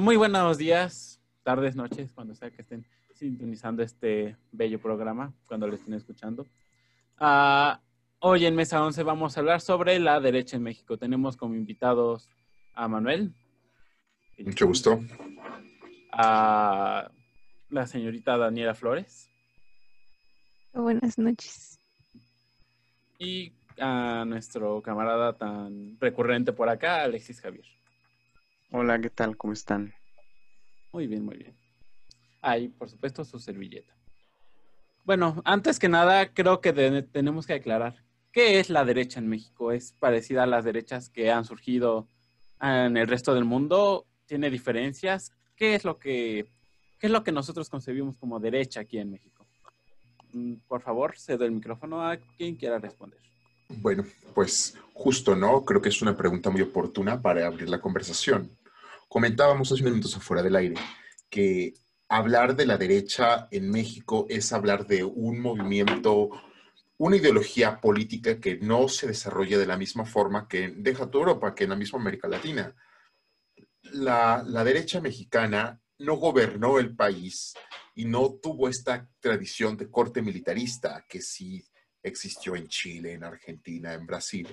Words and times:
Muy 0.00 0.16
buenos 0.16 0.58
días, 0.58 1.20
tardes, 1.42 1.74
noches, 1.74 2.12
cuando 2.12 2.32
sea 2.32 2.52
que 2.52 2.62
estén 2.62 2.86
sintonizando 3.14 3.82
este 3.82 4.36
bello 4.52 4.80
programa, 4.80 5.34
cuando 5.44 5.66
lo 5.66 5.74
estén 5.74 5.92
escuchando. 5.94 6.46
Ah, 7.18 7.80
hoy 8.20 8.46
en 8.46 8.54
Mesa 8.54 8.80
11 8.80 9.02
vamos 9.02 9.36
a 9.36 9.40
hablar 9.40 9.60
sobre 9.60 9.98
la 9.98 10.20
derecha 10.20 10.56
en 10.56 10.62
México. 10.62 10.96
Tenemos 10.98 11.36
como 11.36 11.56
invitados 11.56 12.30
a 12.74 12.86
Manuel. 12.86 13.34
Mucho 14.38 14.68
gusto. 14.68 15.00
A 16.12 17.10
la 17.68 17.86
señorita 17.88 18.38
Daniela 18.38 18.76
Flores. 18.76 19.28
Buenas 20.72 21.18
noches. 21.18 21.76
Y 23.18 23.52
a 23.80 24.24
nuestro 24.24 24.80
camarada 24.80 25.36
tan 25.36 25.98
recurrente 25.98 26.52
por 26.52 26.68
acá, 26.68 27.02
Alexis 27.02 27.40
Javier. 27.40 27.77
Hola, 28.70 29.00
¿qué 29.00 29.08
tal? 29.08 29.34
¿Cómo 29.38 29.54
están? 29.54 29.94
Muy 30.92 31.06
bien, 31.06 31.24
muy 31.24 31.38
bien. 31.38 31.56
Ahí, 32.42 32.68
por 32.68 32.90
supuesto, 32.90 33.24
su 33.24 33.38
servilleta. 33.38 33.96
Bueno, 35.04 35.40
antes 35.46 35.78
que 35.78 35.88
nada, 35.88 36.34
creo 36.34 36.60
que 36.60 36.74
tenemos 37.10 37.46
que 37.46 37.54
aclarar 37.54 38.04
qué 38.30 38.60
es 38.60 38.68
la 38.68 38.84
derecha 38.84 39.20
en 39.20 39.28
México. 39.28 39.72
¿Es 39.72 39.92
parecida 39.92 40.42
a 40.42 40.46
las 40.46 40.66
derechas 40.66 41.08
que 41.08 41.30
han 41.30 41.46
surgido 41.46 42.08
en 42.60 42.98
el 42.98 43.08
resto 43.08 43.34
del 43.34 43.46
mundo? 43.46 44.06
¿Tiene 44.26 44.50
diferencias? 44.50 45.32
¿Qué 45.56 45.74
es 45.74 45.84
lo 45.84 45.98
que, 45.98 46.52
qué 46.98 47.06
es 47.06 47.10
lo 47.10 47.24
que 47.24 47.32
nosotros 47.32 47.70
concebimos 47.70 48.18
como 48.18 48.38
derecha 48.38 48.80
aquí 48.80 48.98
en 48.98 49.12
México? 49.12 49.46
Mm, 50.34 50.56
por 50.68 50.82
favor, 50.82 51.16
cedo 51.16 51.46
el 51.46 51.52
micrófono 51.52 52.06
a 52.06 52.18
quien 52.36 52.56
quiera 52.56 52.78
responder. 52.78 53.18
Bueno, 53.68 54.04
pues 54.34 54.76
justo, 54.92 55.34
¿no? 55.34 55.64
Creo 55.64 55.80
que 55.80 55.88
es 55.88 56.02
una 56.02 56.16
pregunta 56.16 56.50
muy 56.50 56.60
oportuna 56.60 57.20
para 57.20 57.46
abrir 57.46 57.70
la 57.70 57.80
conversación. 57.80 58.50
Comentábamos 59.08 59.72
hace 59.72 59.80
unos 59.80 59.92
minutos 59.92 60.16
afuera 60.18 60.42
del 60.42 60.54
aire 60.54 60.76
que 61.30 61.72
hablar 62.10 62.54
de 62.54 62.66
la 62.66 62.76
derecha 62.76 63.48
en 63.50 63.70
México 63.70 64.26
es 64.28 64.52
hablar 64.52 64.86
de 64.86 65.02
un 65.02 65.40
movimiento, 65.40 66.28
una 66.98 67.16
ideología 67.16 67.80
política 67.80 68.38
que 68.38 68.58
no 68.58 68.86
se 68.88 69.06
desarrolla 69.06 69.58
de 69.58 69.66
la 69.66 69.78
misma 69.78 70.04
forma 70.04 70.46
que 70.46 70.74
deja 70.76 71.10
toda 71.10 71.24
Europa, 71.24 71.54
que 71.54 71.64
en 71.64 71.70
la 71.70 71.76
misma 71.76 71.98
América 71.98 72.28
Latina. 72.28 72.74
La, 73.82 74.44
la 74.46 74.62
derecha 74.62 75.00
mexicana 75.00 75.80
no 76.00 76.16
gobernó 76.16 76.78
el 76.78 76.94
país 76.94 77.54
y 77.94 78.04
no 78.04 78.34
tuvo 78.42 78.68
esta 78.68 79.08
tradición 79.20 79.78
de 79.78 79.90
corte 79.90 80.20
militarista 80.20 81.06
que 81.08 81.22
sí 81.22 81.64
existió 82.02 82.56
en 82.56 82.68
Chile, 82.68 83.14
en 83.14 83.24
Argentina, 83.24 83.94
en 83.94 84.06
Brasil, 84.06 84.46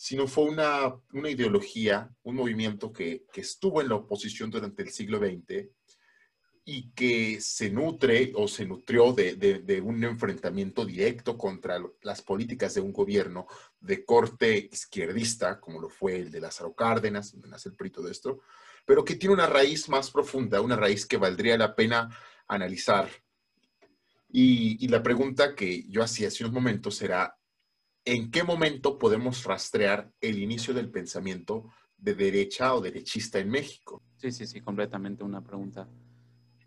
sino 0.00 0.28
fue 0.28 0.44
una, 0.44 0.94
una 1.12 1.28
ideología, 1.28 2.08
un 2.22 2.36
movimiento 2.36 2.92
que, 2.92 3.24
que, 3.32 3.40
estuvo 3.40 3.80
en 3.80 3.88
la 3.88 3.96
oposición 3.96 4.48
durante 4.48 4.84
el 4.84 4.90
siglo 4.90 5.18
XX 5.18 5.66
y 6.64 6.92
que 6.92 7.40
se 7.40 7.68
nutre 7.68 8.30
o 8.36 8.46
se 8.46 8.64
nutrió 8.64 9.12
de, 9.12 9.34
de, 9.34 9.80
un 9.80 10.04
enfrentamiento 10.04 10.84
directo 10.84 11.36
contra 11.36 11.82
las 12.02 12.22
políticas 12.22 12.74
de 12.74 12.80
un 12.80 12.92
gobierno 12.92 13.48
de 13.80 14.04
corte 14.04 14.68
izquierdista, 14.70 15.58
como 15.58 15.80
lo 15.80 15.88
fue 15.88 16.14
el 16.14 16.30
de 16.30 16.42
Lázaro 16.42 16.74
Cárdenas, 16.74 17.32
donde 17.32 17.48
nace 17.48 17.70
el 17.70 17.74
prito 17.74 18.00
de 18.00 18.12
esto, 18.12 18.42
pero 18.86 19.04
que 19.04 19.16
tiene 19.16 19.34
una 19.34 19.48
raíz 19.48 19.88
más 19.88 20.12
profunda, 20.12 20.60
una 20.60 20.76
raíz 20.76 21.06
que 21.06 21.16
valdría 21.16 21.58
la 21.58 21.74
pena 21.74 22.08
analizar. 22.46 23.10
Y, 24.28 24.76
y 24.78 24.86
la 24.86 25.02
pregunta 25.02 25.56
que 25.56 25.88
yo 25.88 26.04
hacía 26.04 26.28
hace 26.28 26.44
unos 26.44 26.54
momentos 26.54 27.02
era, 27.02 27.37
¿en 28.08 28.30
qué 28.30 28.42
momento 28.42 28.98
podemos 28.98 29.44
rastrear 29.44 30.10
el 30.22 30.38
inicio 30.38 30.72
del 30.72 30.90
pensamiento 30.90 31.70
de 31.98 32.14
derecha 32.14 32.74
o 32.74 32.80
derechista 32.80 33.38
en 33.38 33.50
México? 33.50 34.02
Sí, 34.16 34.32
sí, 34.32 34.46
sí, 34.46 34.62
completamente 34.62 35.24
una 35.24 35.42
pregunta 35.42 35.86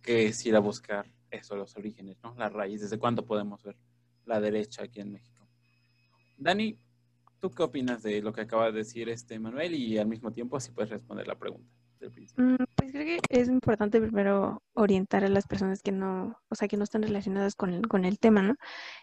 que 0.04 0.28
es 0.28 0.46
ir 0.46 0.56
a 0.56 0.60
buscar 0.60 1.12
eso, 1.32 1.56
los 1.56 1.76
orígenes, 1.76 2.18
¿no? 2.24 2.36
La 2.38 2.50
raíz, 2.50 2.82
¿desde 2.82 3.00
cuándo 3.00 3.26
podemos 3.26 3.64
ver 3.64 3.76
la 4.26 4.40
derecha 4.40 4.84
aquí 4.84 5.00
en 5.00 5.14
México? 5.14 5.48
Dani, 6.38 6.78
¿tú 7.40 7.50
qué 7.50 7.64
opinas 7.64 8.04
de 8.04 8.22
lo 8.22 8.32
que 8.34 8.42
acaba 8.42 8.68
de 8.68 8.74
decir 8.74 9.10
este 9.10 9.40
Manuel 9.40 9.74
y 9.74 9.98
al 9.98 10.08
mismo 10.08 10.32
tiempo 10.32 10.60
si 10.60 10.72
puedes 10.72 10.92
responder 10.92 11.26
la 11.26 11.40
pregunta? 11.40 11.72
Mm, 12.38 12.56
pues 12.92 13.04
creo 13.06 13.20
que 13.20 13.42
es 13.42 13.48
importante 13.48 14.02
primero 14.02 14.64
orientar 14.74 15.24
a 15.24 15.30
las 15.30 15.48
personas 15.48 15.82
que 15.82 15.92
no, 15.92 16.38
o 16.50 16.56
sea, 16.56 16.68
que 16.68 16.78
no 16.78 16.84
están 16.84 17.04
relacionadas 17.04 17.56
con 17.56 17.74
el, 17.74 17.88
con 17.88 18.06
el 18.06 18.20
tema, 18.20 18.42
¿no? 18.42 18.56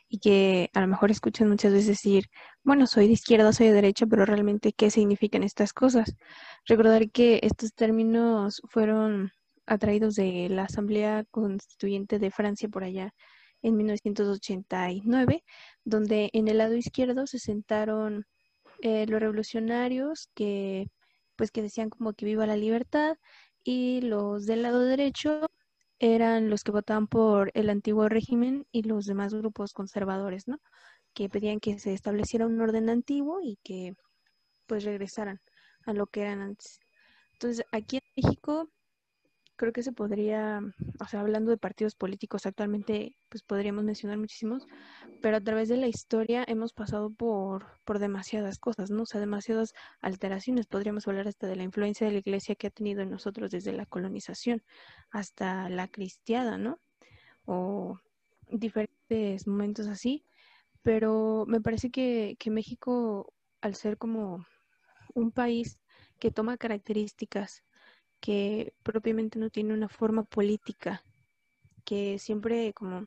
Y 0.09 0.19
que 0.19 0.71
a 0.75 0.81
lo 0.81 0.89
mejor 0.89 1.11
escuchan 1.11 1.49
muchas 1.49 1.73
veces 1.73 1.89
decir, 1.89 2.27
bueno, 2.63 2.87
soy 2.87 3.07
de 3.07 3.15
izquierda, 3.15 3.53
soy 3.53 3.69
de 3.69 3.75
derecha, 3.75 4.07
pero 4.07 4.27
realmente, 4.27 4.73
¿qué 4.73 4.91
significan 4.91 5.43
estas 5.43 5.73
cosas? 5.73 6.17
Recordar 6.67 7.11
que 7.11 7.41
estos 7.43 7.75
términos 7.75 8.63
fueron 8.69 9.31
atraídos 9.67 10.15
de 10.17 10.49
la 10.51 10.65
Asamblea 10.65 11.25
Constituyente 11.31 12.19
de 12.19 12.31
Francia 12.31 12.69
por 12.69 12.85
allá 12.85 13.15
en 13.63 13.77
1989, 13.77 15.45
donde 15.85 16.31
en 16.33 16.49
el 16.49 16.59
lado 16.59 16.75
izquierdo 16.75 17.27
se 17.27 17.39
sentaron 17.39 18.27
eh, 18.83 19.07
los 19.07 19.21
revolucionarios 19.21 20.31
que 20.35 20.89
pues 21.37 21.53
que 21.53 21.63
decían 21.63 21.89
como 21.89 22.13
que 22.15 22.27
viva 22.27 22.47
la 22.47 22.57
libertad 22.57 23.17
y 23.71 24.01
los 24.01 24.47
del 24.47 24.63
lado 24.63 24.81
derecho 24.81 25.47
eran 25.99 26.49
los 26.49 26.65
que 26.65 26.73
votaban 26.73 27.07
por 27.07 27.51
el 27.53 27.69
antiguo 27.69 28.09
régimen 28.09 28.67
y 28.73 28.83
los 28.85 29.05
demás 29.05 29.35
grupos 29.35 29.75
conservadores, 29.75 30.49
¿no? 30.49 30.57
Que 31.15 31.29
pedían 31.29 31.61
que 31.61 31.79
se 31.79 31.93
estableciera 31.93 32.47
un 32.47 32.59
orden 32.63 32.89
antiguo 32.89 33.41
y 33.43 33.59
que 33.63 33.93
pues 34.67 34.85
regresaran 34.85 35.41
a 35.87 35.93
lo 35.95 36.07
que 36.07 36.23
eran 36.23 36.41
antes. 36.43 36.81
Entonces, 37.35 37.65
aquí 37.73 37.99
en 37.99 38.03
México 38.25 38.71
creo 39.59 39.73
que 39.73 39.83
se 39.83 39.93
podría, 39.93 40.63
o 41.01 41.07
sea, 41.07 41.21
hablando 41.21 41.51
de 41.51 41.59
partidos 41.59 41.95
políticos 41.97 42.47
actualmente, 42.47 43.17
pues 43.29 43.43
podríamos 43.43 43.85
mencionar 43.85 44.17
muchísimos, 44.17 44.67
pero 45.21 45.37
a 45.37 45.41
través 45.41 45.69
de 45.69 45.77
la 45.77 45.89
historia 45.89 46.45
hemos 46.47 46.73
pasado 46.73 47.11
por, 47.11 47.67
por 47.85 47.99
demasiadas 47.99 48.59
cosas, 48.59 48.91
¿no? 48.91 49.03
O 49.03 49.07
sea, 49.07 49.21
demasiadas 49.21 49.75
alteraciones. 50.01 50.67
Podríamos 50.67 51.09
hablar 51.09 51.27
hasta 51.27 51.49
de 51.49 51.57
la 51.57 51.65
influencia 51.65 52.07
de 52.07 52.15
la 52.15 52.21
iglesia 52.21 52.55
que 52.55 52.69
ha 52.69 52.71
tenido 52.71 53.03
en 53.03 53.11
nosotros 53.11 53.51
desde 53.51 53.73
la 53.73 53.85
colonización 53.85 54.63
hasta 55.11 55.69
la 55.69 55.89
cristiada, 55.89 56.57
¿no? 56.57 56.79
O 57.45 57.99
diferentes 58.49 59.47
momentos 59.47 59.89
así, 59.89 60.25
pero 60.83 61.45
me 61.49 61.61
parece 61.61 61.91
que, 61.91 62.37
que 62.39 62.51
México, 62.51 63.35
al 63.61 63.75
ser 63.75 63.99
como 63.99 64.47
un 65.15 65.33
país 65.33 65.81
que 66.21 66.31
toma 66.31 66.57
características 66.57 67.65
que 68.21 68.75
propiamente 68.83 69.39
no 69.39 69.51
tiene 69.51 69.75
una 69.75 69.89
forma 69.89 70.25
política, 70.25 71.05
que 71.85 72.19
siempre 72.19 72.73
como 72.75 73.07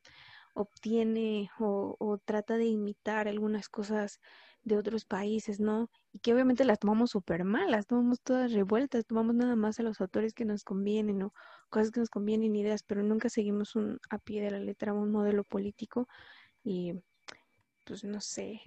obtiene 0.53 1.49
o, 1.59 2.19
trata 2.25 2.57
de 2.57 2.65
imitar 2.65 3.27
algunas 3.27 3.69
cosas 3.69 4.19
de 4.63 4.77
otros 4.77 5.05
países, 5.05 5.59
¿no? 5.59 5.89
Y 6.11 6.19
que 6.19 6.33
obviamente 6.33 6.65
las 6.65 6.79
tomamos 6.79 7.11
súper 7.11 7.43
mal, 7.45 7.71
las 7.71 7.87
tomamos 7.87 8.21
todas 8.21 8.51
revueltas, 8.51 9.05
tomamos 9.05 9.35
nada 9.35 9.55
más 9.55 9.79
a 9.79 9.83
los 9.83 10.01
autores 10.01 10.33
que 10.33 10.45
nos 10.45 10.63
convienen, 10.63 11.17
¿no? 11.17 11.33
Cosas 11.69 11.91
que 11.91 11.99
nos 11.99 12.09
convienen, 12.09 12.55
ideas, 12.55 12.83
pero 12.83 13.01
nunca 13.01 13.29
seguimos 13.29 13.75
un, 13.75 13.99
a 14.09 14.19
pie 14.19 14.41
de 14.41 14.51
la 14.51 14.59
letra 14.59 14.93
un 14.93 15.11
modelo 15.11 15.43
político 15.43 16.07
y 16.63 16.93
pues 17.85 18.03
no 18.03 18.21
sé, 18.21 18.61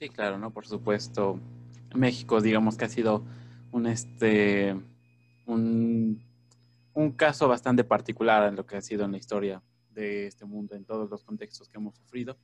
Sí, 0.00 0.08
claro, 0.08 0.38
¿no? 0.38 0.50
Por 0.50 0.66
supuesto. 0.66 1.38
México, 1.94 2.40
digamos 2.40 2.78
que 2.78 2.86
ha 2.86 2.88
sido 2.88 3.22
un 3.70 3.86
este 3.86 4.74
un, 5.44 6.24
un 6.94 7.12
caso 7.12 7.48
bastante 7.48 7.84
particular 7.84 8.48
en 8.48 8.56
lo 8.56 8.64
que 8.64 8.76
ha 8.76 8.80
sido 8.80 9.04
en 9.04 9.12
la 9.12 9.18
historia 9.18 9.62
de 9.90 10.26
este 10.26 10.46
mundo, 10.46 10.74
en 10.74 10.86
todos 10.86 11.10
los 11.10 11.22
contextos 11.22 11.68
que 11.68 11.76
hemos 11.76 11.96
sufrido, 11.96 12.38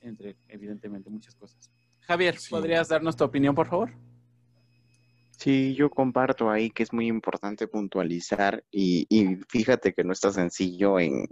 entre 0.00 0.36
evidentemente 0.48 1.10
muchas 1.10 1.36
cosas. 1.36 1.70
Javier, 2.00 2.36
¿podrías 2.48 2.88
darnos 2.88 3.16
tu 3.16 3.22
opinión, 3.22 3.54
por 3.54 3.68
favor? 3.68 3.92
Sí, 5.30 5.74
yo 5.74 5.90
comparto 5.90 6.50
ahí 6.50 6.70
que 6.70 6.82
es 6.82 6.92
muy 6.92 7.06
importante 7.06 7.68
puntualizar 7.68 8.64
y, 8.70 9.06
y, 9.08 9.36
fíjate 9.48 9.92
que 9.92 10.02
no 10.02 10.12
está 10.12 10.32
sencillo 10.32 10.98
en, 10.98 11.28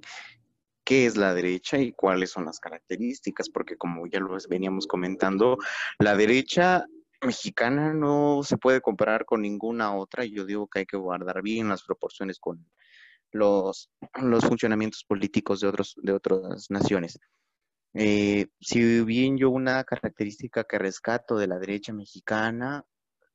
qué 0.88 1.04
es 1.04 1.18
la 1.18 1.34
derecha 1.34 1.76
y 1.76 1.92
cuáles 1.92 2.30
son 2.30 2.46
las 2.46 2.60
características, 2.60 3.50
porque 3.50 3.76
como 3.76 4.06
ya 4.06 4.20
lo 4.20 4.34
veníamos 4.48 4.86
comentando, 4.86 5.58
la 5.98 6.16
derecha 6.16 6.86
mexicana 7.20 7.92
no 7.92 8.40
se 8.42 8.56
puede 8.56 8.80
comparar 8.80 9.26
con 9.26 9.42
ninguna 9.42 9.94
otra. 9.94 10.24
Yo 10.24 10.46
digo 10.46 10.66
que 10.66 10.78
hay 10.78 10.86
que 10.86 10.96
guardar 10.96 11.42
bien 11.42 11.68
las 11.68 11.82
proporciones 11.82 12.38
con 12.38 12.66
los, 13.32 13.90
los 14.14 14.46
funcionamientos 14.46 15.04
políticos 15.04 15.60
de, 15.60 15.68
otros, 15.68 15.94
de 16.02 16.12
otras 16.14 16.70
naciones. 16.70 17.18
Eh, 17.92 18.46
si 18.58 19.02
bien 19.02 19.36
yo 19.36 19.50
una 19.50 19.84
característica 19.84 20.64
que 20.64 20.78
rescato 20.78 21.36
de 21.36 21.48
la 21.48 21.58
derecha 21.58 21.92
mexicana 21.92 22.86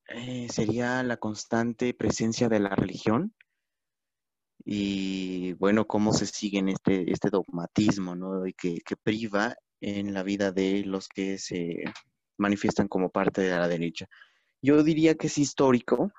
eh, 0.07 0.47
sería 0.49 1.03
la 1.03 1.17
constante 1.17 1.93
presencia 1.93 2.49
de 2.49 2.61
la 2.61 2.69
religión 2.69 3.35
y 4.65 5.53
bueno, 5.53 5.85
cómo 5.85 6.13
se 6.13 6.25
sigue 6.25 6.63
este, 6.67 7.11
este 7.11 7.29
dogmatismo, 7.29 8.15
¿no? 8.15 8.47
Y 8.47 8.53
que, 8.53 8.77
que 8.85 8.95
priva 8.95 9.55
en 9.81 10.13
la 10.13 10.23
vida 10.23 10.51
de 10.51 10.83
los 10.85 11.07
que 11.09 11.37
se, 11.37 11.83
manifiestan 12.37 12.87
como 12.87 13.09
parte 13.09 13.41
de 13.41 13.51
la 13.51 13.67
derecha. 13.67 14.07
Yo 14.61 14.83
diría 14.83 15.15
que 15.15 15.27
es 15.27 15.37
histórico 15.37 16.11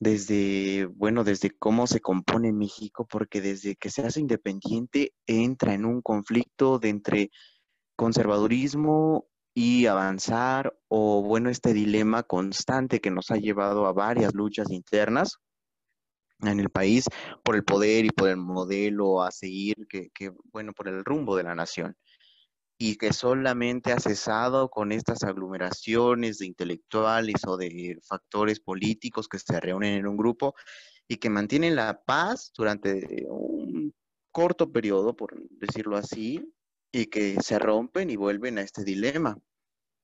desde, 0.00 0.86
bueno, 0.86 1.24
desde 1.24 1.50
cómo 1.50 1.86
se 1.86 2.00
compone 2.00 2.52
México, 2.52 3.06
porque 3.08 3.40
desde 3.40 3.76
que 3.76 3.90
se 3.90 4.02
hace 4.02 4.20
independiente 4.20 5.14
entra 5.26 5.74
en 5.74 5.84
un 5.84 6.02
conflicto 6.02 6.78
de 6.78 6.88
entre 6.90 7.30
conservadurismo 7.96 9.26
y 9.54 9.86
avanzar, 9.86 10.76
o 10.88 11.22
bueno, 11.22 11.48
este 11.48 11.72
dilema 11.72 12.24
constante 12.24 13.00
que 13.00 13.10
nos 13.10 13.30
ha 13.30 13.36
llevado 13.36 13.86
a 13.86 13.92
varias 13.92 14.34
luchas 14.34 14.70
internas 14.70 15.38
en 16.40 16.60
el 16.60 16.70
país 16.70 17.06
por 17.42 17.56
el 17.56 17.64
poder 17.64 18.04
y 18.04 18.10
por 18.10 18.28
el 18.28 18.36
modelo 18.36 19.22
a 19.22 19.30
seguir, 19.30 19.74
que, 19.88 20.32
bueno, 20.52 20.72
por 20.72 20.88
el 20.88 21.04
rumbo 21.04 21.36
de 21.36 21.44
la 21.44 21.54
nación 21.54 21.96
y 22.76 22.96
que 22.96 23.12
solamente 23.12 23.92
ha 23.92 24.00
cesado 24.00 24.68
con 24.68 24.90
estas 24.92 25.22
aglomeraciones 25.22 26.38
de 26.38 26.46
intelectuales 26.46 27.36
o 27.46 27.56
de 27.56 27.98
factores 28.02 28.60
políticos 28.60 29.28
que 29.28 29.38
se 29.38 29.60
reúnen 29.60 29.94
en 29.94 30.06
un 30.06 30.16
grupo 30.16 30.54
y 31.06 31.16
que 31.16 31.30
mantienen 31.30 31.76
la 31.76 32.02
paz 32.02 32.52
durante 32.56 33.26
un 33.28 33.94
corto 34.32 34.72
periodo, 34.72 35.14
por 35.14 35.40
decirlo 35.50 35.96
así, 35.96 36.52
y 36.90 37.06
que 37.06 37.40
se 37.40 37.58
rompen 37.58 38.10
y 38.10 38.16
vuelven 38.16 38.58
a 38.58 38.62
este 38.62 38.82
dilema. 38.82 39.38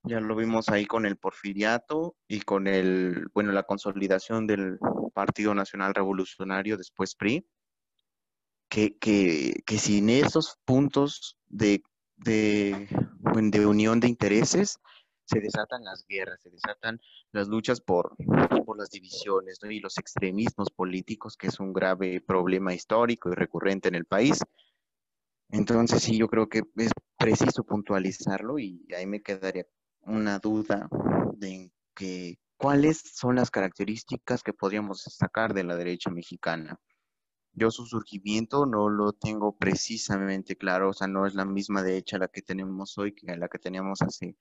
Ya 0.04 0.20
lo 0.20 0.34
vimos 0.34 0.68
ahí 0.68 0.86
con 0.86 1.04
el 1.06 1.16
porfiriato 1.16 2.16
y 2.26 2.40
con 2.40 2.66
el, 2.66 3.28
bueno, 3.34 3.52
la 3.52 3.64
consolidación 3.64 4.46
del 4.46 4.78
Partido 5.12 5.54
Nacional 5.54 5.94
Revolucionario, 5.94 6.76
después 6.76 7.14
PRI, 7.14 7.46
que, 8.68 8.96
que, 8.98 9.62
que 9.66 9.78
sin 9.78 10.08
esos 10.08 10.58
puntos 10.64 11.36
de 11.48 11.82
de, 12.20 12.88
de 13.50 13.66
unión 13.66 14.00
de 14.00 14.08
intereses, 14.08 14.78
se 15.24 15.40
desatan 15.40 15.84
las 15.84 16.04
guerras, 16.06 16.40
se 16.42 16.50
desatan 16.50 17.00
las 17.32 17.48
luchas 17.48 17.80
por, 17.80 18.16
por 18.66 18.78
las 18.78 18.90
divisiones 18.90 19.60
y 19.62 19.80
los 19.80 19.96
extremismos 19.98 20.70
políticos, 20.70 21.36
que 21.36 21.46
es 21.46 21.60
un 21.60 21.72
grave 21.72 22.20
problema 22.20 22.74
histórico 22.74 23.30
y 23.30 23.34
recurrente 23.34 23.88
en 23.88 23.94
el 23.94 24.06
país. 24.06 24.40
Entonces 25.50 26.02
sí, 26.02 26.18
yo 26.18 26.28
creo 26.28 26.48
que 26.48 26.62
es 26.76 26.90
preciso 27.16 27.64
puntualizarlo 27.64 28.58
y 28.58 28.86
ahí 28.96 29.06
me 29.06 29.22
quedaría 29.22 29.66
una 30.02 30.38
duda 30.38 30.88
de 31.36 31.72
que, 31.94 32.38
cuáles 32.60 33.02
son 33.14 33.36
las 33.36 33.50
características 33.50 34.42
que 34.42 34.52
podríamos 34.52 35.04
destacar 35.04 35.54
de 35.54 35.64
la 35.64 35.76
derecha 35.76 36.10
mexicana. 36.10 36.78
Yo 37.52 37.70
su 37.70 37.86
surgimiento 37.86 38.66
no 38.66 38.90
lo 38.90 39.12
tengo 39.12 39.56
precisamente 39.56 40.56
claro, 40.56 40.90
o 40.90 40.92
sea, 40.92 41.08
no 41.08 41.26
es 41.26 41.34
la 41.34 41.46
misma 41.46 41.82
de 41.82 41.96
hecha 41.96 42.18
la 42.18 42.28
que 42.28 42.42
tenemos 42.42 42.96
hoy 42.98 43.14
que 43.14 43.34
la 43.34 43.48
que 43.48 43.58
teníamos 43.58 44.02
hace, 44.02 44.36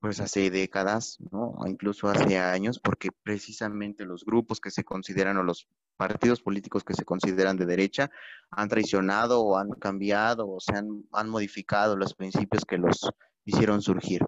pues 0.00 0.20
hace 0.20 0.50
décadas, 0.50 1.18
¿no? 1.32 1.50
O 1.58 1.66
incluso 1.66 2.08
hace 2.08 2.38
años, 2.38 2.78
porque 2.78 3.10
precisamente 3.24 4.06
los 4.06 4.24
grupos 4.24 4.60
que 4.60 4.70
se 4.70 4.84
consideran 4.84 5.36
o 5.36 5.42
los 5.42 5.68
partidos 5.96 6.40
políticos 6.40 6.84
que 6.84 6.94
se 6.94 7.04
consideran 7.04 7.56
de 7.56 7.66
derecha 7.66 8.10
han 8.50 8.68
traicionado 8.68 9.42
o 9.42 9.58
han 9.58 9.70
cambiado 9.70 10.48
o 10.48 10.60
se 10.60 10.76
han, 10.76 11.04
han 11.12 11.28
modificado 11.28 11.96
los 11.96 12.14
principios 12.14 12.64
que 12.64 12.78
los 12.78 13.10
hicieron 13.44 13.82
surgir. 13.82 14.22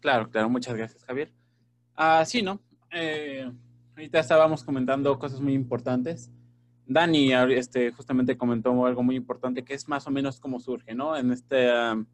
Claro, 0.00 0.30
claro, 0.30 0.48
muchas 0.48 0.76
gracias, 0.76 1.04
Javier. 1.04 1.32
Ah, 1.94 2.24
sí, 2.24 2.42
¿no? 2.42 2.60
Eh, 2.92 3.50
ahorita 3.96 4.20
estábamos 4.20 4.62
comentando 4.62 5.18
cosas 5.18 5.40
muy 5.40 5.54
importantes. 5.54 6.30
Dani 6.86 7.32
este, 7.32 7.92
justamente 7.92 8.38
comentó 8.38 8.86
algo 8.86 9.02
muy 9.02 9.16
importante 9.16 9.62
que 9.62 9.74
es 9.74 9.88
más 9.88 10.06
o 10.06 10.10
menos 10.10 10.40
cómo 10.40 10.58
surge, 10.58 10.94
¿no? 10.94 11.16
En, 11.16 11.30
este, 11.32 11.68
en 11.68 12.06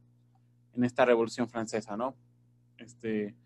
esta 0.82 1.04
Revolución 1.04 1.48
Francesa, 1.48 1.96
¿no? 1.96 2.16
Este, 2.78 3.36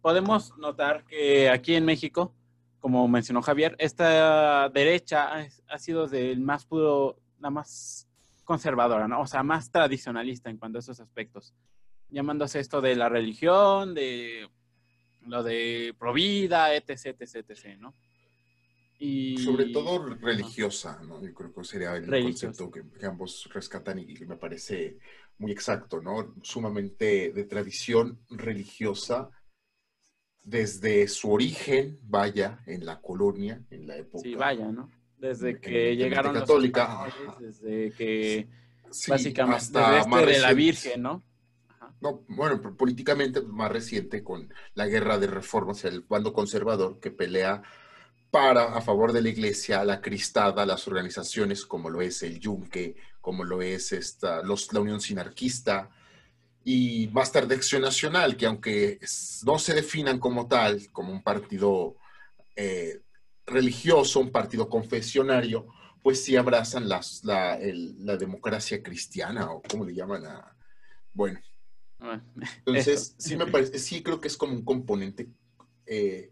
podemos 0.00 0.56
notar 0.58 1.04
que 1.04 1.50
aquí 1.50 1.74
en 1.74 1.84
México, 1.84 2.34
como 2.80 3.06
mencionó 3.06 3.42
Javier, 3.42 3.76
esta 3.78 4.68
derecha 4.70 5.48
ha, 5.68 5.78
sido 5.78 6.08
del 6.08 6.40
más 6.40 6.64
puro, 6.66 7.20
la 7.38 7.50
más 7.50 8.08
conservadora, 8.44 9.06
¿no? 9.06 9.20
O 9.20 9.26
sea, 9.26 9.42
más 9.42 9.70
tradicionalista 9.70 10.50
en 10.50 10.56
cuanto 10.56 10.78
a 10.78 10.80
esos 10.80 10.98
aspectos, 11.00 11.54
llamándose 12.10 12.60
esto 12.60 12.80
de 12.80 12.96
la 12.96 13.08
religión, 13.08 13.94
de 13.94 14.48
lo 15.26 15.42
de 15.42 15.94
provida, 15.98 16.74
etc, 16.74 17.16
etc, 17.20 17.50
etc, 17.50 17.78
¿no? 17.78 17.94
Y... 18.98 19.38
Sobre 19.38 19.66
todo 19.66 20.06
religiosa, 20.16 21.00
¿no? 21.06 21.22
Yo 21.22 21.34
creo 21.34 21.52
que 21.52 21.64
sería 21.64 21.96
el 21.96 22.06
concepto 22.06 22.70
que, 22.70 22.82
ambos 23.06 23.48
rescatan 23.52 23.98
y, 23.98 24.06
me 24.26 24.36
parece 24.36 24.98
muy 25.38 25.52
exacto, 25.52 26.00
¿no? 26.00 26.34
Sumamente 26.42 27.32
de 27.32 27.44
tradición 27.44 28.20
religiosa 28.30 29.30
desde 30.42 31.08
su 31.08 31.30
origen, 31.32 31.98
vaya, 32.02 32.60
en 32.66 32.86
la 32.86 33.00
colonia, 33.00 33.60
en 33.70 33.86
la 33.86 33.96
época. 33.96 34.22
Sí, 34.22 34.34
vaya, 34.34 34.70
¿no? 34.70 34.90
Desde 35.18 35.60
que 35.60 35.96
llegaron 35.96 36.34
católica, 36.34 37.06
los 37.40 37.60
desde 37.60 37.90
que 37.96 38.48
básicamente 39.08 39.56
hasta 39.56 40.04
desde 40.04 40.26
de 40.26 40.38
la 40.38 40.52
Virgen, 40.52 41.02
¿no? 41.02 41.22
No, 42.00 42.24
bueno, 42.28 42.60
políticamente 42.76 43.40
más 43.42 43.70
reciente 43.70 44.22
con 44.22 44.52
la 44.74 44.86
guerra 44.86 45.18
de 45.18 45.26
reformas, 45.26 45.84
el 45.84 46.02
bando 46.02 46.32
conservador 46.32 47.00
que 47.00 47.10
pelea 47.10 47.62
para 48.30 48.74
a 48.76 48.80
favor 48.80 49.12
de 49.12 49.22
la 49.22 49.28
iglesia, 49.28 49.84
la 49.84 50.00
cristada, 50.00 50.66
las 50.66 50.86
organizaciones 50.88 51.64
como 51.64 51.90
lo 51.90 52.00
es 52.02 52.22
el 52.22 52.38
Yunque, 52.38 52.96
como 53.20 53.44
lo 53.44 53.62
es 53.62 53.92
esta, 53.92 54.42
los, 54.42 54.72
la 54.72 54.80
Unión 54.80 55.00
Sinarquista 55.00 55.90
y 56.64 57.08
más 57.12 57.32
tarde 57.32 57.54
Acción 57.54 57.82
Nacional, 57.82 58.36
que 58.36 58.46
aunque 58.46 58.98
no 59.44 59.58
se 59.58 59.74
definan 59.74 60.18
como 60.18 60.48
tal, 60.48 60.90
como 60.92 61.12
un 61.12 61.22
partido 61.22 61.96
eh, 62.56 63.00
religioso, 63.46 64.20
un 64.20 64.32
partido 64.32 64.68
confesionario, 64.68 65.68
pues 66.02 66.24
sí 66.24 66.36
abrazan 66.36 66.88
la, 66.88 67.00
la 67.22 68.16
democracia 68.16 68.82
cristiana 68.82 69.50
o 69.50 69.62
como 69.62 69.84
le 69.84 69.94
llaman 69.94 70.26
a, 70.26 70.56
bueno, 71.12 71.40
entonces, 71.98 73.14
sí 73.18 73.36
me 73.36 73.46
parece, 73.46 73.78
sí 73.78 74.02
creo 74.02 74.20
que 74.20 74.28
es 74.28 74.36
como 74.36 74.52
un 74.52 74.64
componente 74.64 75.28
eh, 75.86 76.30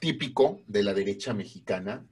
típico 0.00 0.62
de 0.66 0.82
la 0.82 0.94
derecha 0.94 1.32
mexicana 1.34 2.06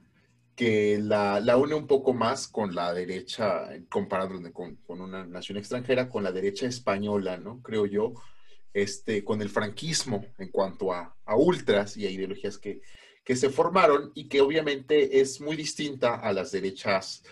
que 0.54 0.98
la, 1.02 1.56
une 1.56 1.74
un 1.74 1.86
poco 1.86 2.12
más 2.12 2.46
con 2.46 2.74
la 2.74 2.92
derecha, 2.92 3.68
comparándolo 3.88 4.52
con, 4.52 4.76
con, 4.76 5.00
una 5.00 5.26
nación 5.26 5.58
extranjera, 5.58 6.08
con 6.08 6.22
la 6.22 6.32
derecha 6.32 6.66
española, 6.66 7.38
¿no? 7.38 7.62
Creo 7.62 7.86
yo, 7.86 8.14
este, 8.74 9.24
con 9.24 9.40
el 9.40 9.48
franquismo 9.48 10.24
en 10.38 10.50
cuanto 10.50 10.92
a, 10.92 11.16
ultras 11.34 11.96
y 11.96 12.06
a 12.06 12.10
ideologías 12.10 12.58
que, 12.58 12.82
que 13.24 13.36
se 13.36 13.48
formaron 13.48 14.12
y 14.14 14.28
que 14.28 14.40
obviamente 14.40 15.20
es 15.20 15.40
muy 15.40 15.56
distinta 15.56 16.16
a 16.16 16.32
las 16.32 16.52
derechas 16.52 17.22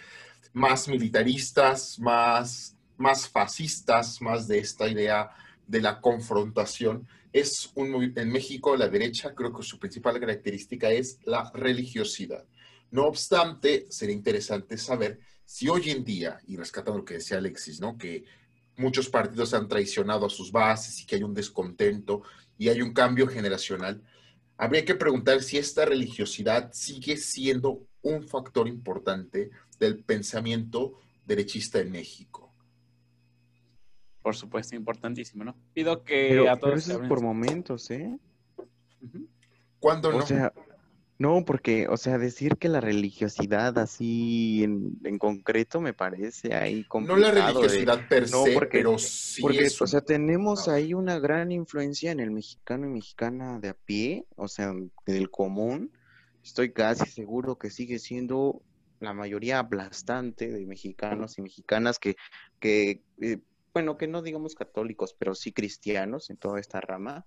más 0.53 0.89
militaristas, 0.89 1.99
más 1.99 2.77
más 3.01 3.29
fascistas, 3.29 4.21
más 4.21 4.47
de 4.47 4.59
esta 4.59 4.89
idea 4.89 5.31
de 5.67 5.81
la 5.81 6.01
confrontación. 6.01 7.09
Es 7.33 7.71
un, 7.75 8.13
en 8.17 8.31
México 8.31 8.77
la 8.77 8.89
derecha 8.89 9.35
creo 9.35 9.53
que 9.53 9.63
su 9.63 9.79
principal 9.79 10.21
característica 10.21 10.91
es 10.91 11.19
la 11.25 11.51
religiosidad. 11.55 12.45
No 12.91 13.07
obstante, 13.07 13.87
sería 13.89 14.15
interesante 14.15 14.77
saber 14.77 15.19
si 15.45 15.69
hoy 15.69 15.91
en 15.91 16.05
día, 16.05 16.39
y 16.47 16.57
rescatando 16.57 16.99
lo 16.99 17.05
que 17.05 17.15
decía 17.15 17.39
Alexis, 17.39 17.81
¿no? 17.81 17.97
que 17.97 18.25
muchos 18.77 19.09
partidos 19.09 19.55
han 19.55 19.69
traicionado 19.69 20.27
a 20.27 20.31
sus 20.31 20.53
bases 20.53 21.01
y 21.01 21.07
que 21.07 21.17
hay 21.17 21.23
un 21.23 21.35
descontento 21.35 22.23
y 22.59 22.69
hay 22.69 22.83
un 22.83 22.93
cambio 22.93 23.27
generacional, 23.27 24.03
habría 24.57 24.85
que 24.85 24.95
preguntar 24.95 25.43
si 25.43 25.57
esta 25.57 25.85
religiosidad 25.87 26.71
sigue 26.73 27.17
siendo 27.17 27.83
un 28.03 28.29
factor 28.29 28.69
importante 28.69 29.51
del 29.79 30.05
pensamiento 30.05 31.01
derechista 31.25 31.81
en 31.81 31.93
México. 31.93 32.50
Por 34.31 34.37
supuesto, 34.37 34.77
importantísimo, 34.77 35.45
¿no? 35.45 35.57
Pido 35.73 36.05
que 36.05 36.49
a 36.49 36.57
todos. 36.57 36.61
Pero 36.61 36.77
eso 36.77 37.03
es 37.03 37.09
por 37.09 37.21
momentos, 37.21 37.91
¿eh? 37.91 38.17
¿Cuándo 39.81 40.13
no? 40.13 40.19
O 40.19 40.23
sea, 40.23 40.53
no, 41.21 41.45
porque, 41.45 41.87
o 41.87 41.99
sea, 41.99 42.17
decir 42.17 42.57
que 42.57 42.71
la 42.71 42.81
religiosidad 42.81 43.77
así 43.79 44.65
en, 44.65 45.19
concreto 45.19 45.83
me 45.83 45.93
parece 45.93 46.55
ahí 46.55 46.85
complicado. 46.85 47.21
No 47.21 47.27
la 47.27 47.53
religiosidad 47.53 48.09
per 48.09 48.27
se, 48.27 48.59
pero 48.71 48.97
sí 48.99 49.43
porque, 49.43 49.69
o 49.81 49.87
sea, 49.87 50.01
tenemos 50.01 50.67
ahí 50.67 50.95
una 50.95 51.19
gran 51.19 51.53
influencia 51.53 52.11
en 52.11 52.21
el 52.21 52.31
mexicano 52.31 52.87
y 52.87 52.91
mexicana 52.91 53.59
de 53.61 53.69
a 53.69 53.75
pie, 53.75 54.25
o 54.37 54.49
sea, 54.49 54.73
del 55.05 55.31
común. 55.31 55.93
Estoy 56.43 56.73
casi 56.73 57.05
seguro 57.11 57.59
que 57.59 57.69
sigue 57.69 57.99
siendo 57.99 58.63
la 58.99 59.13
mayoría 59.13 59.59
aplastante 59.59 60.51
de 60.51 60.65
mexicanos 60.65 61.37
y 61.37 61.43
mexicanas 61.43 61.99
que, 61.99 62.17
que 62.61 63.03
eh, 63.21 63.41
bueno, 63.73 63.97
que 63.97 64.07
no 64.07 64.23
digamos 64.23 64.55
católicos, 64.55 65.15
pero 65.19 65.35
sí 65.35 65.53
cristianos 65.53 66.31
en 66.31 66.37
toda 66.37 66.61
esta 66.61 66.81
rama, 66.81 67.27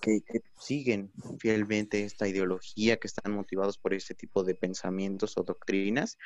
que, 0.00 0.20
siguen 0.58 1.12
fielmente 1.38 2.04
esta 2.04 2.28
ideología, 2.28 2.96
que 2.96 3.08
están 3.08 3.32
motivados 3.32 3.78
por 3.78 3.94
este 3.94 4.14
tipo 4.14 4.42
de 4.44 4.54
pensamientos 4.54 5.36
o 5.36 5.42
doctrinas 5.42 6.18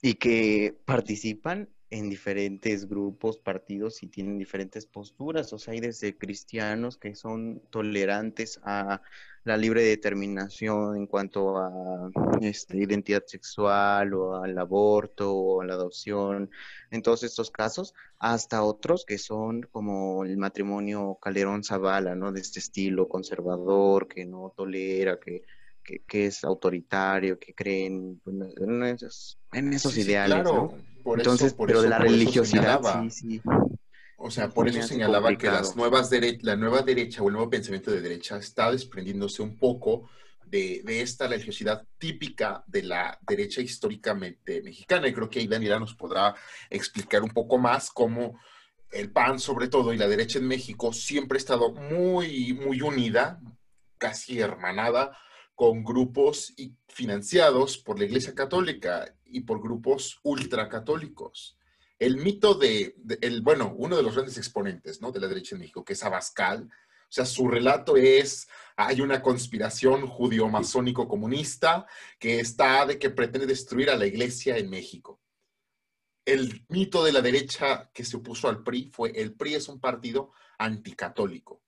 y 0.00 0.14
que 0.14 0.76
participan 0.84 1.68
en 1.92 2.08
diferentes 2.08 2.88
grupos, 2.88 3.36
partidos 3.36 4.02
y 4.02 4.06
tienen 4.06 4.38
diferentes 4.38 4.86
posturas. 4.86 5.52
O 5.52 5.58
sea, 5.58 5.74
hay 5.74 5.80
desde 5.80 6.16
cristianos 6.16 6.96
que 6.96 7.14
son 7.14 7.60
tolerantes 7.68 8.58
a 8.64 9.02
la 9.44 9.58
libre 9.58 9.82
determinación 9.82 10.96
en 10.96 11.06
cuanto 11.06 11.58
a 11.58 12.10
este, 12.40 12.78
identidad 12.78 13.24
sexual 13.26 14.14
o 14.14 14.42
al 14.42 14.56
aborto 14.56 15.34
o 15.34 15.60
a 15.60 15.66
la 15.66 15.74
adopción, 15.74 16.50
en 16.90 17.02
todos 17.02 17.24
estos 17.24 17.50
casos, 17.50 17.92
hasta 18.18 18.62
otros 18.62 19.04
que 19.04 19.18
son 19.18 19.60
como 19.70 20.24
el 20.24 20.38
matrimonio 20.38 21.18
Calderón 21.20 21.62
Zavala, 21.62 22.14
¿no? 22.14 22.32
De 22.32 22.40
este 22.40 22.60
estilo 22.60 23.06
conservador, 23.06 24.08
que 24.08 24.24
no 24.24 24.54
tolera, 24.56 25.20
que, 25.20 25.42
que, 25.82 26.26
es 26.26 26.42
autoritario, 26.42 27.38
que 27.38 27.52
creen 27.52 28.22
en 28.24 28.82
esos, 28.84 29.38
en 29.52 29.74
esos 29.74 29.98
ideales. 29.98 30.40
Claro, 30.42 30.74
por 31.02 31.18
Entonces, 31.18 31.54
pero 31.54 31.82
de 31.82 31.88
la 31.88 31.98
religiosidad, 31.98 32.80
sí, 33.02 33.10
sí. 33.10 33.42
O 34.24 34.30
sea, 34.30 34.48
por 34.48 34.68
eso 34.68 34.82
señalaba 34.82 35.36
que 35.36 35.48
las 35.48 35.74
nuevas 35.74 36.10
la 36.42 36.54
nueva 36.54 36.82
derecha 36.82 37.22
o 37.22 37.28
el 37.28 37.32
nuevo 37.34 37.50
pensamiento 37.50 37.90
de 37.90 38.00
derecha 38.00 38.36
está 38.36 38.70
desprendiéndose 38.70 39.42
un 39.42 39.56
poco 39.56 40.08
de, 40.46 40.82
esta 41.00 41.26
religiosidad 41.26 41.84
típica 41.98 42.62
de 42.66 42.82
la 42.82 43.18
derecha 43.26 43.60
históricamente 43.62 44.62
mexicana. 44.62 45.08
Y 45.08 45.12
creo 45.12 45.28
que 45.28 45.40
ahí 45.40 45.48
Daniela 45.48 45.80
nos 45.80 45.94
podrá 45.94 46.36
explicar 46.70 47.22
un 47.22 47.30
poco 47.30 47.58
más 47.58 47.90
cómo 47.90 48.38
el 48.92 49.10
PAN, 49.10 49.40
sobre 49.40 49.68
todo, 49.68 49.92
y 49.92 49.98
la 49.98 50.06
derecha 50.06 50.38
en 50.38 50.46
México 50.46 50.92
siempre 50.92 51.36
ha 51.36 51.40
estado 51.40 51.72
muy, 51.72 52.52
muy 52.52 52.82
unida, 52.82 53.40
casi 53.98 54.38
hermanada, 54.38 55.18
con 55.54 55.82
grupos 55.82 56.54
financiados 56.86 57.78
por 57.78 57.98
la 57.98 58.04
Iglesia 58.04 58.34
Católica 58.34 59.14
y 59.32 59.40
por 59.40 59.60
grupos 59.60 60.20
ultracatólicos 60.22 61.58
el 62.02 62.16
mito 62.16 62.54
de, 62.54 62.96
el, 63.20 63.42
bueno, 63.42 63.74
uno 63.76 63.96
de 63.96 64.02
los 64.02 64.14
grandes 64.14 64.36
exponentes 64.36 65.00
¿no? 65.00 65.12
de 65.12 65.20
la 65.20 65.28
derecha 65.28 65.54
en 65.54 65.60
México, 65.60 65.84
que 65.84 65.92
es 65.92 66.02
Abascal, 66.02 66.64
o 66.64 67.14
sea, 67.14 67.24
su 67.24 67.46
relato 67.46 67.96
es, 67.96 68.48
hay 68.74 69.00
una 69.02 69.22
conspiración 69.22 70.08
judío-masónico-comunista 70.08 71.86
que 72.18 72.40
está 72.40 72.86
de 72.86 72.98
que 72.98 73.10
pretende 73.10 73.46
destruir 73.46 73.88
a 73.90 73.96
la 73.96 74.06
iglesia 74.06 74.56
en 74.56 74.68
México. 74.68 75.20
El 76.24 76.64
mito 76.68 77.04
de 77.04 77.12
la 77.12 77.20
derecha 77.20 77.88
que 77.92 78.04
se 78.04 78.16
opuso 78.16 78.48
al 78.48 78.64
PRI 78.64 78.90
fue, 78.92 79.10
el 79.14 79.34
PRI 79.34 79.54
es 79.54 79.68
un 79.68 79.78
partido 79.78 80.32
anticatólico. 80.58 81.61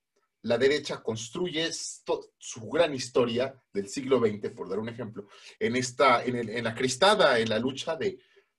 La 0.44 0.58
derecha 0.58 1.02
construye 1.02 1.70
su 1.72 2.68
gran 2.68 2.94
historia 2.94 3.62
del 3.72 3.88
siglo 3.88 4.18
XX, 4.18 4.50
por 4.50 4.68
dar 4.68 4.78
un 4.78 4.90
ejemplo, 4.90 5.26
en, 5.58 5.74
esta, 5.74 6.22
en, 6.22 6.62
la 6.62 6.74
cristada, 6.74 7.38
en 7.38 7.48
la 7.48 7.58
lucha 7.58 7.96
de, 7.96 8.18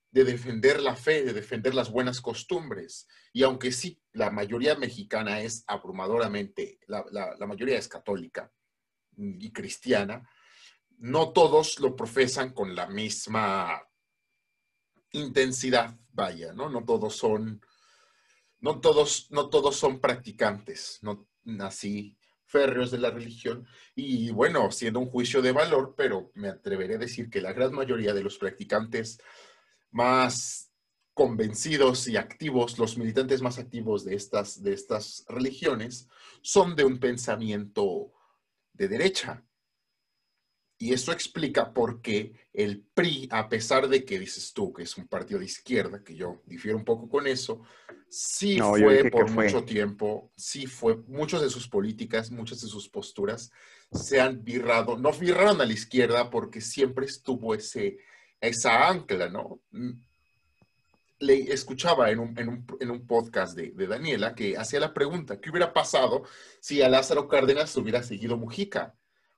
de 0.10 0.24
defender 0.24 0.82
la 0.82 0.96
fe, 0.96 1.24
de 1.24 1.34
defender 1.34 1.76
las 1.76 1.92
buenas 1.92 2.22
costumbres. 2.22 3.08
Y 3.34 3.44
aunque 3.44 3.72
sí, 3.72 4.02
la 4.14 4.32
mayoría 4.32 4.76
mexicana 4.76 5.42
es 5.42 5.64
abrumadoramente, 5.68 6.80
la, 6.88 7.36
mayoría 7.46 7.78
es 7.78 7.88
católica 7.88 8.52
y 9.18 9.52
cristiana, 9.52 10.28
no 10.98 11.34
todos 11.34 11.80
lo 11.80 11.96
profesan 11.96 12.52
con 12.54 12.76
la 12.76 12.88
misma 12.88 13.80
intensidad, 15.12 15.96
vaya, 16.14 16.52
¿no? 16.52 16.68
No 16.68 16.84
todos 16.84 17.16
son, 17.16 17.62
no 18.60 18.80
todos, 18.80 19.30
no 19.30 19.50
todos 19.50 19.76
son 19.76 20.00
practicantes, 20.00 20.98
no 21.04 21.28
así 21.60 22.18
férreos 22.46 22.92
de 22.92 23.00
la 23.00 23.12
religión. 23.12 23.68
Y 23.96 24.32
bueno, 24.32 24.72
siendo 24.72 25.00
un 25.00 25.10
juicio 25.10 25.42
de 25.42 25.52
valor, 25.52 25.94
pero 25.98 26.32
me 26.36 26.50
atreveré 26.50 26.96
a 26.96 27.00
decir 27.00 27.30
que 27.30 27.42
la 27.42 27.54
gran 27.54 27.74
mayoría 27.74 28.14
de 28.14 28.24
los 28.24 28.38
practicantes 28.38 29.20
más 29.92 30.72
convencidos 31.14 32.08
y 32.08 32.18
activos, 32.18 32.78
los 32.78 32.98
militantes 32.98 33.42
más 33.42 33.58
activos 33.58 34.04
de 34.04 34.16
estas, 34.16 34.62
de 34.62 34.74
estas 34.74 35.26
religiones, 35.30 36.10
son 36.42 36.76
de 36.76 36.84
un 36.84 37.00
pensamiento 37.00 38.12
de 38.74 38.88
derecha. 38.90 39.44
Y 40.78 40.94
eso 40.94 41.12
explica 41.14 41.74
por 41.74 42.02
qué 42.02 42.34
el 42.54 42.82
PRI, 42.82 43.30
a 43.32 43.48
pesar 43.48 43.88
de 43.88 44.04
que 44.04 44.20
dices 44.20 44.52
tú 44.54 44.74
que 44.74 44.84
es 44.84 44.98
un 44.98 45.08
partido 45.08 45.40
de 45.40 45.46
izquierda, 45.46 46.04
que 46.04 46.16
yo 46.16 46.42
difiero 46.46 46.78
un 46.78 46.84
poco 46.84 47.08
con 47.08 47.28
eso, 47.28 47.62
sí 48.10 48.60
fue 48.60 49.10
por 49.10 49.32
mucho 49.32 49.64
tiempo, 49.64 50.32
sí 50.36 50.68
fue, 50.68 50.98
muchas 51.08 51.42
de 51.42 51.50
sus 51.50 51.68
políticas, 51.68 52.30
muchas 52.30 52.62
de 52.62 52.68
sus 52.68 52.90
posturas 52.90 53.52
se 53.92 54.20
han 54.20 54.44
virrado, 54.44 54.98
no 54.98 55.12
virraron 55.14 55.62
a 55.62 55.66
la 55.66 55.74
izquierda 55.74 56.30
porque 56.30 56.62
siempre 56.62 57.06
estuvo 57.06 57.56
ese, 57.56 57.98
esa 58.42 58.88
ancla, 58.90 59.30
¿no? 59.30 59.62
Mm, 59.72 59.92
le 61.20 61.54
escuchaba 61.54 62.10
en 62.12 62.20
un, 62.20 63.08
podcast 63.08 63.56
de, 63.56 63.72
Daniela 63.88 64.36
que 64.36 64.58
hacía 64.58 64.80
la 64.80 64.94
pregunta, 64.94 65.40
¿qué 65.40 65.50
hubiera 65.50 65.72
pasado 65.74 66.24
si 66.60 66.82
a 66.82 66.90
Lázaro 66.90 67.28
Cárdenas 67.28 67.76
hubiera 67.78 68.04
seguido 68.04 68.38
Mujica? 68.38 68.94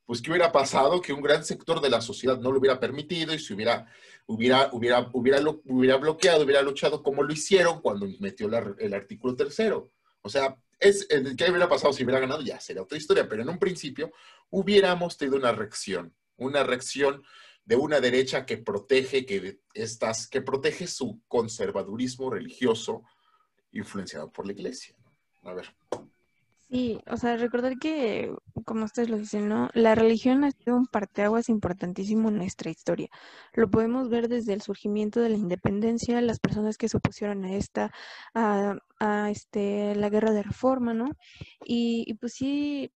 Pues, 0.07 0.21
¿qué 0.21 0.31
hubiera 0.31 0.53
pasado? 0.53 1.01
Que 1.01 1.11
un 1.11 1.21
gran 1.21 1.43
sector 1.43 1.81
de 1.81 1.89
la 1.89 1.99
sociedad 1.99 2.39
no 2.39 2.49
lo 2.49 2.59
hubiera 2.59 2.79
permitido 2.79 3.33
y 3.33 3.39
se 3.39 3.53
hubiera, 3.53 3.85
hubiera, 4.25 4.69
hubiera, 4.71 5.09
hubiera, 5.11 5.41
hubiera 5.65 5.97
bloqueado, 5.97 6.45
hubiera 6.45 6.61
luchado 6.61 7.03
como 7.03 7.23
lo 7.23 7.33
hicieron 7.33 7.81
cuando 7.81 8.07
metió 8.19 8.47
el 8.79 8.93
artículo 8.93 9.35
tercero. 9.35 9.91
O 10.21 10.29
sea, 10.29 10.57
es, 10.79 11.05
¿qué 11.07 11.51
hubiera 11.51 11.67
pasado 11.67 11.91
si 11.91 12.05
hubiera 12.05 12.21
ganado? 12.21 12.41
Ya 12.41 12.57
sería 12.61 12.83
otra 12.83 12.97
historia, 12.97 13.27
pero 13.27 13.41
en 13.41 13.49
un 13.49 13.59
principio 13.59 14.13
hubiéramos 14.49 15.17
tenido 15.17 15.37
una 15.37 15.51
reacción, 15.51 16.15
una 16.37 16.63
reacción 16.63 17.21
de 17.65 17.75
una 17.75 17.99
derecha 17.99 18.45
que 18.45 18.57
protege, 18.57 19.25
que, 19.25 19.59
estas, 19.73 20.29
que 20.29 20.41
protege 20.41 20.87
su 20.87 21.21
conservadurismo 21.27 22.29
religioso 22.29 23.03
influenciado 23.73 24.31
por 24.31 24.45
la 24.45 24.53
iglesia. 24.53 24.95
A 25.43 25.53
ver. 25.53 25.75
Sí, 26.69 26.99
o 27.09 27.15
sea, 27.15 27.37
recordar 27.37 27.77
que, 27.79 28.29
como 28.65 28.83
ustedes 28.83 29.09
lo 29.09 29.17
dicen, 29.17 29.47
¿no? 29.47 29.69
La 29.73 29.95
religión 29.95 30.43
ha 30.43 30.51
sido 30.51 30.75
un 30.75 30.85
parteaguas 30.85 31.47
importantísimo 31.47 32.27
en 32.27 32.35
nuestra 32.37 32.69
historia. 32.69 33.07
Lo 33.53 33.69
podemos 33.71 34.09
ver 34.09 34.27
desde 34.27 34.51
el 34.51 34.61
surgimiento 34.61 35.21
de 35.21 35.29
la 35.29 35.37
independencia, 35.37 36.19
las 36.19 36.39
personas 36.41 36.77
que 36.77 36.89
se 36.89 36.97
opusieron 36.97 37.45
a 37.45 37.53
esta, 37.55 37.91
a, 38.33 38.75
a 38.99 39.31
este, 39.31 39.95
la 39.95 40.09
guerra 40.09 40.31
de 40.33 40.43
reforma, 40.43 40.93
¿no? 40.93 41.11
Y, 41.63 42.03
y 42.05 42.15
pues 42.15 42.33
sí, 42.33 42.91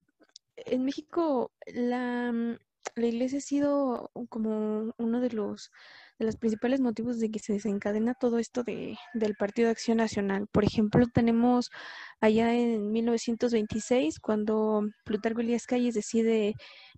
en 0.55 0.85
México 0.85 1.51
la, 1.67 2.31
la 2.95 3.05
iglesia 3.07 3.39
ha 3.39 3.41
sido 3.41 4.11
como 4.29 4.93
uno 4.97 5.19
de 5.21 5.29
los 5.31 5.71
de 6.19 6.25
los 6.25 6.35
principales 6.37 6.79
motivos 6.79 7.19
de 7.19 7.29
que 7.29 7.39
se 7.39 7.53
desencadena 7.53 8.13
todo 8.15 8.39
esto 8.39 8.63
de, 8.63 8.97
del 9.13 9.35
Partido 9.35 9.67
de 9.67 9.73
Acción 9.73 9.97
Nacional. 9.97 10.47
Por 10.51 10.63
ejemplo, 10.63 11.05
tenemos 11.13 11.69
allá 12.19 12.53
en 12.53 12.91
1926, 12.91 14.19
cuando 14.19 14.81
Plutarco 15.05 15.41
Elías 15.41 15.65
Calles 15.67 15.93
decide 15.93 16.55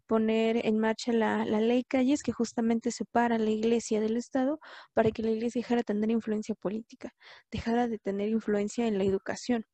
poner 0.07 0.65
en 0.65 0.79
marcha 0.79 1.13
la, 1.13 1.45
ley 1.45 1.83
Calles, 1.83 2.23
que 2.23 2.31
justamente 2.31 2.91
separa 2.91 3.38
la 3.38 3.51
iglesia 3.51 4.01
del 4.01 4.17
Estado 4.17 4.59
para 4.93 5.11
que 5.11 5.21
la 5.21 5.31
iglesia 5.31 5.59
dejara 5.59 5.79
de 5.81 5.83
tener 5.83 6.11
influencia 6.11 6.55
política, 6.55 7.13
dejara 7.51 7.88
de 7.88 7.99
tener 7.99 8.29
influencia 8.29 8.88
en 8.88 8.97
la 8.97 9.03
educación. 9.03 9.65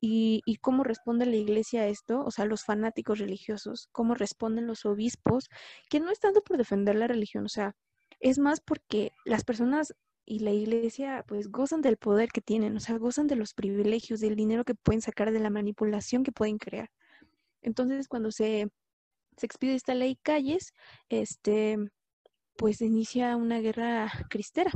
Y, 0.00 0.42
cómo 0.62 0.82
responde 0.84 1.26
la 1.26 1.36
iglesia 1.36 1.82
a 1.82 1.86
esto, 1.86 2.24
o 2.24 2.30
sea, 2.30 2.46
los 2.46 2.64
fanáticos 2.64 3.18
religiosos, 3.18 3.88
cómo 3.92 4.14
responden 4.14 4.66
los 4.66 4.84
obispos, 4.86 5.48
que 5.90 6.00
no 6.00 6.10
es 6.10 6.18
tanto 6.18 6.42
por 6.42 6.56
defender 6.56 6.96
la 6.96 7.06
religión, 7.06 7.44
o 7.44 7.48
sea, 7.48 7.74
es 8.20 8.38
más 8.38 8.60
porque 8.60 9.12
las 9.24 9.44
personas 9.44 9.94
y 10.24 10.40
la 10.40 10.52
iglesia 10.52 11.24
pues 11.26 11.50
gozan 11.50 11.80
del 11.80 11.96
poder 11.96 12.30
que 12.30 12.40
tienen, 12.40 12.76
o 12.76 12.80
sea, 12.80 12.96
gozan 12.98 13.26
de 13.26 13.36
los 13.36 13.54
privilegios, 13.54 14.20
del 14.20 14.36
dinero 14.36 14.64
que 14.64 14.74
pueden 14.74 15.02
sacar, 15.02 15.32
de 15.32 15.40
la 15.40 15.50
manipulación 15.50 16.22
que 16.22 16.32
pueden 16.32 16.58
crear. 16.58 16.90
Entonces, 17.62 18.06
cuando 18.06 18.30
se, 18.30 18.68
se 19.36 19.46
expide 19.46 19.74
esta 19.74 19.94
ley 19.94 20.16
Calles, 20.22 20.72
este, 21.08 21.78
pues 22.56 22.80
inicia 22.80 23.36
una 23.36 23.60
guerra 23.60 24.10
cristera. 24.28 24.70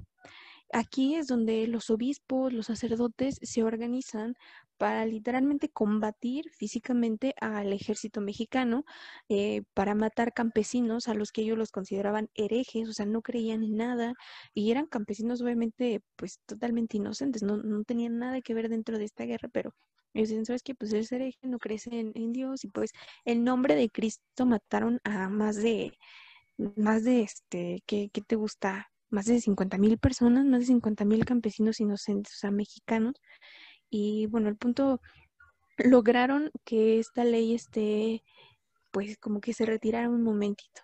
Aquí 0.72 1.14
es 1.14 1.26
donde 1.26 1.66
los 1.68 1.90
obispos, 1.90 2.52
los 2.52 2.66
sacerdotes 2.66 3.38
se 3.42 3.62
organizan 3.62 4.34
para 4.76 5.06
literalmente 5.06 5.68
combatir 5.68 6.50
físicamente 6.50 7.34
al 7.40 7.72
ejército 7.72 8.20
mexicano, 8.20 8.84
eh, 9.28 9.62
para 9.74 9.94
matar 9.94 10.32
campesinos 10.32 11.08
a 11.08 11.14
los 11.14 11.32
que 11.32 11.42
ellos 11.42 11.58
los 11.58 11.70
consideraban 11.70 12.28
herejes, 12.34 12.88
o 12.88 12.92
sea, 12.92 13.06
no 13.06 13.22
creían 13.22 13.62
en 13.62 13.76
nada 13.76 14.14
y 14.52 14.70
eran 14.70 14.86
campesinos 14.86 15.40
obviamente 15.42 16.02
pues 16.16 16.40
totalmente 16.46 16.96
inocentes, 16.96 17.42
no, 17.42 17.56
no 17.58 17.84
tenían 17.84 18.18
nada 18.18 18.40
que 18.40 18.54
ver 18.54 18.68
dentro 18.68 18.98
de 18.98 19.04
esta 19.04 19.24
guerra, 19.24 19.48
pero 19.52 19.74
ellos 20.14 20.28
dicen, 20.28 20.46
¿sabes 20.46 20.62
qué? 20.62 20.74
Pues 20.74 20.92
eres 20.92 21.10
hereje, 21.12 21.38
no 21.42 21.58
crees 21.58 21.86
en, 21.88 22.32
Dios 22.32 22.64
y 22.64 22.68
pues 22.68 22.92
en 23.24 23.44
nombre 23.44 23.74
de 23.74 23.90
Cristo 23.90 24.46
mataron 24.46 25.00
a 25.04 25.28
más 25.28 25.56
de, 25.56 25.92
más 26.76 27.04
de 27.04 27.22
este, 27.22 27.82
¿qué, 27.86 28.10
qué 28.12 28.22
te 28.22 28.36
gusta? 28.36 28.93
Más 29.14 29.26
de 29.26 29.40
50 29.40 29.78
mil 29.78 29.96
personas, 29.98 30.44
más 30.44 30.60
de 30.60 30.66
50 30.66 31.04
mil 31.04 31.24
campesinos 31.24 31.78
inocentes, 31.78 32.34
o 32.34 32.38
sea, 32.38 32.50
mexicanos. 32.50 33.14
Y 33.88 34.26
bueno, 34.26 34.48
el 34.48 34.56
punto, 34.56 35.00
lograron 35.78 36.50
que 36.64 36.98
esta 36.98 37.22
ley 37.24 37.54
esté, 37.54 38.24
pues 38.90 39.16
como 39.18 39.40
que 39.40 39.52
se 39.52 39.66
retirara 39.66 40.08
un 40.08 40.24
momentito. 40.24 40.82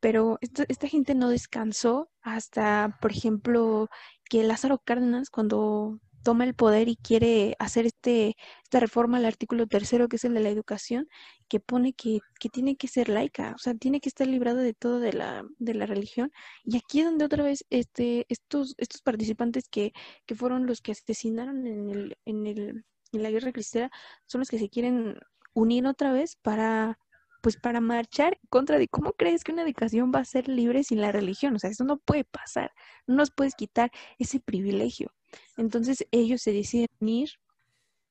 Pero 0.00 0.38
esta 0.40 0.88
gente 0.88 1.14
no 1.14 1.28
descansó 1.28 2.10
hasta, 2.22 2.96
por 3.02 3.12
ejemplo, 3.12 3.88
que 4.30 4.44
Lázaro 4.44 4.78
Cárdenas, 4.78 5.28
cuando 5.28 6.00
toma 6.22 6.44
el 6.44 6.54
poder 6.54 6.88
y 6.88 6.96
quiere 6.96 7.56
hacer 7.58 7.86
este, 7.86 8.36
esta 8.62 8.80
reforma 8.80 9.18
al 9.18 9.24
artículo 9.24 9.66
tercero, 9.66 10.08
que 10.08 10.16
es 10.16 10.24
el 10.24 10.34
de 10.34 10.40
la 10.40 10.50
educación, 10.50 11.08
que 11.48 11.60
pone 11.60 11.92
que, 11.92 12.20
que 12.40 12.48
tiene 12.48 12.76
que 12.76 12.88
ser 12.88 13.08
laica, 13.08 13.52
o 13.54 13.58
sea, 13.58 13.74
tiene 13.74 14.00
que 14.00 14.08
estar 14.08 14.26
librada 14.26 14.62
de 14.62 14.74
todo 14.74 15.00
de 15.00 15.12
la, 15.12 15.44
de 15.58 15.74
la 15.74 15.86
religión. 15.86 16.30
Y 16.64 16.76
aquí 16.76 17.00
es 17.00 17.06
donde 17.06 17.24
otra 17.24 17.42
vez 17.44 17.64
este, 17.70 18.26
estos, 18.28 18.74
estos 18.78 19.02
participantes 19.02 19.68
que, 19.68 19.92
que 20.26 20.34
fueron 20.34 20.66
los 20.66 20.80
que 20.82 20.92
asesinaron 20.92 21.66
en, 21.66 21.90
el, 21.90 22.18
en, 22.24 22.46
el, 22.46 22.84
en 23.12 23.22
la 23.22 23.30
guerra 23.30 23.52
cristera 23.52 23.90
son 24.26 24.40
los 24.40 24.48
que 24.48 24.58
se 24.58 24.68
quieren 24.68 25.18
unir 25.54 25.86
otra 25.86 26.12
vez 26.12 26.36
para 26.36 26.98
pues 27.40 27.56
para 27.56 27.80
marchar 27.80 28.38
contra 28.48 28.78
de 28.78 28.88
cómo 28.88 29.12
crees 29.12 29.44
que 29.44 29.52
una 29.52 29.62
educación 29.62 30.12
va 30.14 30.20
a 30.20 30.24
ser 30.24 30.48
libre 30.48 30.82
sin 30.84 31.00
la 31.00 31.12
religión, 31.12 31.54
o 31.54 31.58
sea, 31.58 31.70
eso 31.70 31.84
no 31.84 31.98
puede 31.98 32.24
pasar, 32.24 32.72
no 33.06 33.16
nos 33.16 33.30
puedes 33.30 33.54
quitar 33.54 33.90
ese 34.18 34.40
privilegio. 34.40 35.12
Entonces 35.56 36.06
ellos 36.10 36.42
se 36.42 36.52
deciden 36.52 36.88
ir 37.00 37.30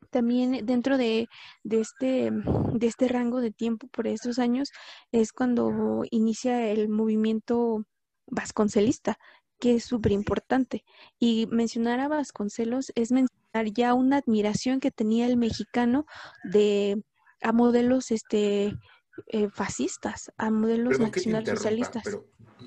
también 0.09 0.65
dentro 0.65 0.97
de, 0.97 1.27
de, 1.63 1.81
este, 1.81 2.31
de 2.31 2.87
este 2.87 3.07
rango 3.07 3.41
de 3.41 3.51
tiempo 3.51 3.87
por 3.87 4.07
estos 4.07 4.39
años 4.39 4.71
es 5.11 5.33
cuando 5.33 6.03
inicia 6.11 6.69
el 6.69 6.89
movimiento 6.89 7.83
vasconcelista, 8.27 9.17
que 9.59 9.75
es 9.75 9.85
súper 9.85 10.11
importante. 10.11 10.83
Y 11.19 11.47
mencionar 11.47 11.99
a 11.99 12.07
Vasconcelos 12.07 12.91
es 12.95 13.11
mencionar 13.11 13.73
ya 13.73 13.93
una 13.93 14.17
admiración 14.17 14.79
que 14.79 14.91
tenía 14.91 15.25
el 15.25 15.37
mexicano 15.37 16.05
de 16.43 17.01
a 17.41 17.51
modelos 17.51 18.11
este 18.11 18.73
eh, 19.25 19.49
fascistas, 19.49 20.31
a 20.37 20.51
modelos 20.51 20.99
nacionalsocialistas. 20.99 22.03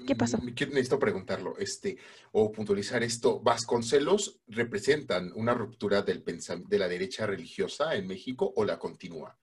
¿Qué 0.06 0.16
pasó? 0.16 0.38
Necesito 0.38 0.98
preguntarlo, 0.98 1.56
este, 1.58 1.96
o 2.32 2.50
puntualizar 2.50 3.02
esto. 3.02 3.40
¿Vasconcelos 3.40 4.40
representan 4.48 5.32
una 5.34 5.54
ruptura 5.54 6.02
del 6.02 6.24
de 6.24 6.78
la 6.78 6.88
derecha 6.88 7.26
religiosa 7.26 7.94
en 7.94 8.06
México 8.06 8.52
o 8.56 8.64
la 8.64 8.78
continúa? 8.78 9.38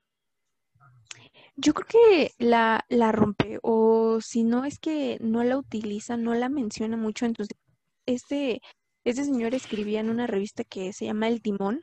Yo 1.56 1.74
creo 1.74 1.88
que 1.88 2.32
la, 2.38 2.86
la 2.88 3.12
rompe, 3.12 3.60
o 3.64 4.20
si 4.22 4.44
no 4.44 4.64
es 4.66 4.78
que 4.78 5.18
no 5.22 5.44
la 5.44 5.58
utiliza, 5.58 6.16
no 6.16 6.36
la 6.36 6.50
menciona 6.50 6.98
mucho. 6.98 7.26
Entonces, 7.26 7.58
este, 8.06 8.62
este 9.04 9.26
señor 9.26 9.56
escribía 9.56 10.00
en 10.00 10.10
una 10.10 10.28
revista 10.28 10.64
que 10.64 10.94
se 10.94 11.06
llama 11.06 11.28
El 11.28 11.42
Timón, 11.42 11.82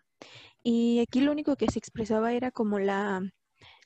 y 0.62 1.00
aquí 1.00 1.20
lo 1.20 1.32
único 1.32 1.56
que 1.56 1.70
se 1.70 1.78
expresaba 1.78 2.32
era 2.32 2.50
como 2.50 2.78
la, 2.78 3.20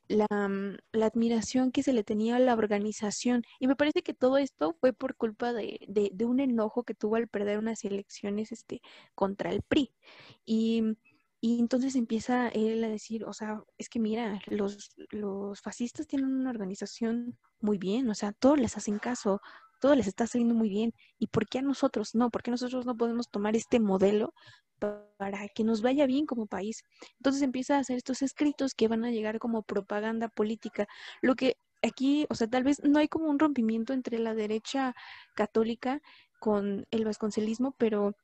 Mm, 0.08 0.76
la, 0.92 1.06
admiración 1.06 1.70
que 1.70 1.82
se 1.82 1.92
le 1.92 2.04
tenía 2.04 2.36
a 2.36 2.38
la 2.38 2.54
organización. 2.54 3.42
Y 3.60 3.66
me 3.66 3.76
parece 3.76 4.02
que 4.02 4.14
todo 4.14 4.38
esto 4.38 4.74
fue 4.80 4.92
por 4.92 5.16
culpa 5.16 5.52
de, 5.52 5.80
de, 5.88 6.24
un 6.24 6.40
enojo 6.40 6.84
que 6.84 6.94
tuvo 6.94 7.16
al 7.16 7.28
perder 7.28 7.58
unas 7.58 7.84
elecciones 7.84 8.52
este, 8.52 8.80
contra 9.14 9.50
el 9.50 9.62
PRI. 9.62 9.92
Y, 10.46 10.82
y, 11.40 11.60
entonces 11.60 11.94
empieza 11.96 12.48
él 12.48 12.82
a 12.84 12.88
decir, 12.88 13.24
o 13.24 13.32
sea, 13.32 13.62
es 13.76 13.88
que 13.88 14.00
mira, 14.00 14.40
los, 14.46 14.90
los 15.10 15.60
fascistas 15.60 16.06
tienen 16.06 16.28
una 16.34 16.50
organización 16.50 17.38
muy 17.60 17.78
bien, 17.78 18.08
o 18.10 18.14
sea, 18.14 18.32
todos 18.32 18.58
les 18.58 18.76
hacen 18.76 18.98
caso, 18.98 19.40
todo 19.80 19.94
les 19.94 20.06
está 20.06 20.26
saliendo 20.26 20.54
muy 20.54 20.68
bien. 20.68 20.94
¿Y 21.18 21.28
por 21.28 21.46
qué 21.48 21.58
a 21.58 21.62
nosotros 21.62 22.14
no? 22.14 22.30
¿Por 22.30 22.42
qué 22.42 22.50
nosotros 22.50 22.86
no 22.86 22.96
podemos 22.96 23.30
tomar 23.30 23.56
este 23.56 23.80
modelo 23.80 24.34
para 24.78 25.07
que 25.54 25.64
nos 25.64 25.82
vaya 25.82 26.06
bien 26.06 26.26
como 26.26 26.46
país. 26.46 26.82
Entonces 27.18 27.42
empieza 27.42 27.76
a 27.76 27.80
hacer 27.80 27.96
estos 27.96 28.22
escritos 28.22 28.74
que 28.74 28.88
van 28.88 29.04
a 29.04 29.10
llegar 29.10 29.38
como 29.38 29.62
propaganda 29.62 30.28
política. 30.28 30.86
Lo 31.22 31.34
que 31.34 31.56
aquí, 31.82 32.26
o 32.30 32.34
sea, 32.34 32.48
tal 32.48 32.64
vez 32.64 32.82
no 32.84 32.98
hay 32.98 33.08
como 33.08 33.28
un 33.28 33.38
rompimiento 33.38 33.92
entre 33.92 34.18
la 34.18 34.34
derecha 34.34 34.94
católica 35.34 36.00
con 36.40 36.86
el 36.90 37.04
vasconcelismo, 37.04 37.74
pero 37.78 38.14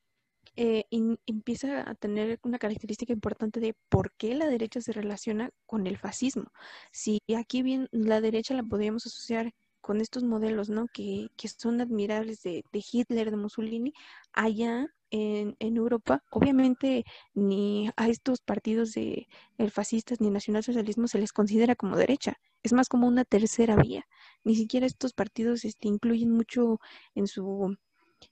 eh, 0.56 0.84
empieza 1.26 1.88
a 1.88 1.94
tener 1.94 2.38
una 2.42 2.58
característica 2.58 3.12
importante 3.12 3.60
de 3.60 3.74
por 3.88 4.12
qué 4.16 4.34
la 4.34 4.46
derecha 4.46 4.80
se 4.80 4.92
relaciona 4.92 5.50
con 5.66 5.86
el 5.86 5.98
fascismo. 5.98 6.52
Si 6.92 7.18
aquí 7.36 7.62
bien 7.62 7.88
la 7.90 8.20
derecha 8.20 8.54
la 8.54 8.62
podríamos 8.62 9.06
asociar 9.06 9.52
con 9.80 10.00
estos 10.00 10.22
modelos, 10.22 10.70
¿no? 10.70 10.86
Que, 10.94 11.28
que 11.36 11.48
son 11.48 11.80
admirables 11.80 12.42
de, 12.42 12.64
de 12.72 12.84
Hitler, 12.90 13.30
de 13.30 13.36
Mussolini, 13.36 13.92
allá 14.34 14.88
en, 15.10 15.76
Europa, 15.76 16.22
obviamente 16.30 17.04
ni 17.34 17.88
a 17.96 18.08
estos 18.08 18.40
partidos 18.40 18.92
de 18.92 19.28
el 19.58 19.70
fascistas 19.70 20.20
ni 20.20 20.30
nacionalsocialismo 20.30 21.06
se 21.08 21.18
les 21.18 21.32
considera 21.32 21.76
como 21.76 21.96
derecha, 21.96 22.34
es 22.62 22.72
más 22.72 22.88
como 22.88 23.06
una 23.06 23.24
tercera 23.24 23.76
vía. 23.76 24.06
Ni 24.42 24.56
siquiera 24.56 24.86
estos 24.86 25.12
partidos 25.12 25.64
este, 25.64 25.88
incluyen 25.88 26.30
mucho 26.30 26.80
en 27.14 27.26
su 27.28 27.76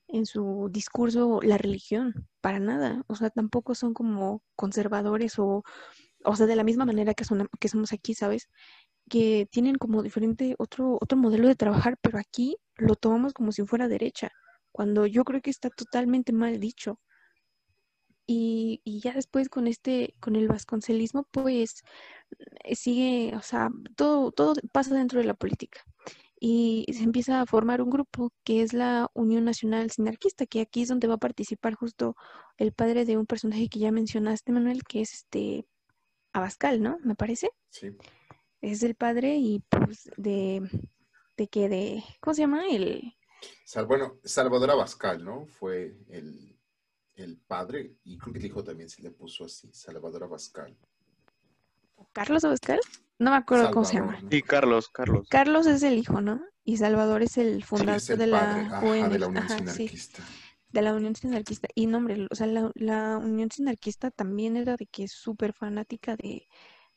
en 0.09 0.27
su 0.27 0.69
discurso 0.71 1.41
la 1.43 1.59
religión, 1.59 2.29
para 2.41 2.59
nada. 2.59 3.03
O 3.09 3.15
sea, 3.15 3.31
tampoco 3.31 3.75
son 3.75 3.95
como 3.95 4.43
conservadores 4.57 5.39
o, 5.39 5.65
o 6.25 6.37
sea, 6.37 6.47
de 6.47 6.57
la 6.57 6.65
misma 6.65 6.87
manera 6.87 7.15
que, 7.15 7.25
son, 7.25 7.49
que 7.61 7.69
somos 7.69 7.93
aquí, 7.93 8.15
¿sabes? 8.15 8.49
Que 9.09 9.47
tienen 9.51 9.77
como 9.77 10.03
diferente 10.03 10.55
otro, 10.59 10.99
otro 11.01 11.19
modelo 11.19 11.49
de 11.49 11.57
trabajar, 11.57 11.99
pero 12.01 12.19
aquí 12.19 12.57
lo 12.77 12.97
tomamos 12.97 13.35
como 13.35 13.53
si 13.53 13.65
fuera 13.65 13.89
derecha 13.89 14.33
cuando 14.73 15.07
yo 15.07 15.25
creo 15.25 15.41
que 15.43 15.51
está 15.51 15.71
totalmente 15.71 16.33
mal 16.33 16.59
dicho. 16.61 17.01
Y, 18.27 18.81
y, 18.85 19.01
ya 19.01 19.13
después 19.13 19.49
con 19.49 19.67
este, 19.67 20.15
con 20.21 20.37
el 20.37 20.49
vasconcelismo, 20.49 21.27
pues 21.31 21.83
eh, 22.65 22.77
sigue, 22.77 23.35
o 23.37 23.43
sea, 23.43 23.71
todo, 23.97 24.33
todo 24.33 24.55
pasa 24.73 24.95
dentro 24.95 25.21
de 25.21 25.27
la 25.27 25.35
política. 25.35 25.81
Y 26.41 26.87
se 26.93 27.05
empieza 27.05 27.41
a 27.41 27.47
formar 27.47 27.83
un 27.83 27.91
grupo 27.91 28.33
que 28.45 28.63
es 28.63 28.73
la 28.73 29.09
Unión 29.15 29.45
Nacional 29.45 29.91
Sinarquista, 29.91 30.47
que 30.47 30.61
aquí 30.61 30.83
es 30.83 30.89
donde 30.89 31.07
va 31.09 31.15
a 31.15 31.19
participar 31.19 31.75
justo 31.75 32.17
el 32.57 32.73
padre 32.73 33.05
de 33.05 33.17
un 33.17 33.27
personaje 33.27 33.69
que 33.69 33.79
ya 33.79 33.93
mencionaste, 33.93 34.53
Manuel, 34.53 34.83
que 34.85 35.03
es 35.03 35.13
este 35.13 35.67
Abascal, 36.33 36.83
¿no? 36.83 36.99
Me 37.05 37.15
parece. 37.15 37.51
Sí. 37.71 37.89
Es 38.61 38.83
el 38.83 38.95
padre 38.95 39.37
y 39.37 39.61
pues 39.69 40.11
de, 40.17 40.63
de 41.37 41.49
que 41.49 41.69
de, 41.69 42.03
¿cómo 42.21 42.35
se 42.35 42.43
llama? 42.43 42.67
El, 42.69 43.15
bueno, 43.87 44.19
Salvador 44.25 44.71
Abascal, 44.71 45.25
¿no? 45.25 45.47
Fue 45.47 45.97
el, 46.09 46.59
padre 47.47 47.97
y 48.05 48.19
creo 48.19 48.33
que 48.33 48.39
el 48.41 48.47
hijo 48.47 48.65
también 48.65 48.89
se 48.89 49.01
le 49.01 49.11
puso 49.11 49.45
así, 49.45 49.71
Salvador 49.73 50.25
Abascal. 50.25 50.77
¿Carlos 52.13 52.45
Abascal? 52.45 52.81
No 53.19 53.31
me 53.31 53.37
acuerdo 53.37 53.71
cómo 53.71 53.85
se 53.85 53.95
llama. 53.95 54.21
Sí, 54.29 54.43
Carlos, 54.43 54.89
Carlos. 54.89 55.29
Carlos 55.31 55.67
es 55.67 55.83
el 55.85 55.97
hijo, 55.99 56.21
¿no? 56.21 56.43
Y 56.65 56.79
Salvador 56.79 57.23
es 57.23 57.39
el 57.39 57.65
fundador 57.65 58.01
de, 58.03 58.27
la 58.27 58.81
de 59.09 59.19
la 59.19 59.29
Unión 59.29 59.49
Sinarquista. 59.49 60.23
de 60.71 60.83
la 60.83 60.95
Unión 60.95 61.15
Sinarquista. 61.15 61.69
Y 61.75 61.87
no, 61.87 61.99
hombre, 61.99 62.27
o 62.31 62.35
sea, 62.35 62.47
la, 62.47 63.19
Unión 63.19 63.51
Sinarquista 63.51 64.11
también 64.11 64.57
era 64.57 64.77
de 64.77 64.87
que 64.87 65.05
es 65.05 65.13
súper 65.13 65.53
fanática 65.53 66.17
de, 66.17 66.49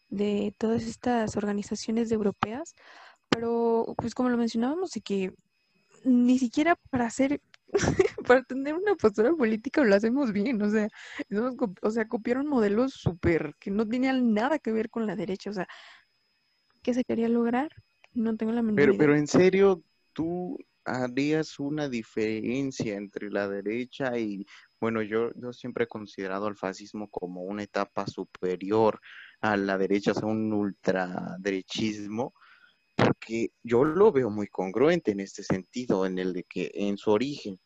de 0.09 0.55
todas 0.57 0.83
estas 0.83 1.37
organizaciones 1.37 2.11
europeas, 2.11 2.73
pero 3.29 3.93
pues 3.97 4.15
como 4.15 4.29
lo 4.29 4.37
mencionábamos, 4.37 4.91
de 4.91 5.01
que 5.01 5.33
ni 6.05 6.39
siquiera 6.39 6.77
para 6.89 7.07
hacer, 7.07 7.41
para 8.27 8.43
tener 8.43 8.75
una 8.75 8.95
postura 8.95 9.33
política 9.33 9.83
lo 9.83 9.95
hacemos 9.95 10.31
bien, 10.31 10.61
o 10.61 10.69
sea, 10.69 10.87
o 11.81 11.89
sea, 11.89 12.07
copiaron 12.07 12.47
modelos 12.47 12.93
súper 12.93 13.55
que 13.59 13.71
no 13.71 13.87
tenían 13.87 14.33
nada 14.33 14.59
que 14.59 14.71
ver 14.71 14.89
con 14.89 15.05
la 15.07 15.15
derecha, 15.15 15.49
o 15.49 15.53
sea, 15.53 15.67
¿qué 16.83 16.93
se 16.93 17.03
quería 17.03 17.27
lograr? 17.27 17.71
No 18.13 18.37
tengo 18.37 18.53
la 18.53 18.61
menor 18.61 18.77
pero, 18.77 18.97
Pero 18.97 19.15
en 19.15 19.27
serio, 19.27 19.83
tú 20.13 20.57
harías 20.85 21.59
una 21.59 21.89
diferencia 21.89 22.95
entre 22.95 23.31
la 23.31 23.47
derecha 23.47 24.17
y, 24.17 24.45
bueno, 24.79 25.01
yo, 25.01 25.31
yo 25.33 25.51
siempre 25.51 25.85
he 25.85 25.87
considerado 25.87 26.45
al 26.45 26.55
fascismo 26.55 27.09
como 27.09 27.41
una 27.41 27.63
etapa 27.63 28.05
superior 28.05 29.01
a 29.41 29.57
la 29.57 29.77
derecha, 29.77 30.11
o 30.11 30.13
sea, 30.13 30.27
un 30.27 30.53
ultraderechismo, 30.53 32.35
porque 32.95 33.49
yo 33.63 33.83
lo 33.83 34.11
veo 34.11 34.29
muy 34.29 34.47
congruente 34.47 35.11
en 35.11 35.19
este 35.19 35.43
sentido, 35.43 36.05
en 36.05 36.19
el 36.19 36.33
de 36.33 36.43
que 36.43 36.71
en 36.73 36.97
su 36.97 37.11
origen 37.11 37.59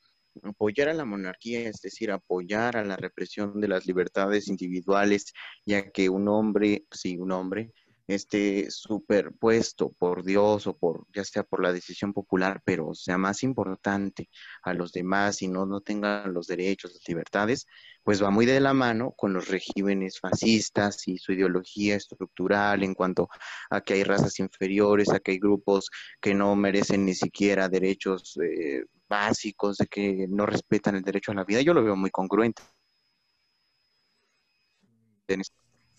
apoyar 0.44 0.90
a 0.90 0.94
la 0.94 1.06
monarquía, 1.06 1.68
es 1.68 1.82
decir, 1.82 2.12
apoyar 2.12 2.78
a 2.78 2.84
la 2.84 2.96
represión 2.96 3.60
de 3.60 3.68
las 3.68 3.86
libertades 3.86 4.48
individuales, 4.48 5.34
ya 5.66 5.92
que 5.92 6.10
un 6.10 6.28
hombre, 6.28 6.86
sí, 6.92 7.18
un 7.18 7.32
hombre, 7.32 7.74
esté 8.16 8.72
superpuesto 8.72 9.92
por 9.98 10.24
Dios 10.24 10.68
o 10.68 10.78
por, 10.78 11.06
ya 11.14 11.24
sea 11.24 11.44
por 11.44 11.62
la 11.62 11.72
decisión 11.72 12.14
popular, 12.14 12.62
pero 12.66 12.94
sea 12.94 13.18
más 13.18 13.44
importante 13.44 14.30
a 14.64 14.74
los 14.74 14.92
demás 14.92 15.42
y 15.42 15.48
no, 15.48 15.66
no 15.66 15.82
tengan 15.82 16.34
los 16.34 16.48
derechos, 16.48 16.94
las 16.94 17.08
libertades, 17.08 17.68
pues 18.04 18.24
va 18.24 18.32
muy 18.32 18.46
de 18.46 18.60
la 18.60 18.74
mano 18.74 19.12
con 19.16 19.34
los 19.34 19.48
regímenes 19.48 20.20
fascistas 20.20 21.08
y 21.08 21.18
su 21.18 21.34
ideología 21.34 21.96
estructural 21.96 22.84
en 22.84 22.96
cuanto 22.96 23.30
a 23.70 23.82
que 23.82 23.94
hay 23.94 24.04
razas 24.04 24.40
inferiores, 24.40 25.10
a 25.10 25.20
que 25.20 25.32
hay 25.32 25.40
grupos 25.40 25.90
que 26.20 26.34
no 26.34 26.56
merecen 26.56 27.06
ni 27.06 27.14
siquiera 27.14 27.70
derechos 27.70 28.38
eh, 28.44 28.86
básicos, 29.08 29.78
de 29.78 29.88
que 29.88 30.28
no 30.30 30.46
respetan 30.46 30.96
el 30.96 31.04
derecho 31.04 31.32
a 31.32 31.36
la 31.36 31.44
vida. 31.44 31.62
Yo 31.62 31.74
lo 31.74 31.84
veo 31.84 31.96
muy 31.96 32.12
congruente. 32.12 32.62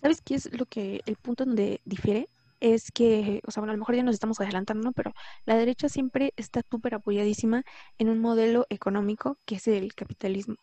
¿Sabes 0.02 0.20
qué 0.22 0.34
es 0.36 0.52
lo 0.58 0.66
que, 0.66 1.00
el 1.06 1.16
punto 1.16 1.44
donde 1.44 1.80
difiere? 1.84 2.28
Es 2.60 2.90
que, 2.92 3.40
o 3.46 3.50
sea, 3.50 3.62
bueno, 3.62 3.72
a 3.72 3.76
lo 3.76 3.80
mejor 3.80 3.94
ya 3.96 4.02
nos 4.02 4.14
estamos 4.14 4.38
adelantando, 4.40 4.84
¿no? 4.84 4.92
Pero 4.92 5.12
la 5.46 5.56
derecha 5.56 5.88
siempre 5.88 6.32
está 6.36 6.60
súper 6.70 6.94
apoyadísima 6.94 7.62
en 7.98 8.10
un 8.10 8.18
modelo 8.20 8.66
económico 8.70 9.38
que 9.46 9.56
es 9.56 9.66
el 9.68 9.94
capitalismo. 9.94 10.56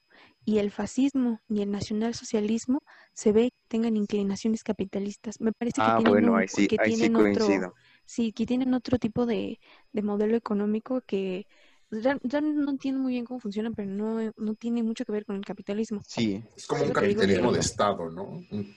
y 0.45 0.60
el 0.60 0.71
fascismo 0.71 1.41
ni 1.50 1.62
el 1.62 1.71
nacionalsocialismo 1.71 2.82
se 3.13 3.32
ve 3.34 3.52
que 3.52 3.58
tengan 3.67 3.97
inclinaciones 3.97 4.63
capitalistas. 4.63 5.39
Me 5.41 5.52
parece 5.54 5.82
que 5.82 5.91
Ah, 5.91 5.93
tienen, 5.93 6.13
bueno, 6.13 6.36
un- 6.36 6.38
ahí 6.38 6.47
sí, 6.47 6.67
que 6.67 6.80
ahí 6.80 6.91
sí 6.91 6.97
tienen 7.00 7.15
otro, 7.17 7.73
sí, 8.06 8.32
que 8.34 8.45
tienen 8.45 8.73
otro 8.73 8.97
tipo 9.00 9.26
de, 9.26 9.60
de 9.91 10.02
modelo 10.02 10.36
económico 10.38 11.02
que 11.02 11.45
pues, 11.89 12.04
ya, 12.04 12.17
ya 12.23 12.41
no 12.41 12.69
entiendo 12.71 13.02
muy 13.02 13.13
bien 13.13 13.26
cómo 13.26 13.39
funciona, 13.39 13.71
pero 13.71 13.89
no, 13.89 14.32
no 14.38 14.56
tiene 14.56 14.84
mucho 14.84 15.06
que 15.06 15.12
ver 15.12 15.26
con 15.26 15.36
el 15.36 15.45
capitalismo. 15.45 16.02
Sí, 16.08 16.41
Es 16.56 16.65
como 16.67 16.82
Es 16.84 16.88
un 16.88 16.93
capitalismo 16.93 17.52
de 17.52 17.60
Estado, 17.60 18.10
¿no? 18.10 18.23
Un- 18.50 18.76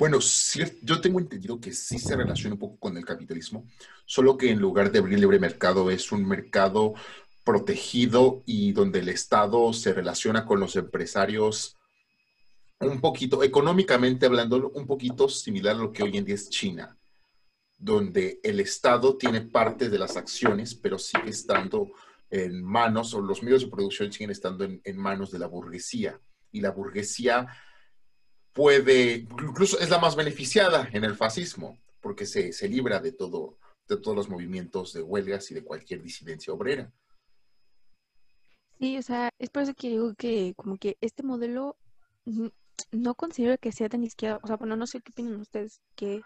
Bueno, 0.00 0.18
yo 0.18 1.00
tengo 1.02 1.20
entendido 1.20 1.60
que 1.60 1.74
sí 1.74 1.98
se 1.98 2.16
relaciona 2.16 2.54
un 2.54 2.58
poco 2.58 2.78
con 2.78 2.96
el 2.96 3.04
capitalismo, 3.04 3.66
solo 4.06 4.38
que 4.38 4.50
en 4.50 4.58
lugar 4.58 4.90
de 4.90 4.98
abrir 4.98 5.20
libre 5.20 5.38
mercado 5.38 5.90
es 5.90 6.10
un 6.10 6.26
mercado 6.26 6.94
protegido 7.44 8.42
y 8.46 8.72
donde 8.72 9.00
el 9.00 9.10
Estado 9.10 9.74
se 9.74 9.92
relaciona 9.92 10.46
con 10.46 10.58
los 10.58 10.74
empresarios 10.76 11.76
un 12.78 13.02
poquito, 13.02 13.42
económicamente 13.42 14.24
hablando, 14.24 14.70
un 14.70 14.86
poquito 14.86 15.28
similar 15.28 15.76
a 15.76 15.80
lo 15.80 15.92
que 15.92 16.02
hoy 16.02 16.16
en 16.16 16.24
día 16.24 16.36
es 16.36 16.48
China, 16.48 16.96
donde 17.76 18.40
el 18.42 18.58
Estado 18.58 19.18
tiene 19.18 19.42
parte 19.42 19.90
de 19.90 19.98
las 19.98 20.16
acciones, 20.16 20.74
pero 20.74 20.98
sigue 20.98 21.28
estando 21.28 21.90
en 22.30 22.64
manos, 22.64 23.12
o 23.12 23.20
los 23.20 23.42
medios 23.42 23.64
de 23.64 23.70
producción 23.70 24.10
siguen 24.10 24.30
estando 24.30 24.64
en 24.64 24.96
manos 24.96 25.30
de 25.30 25.40
la 25.40 25.46
burguesía. 25.46 26.18
Y 26.52 26.62
la 26.62 26.70
burguesía 26.70 27.48
puede, 28.60 29.26
incluso 29.42 29.78
es 29.78 29.88
la 29.88 29.98
más 29.98 30.16
beneficiada 30.16 30.86
en 30.92 31.04
el 31.04 31.16
fascismo, 31.16 31.78
porque 32.02 32.26
se, 32.26 32.52
se 32.52 32.68
libra 32.68 33.00
de 33.00 33.12
todo, 33.12 33.56
de 33.88 33.96
todos 33.96 34.14
los 34.14 34.28
movimientos 34.28 34.92
de 34.92 35.00
huelgas 35.00 35.50
y 35.50 35.54
de 35.54 35.64
cualquier 35.64 36.02
disidencia 36.02 36.52
obrera. 36.52 36.92
Sí, 38.78 38.98
o 38.98 39.02
sea, 39.02 39.30
es 39.38 39.48
por 39.48 39.62
eso 39.62 39.72
que 39.72 39.88
digo 39.88 40.14
que 40.14 40.52
como 40.56 40.76
que 40.76 40.98
este 41.00 41.22
modelo 41.22 41.78
no 42.92 43.14
considero 43.14 43.56
que 43.56 43.72
sea 43.72 43.88
tan 43.88 44.04
izquierda, 44.04 44.40
o 44.42 44.46
sea, 44.46 44.56
bueno, 44.56 44.76
no 44.76 44.86
sé 44.86 45.00
qué 45.00 45.10
opinan 45.10 45.40
ustedes, 45.40 45.80
que 45.96 46.20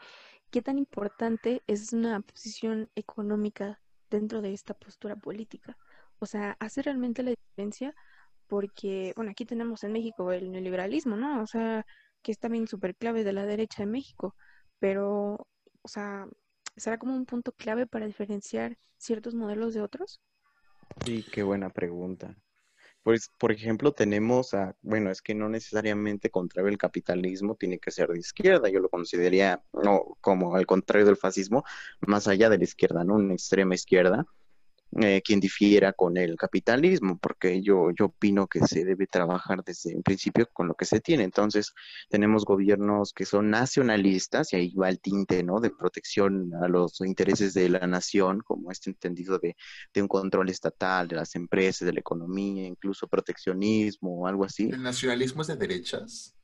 qué 0.51 0.61
tan 0.61 0.77
importante 0.77 1.63
es 1.69 1.93
una 1.93 2.21
posición 2.21 2.91
económica 2.97 3.81
dentro 4.11 4.43
de 4.43 4.53
esta 4.53 4.75
postura 4.75 5.15
política. 5.15 5.79
O 6.19 6.27
sea, 6.27 6.57
hace 6.59 6.83
realmente 6.83 7.23
la 7.23 7.31
diferencia 7.31 7.95
porque, 8.49 9.13
bueno, 9.15 9.31
aquí 9.31 9.45
tenemos 9.45 9.85
en 9.85 9.93
México 9.93 10.33
el 10.33 10.51
neoliberalismo, 10.51 11.17
¿no? 11.17 11.41
O 11.41 11.47
sea, 11.47 11.87
que 12.25 12.33
es 12.33 12.41
también 12.41 12.69
súper 12.69 12.97
clave 12.97 13.25
de 13.25 13.35
la 13.35 13.47
derecha 13.47 13.85
de 13.85 13.89
México, 13.89 14.37
pero, 14.81 15.49
o 15.83 15.89
sea, 15.89 16.27
¿será 16.77 16.99
como 16.99 17.17
un 17.17 17.27
punto 17.27 17.53
clave 17.53 17.87
para 17.87 18.07
diferenciar 18.07 18.79
ciertos 18.99 19.35
modelos 19.37 19.75
de 19.75 19.83
otros? 19.83 20.21
sí, 21.05 21.29
qué 21.31 21.43
buena 21.43 21.71
pregunta. 21.71 22.37
Pues, 23.03 23.31
por 23.39 23.53
ejemplo, 23.53 23.93
tenemos 23.93 24.55
a, 24.55 24.77
bueno, 24.83 25.11
es 25.11 25.23
que 25.23 25.35
no 25.35 25.49
necesariamente 25.49 26.31
contrario 26.31 26.71
al 26.71 26.79
capitalismo 26.79 27.57
tiene 27.57 27.79
que 27.79 27.91
ser 27.91 28.09
de 28.09 28.19
izquierda, 28.19 28.71
yo 28.71 28.81
lo 28.81 28.89
consideraría, 28.91 29.63
no, 29.75 30.17
como 30.23 30.57
al 30.57 30.67
contrario 30.67 31.07
del 31.07 31.17
fascismo, 31.19 31.65
más 32.01 32.29
allá 32.29 32.51
de 32.51 32.59
la 32.59 32.65
izquierda, 32.65 33.05
¿no? 33.05 33.15
Una 33.17 33.35
extrema 33.35 33.75
izquierda, 33.75 34.27
eh, 35.01 35.23
quien 35.25 35.41
difiera 35.41 35.93
con 35.93 36.17
el 36.17 36.37
capitalismo, 36.37 37.19
porque 37.19 37.63
yo, 37.63 37.91
yo 37.99 38.07
opino 38.07 38.47
que 38.47 38.61
se 38.61 38.85
debe 38.85 39.07
trabajar 39.07 39.65
desde 39.65 39.97
un 39.97 40.03
principio 40.03 40.49
con 40.53 40.69
lo 40.69 40.75
que 40.75 40.85
se 40.85 41.01
tiene. 41.01 41.25
Entonces, 41.25 41.73
tenemos 42.09 42.45
gobiernos 42.45 43.13
que 43.13 43.25
son 43.25 43.51
nacionalistas, 43.51 44.53
y 44.53 44.57
ahí 44.57 44.75
va 44.75 44.89
el 44.89 45.01
tinte, 45.01 45.43
¿no? 45.43 45.61
De 45.61 45.71
protección 45.71 46.53
a 46.63 46.69
los 46.69 47.01
intereses 47.01 47.55
de 47.55 47.69
la 47.69 47.87
nación, 47.87 48.41
como 48.45 48.71
este 48.71 48.91
entendido 48.91 49.39
de, 49.39 49.57
de 49.93 50.03
un 50.03 50.09
control 50.09 50.49
estatal 50.49 51.09
de 51.09 51.17
las 51.17 51.35
empresas, 51.35 51.87
de 51.87 51.93
la 51.93 52.01
economía, 52.01 52.67
incluso 52.67 53.09
proteccionismo 53.09 54.21
o 54.21 54.27
algo 54.27 54.45
así. 54.45 54.65
¿El 54.65 54.83
nacionalismo 54.83 55.43
es 55.43 55.49
de 55.49 55.57
derechas? 55.57 56.35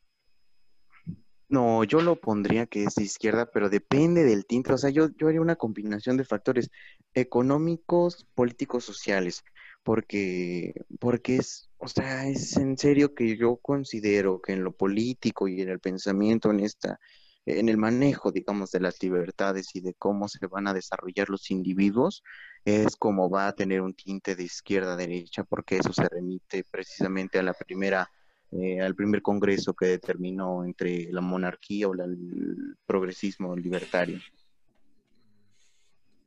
No, 1.51 1.83
yo 1.83 2.01
lo 2.01 2.21
pondría 2.21 2.67
que 2.67 2.85
es 2.85 2.95
de 2.95 3.03
izquierda, 3.03 3.51
pero 3.51 3.69
depende 3.69 4.23
del 4.25 4.47
tinte. 4.47 4.73
O 4.73 4.79
sea, 4.79 4.91
yo, 4.91 5.09
yo 5.17 5.27
haría 5.27 5.41
una 5.41 5.57
combinación 5.57 6.17
de 6.17 6.25
factores 6.25 6.71
económicos, 7.13 8.25
políticos, 8.35 8.85
sociales, 8.85 9.43
porque, 9.83 10.75
porque 11.01 11.37
es, 11.37 11.69
o 11.79 11.89
sea, 11.89 12.29
es 12.29 12.57
en 12.57 12.79
serio 12.79 13.15
que 13.17 13.37
yo 13.37 13.57
considero 13.57 14.41
que 14.41 14.53
en 14.53 14.63
lo 14.63 14.73
político 14.73 15.49
y 15.49 15.61
en 15.61 15.71
el 15.71 15.81
pensamiento, 15.81 16.53
en 16.53 16.61
esta, 16.61 17.01
en 17.47 17.69
el 17.69 17.79
manejo, 17.79 18.31
digamos, 18.31 18.71
de 18.71 18.81
las 18.81 19.03
libertades 19.03 19.75
y 19.75 19.81
de 19.81 19.95
cómo 19.95 20.29
se 20.29 20.47
van 20.47 20.69
a 20.69 20.75
desarrollar 20.75 21.31
los 21.31 21.51
individuos, 21.51 22.23
es 22.65 22.97
como 22.97 23.29
va 23.29 23.49
a 23.49 23.55
tener 23.55 23.81
un 23.81 23.95
tinte 23.95 24.37
de 24.37 24.45
izquierda 24.45 24.93
a 24.93 24.97
derecha, 24.97 25.43
porque 25.45 25.79
eso 25.79 25.93
se 25.93 26.09
remite 26.09 26.63
precisamente 26.71 27.41
a 27.41 27.43
la 27.43 27.55
primera 27.55 28.09
eh, 28.53 28.81
al 28.81 28.95
primer 28.95 29.23
congreso 29.23 29.75
que 29.75 29.87
determinó 29.87 30.65
entre 30.65 31.11
la 31.13 31.21
monarquía 31.21 31.89
o 31.89 31.95
la- 31.95 32.05
el 32.05 32.77
progresismo 32.87 33.55
libertario. 33.57 34.19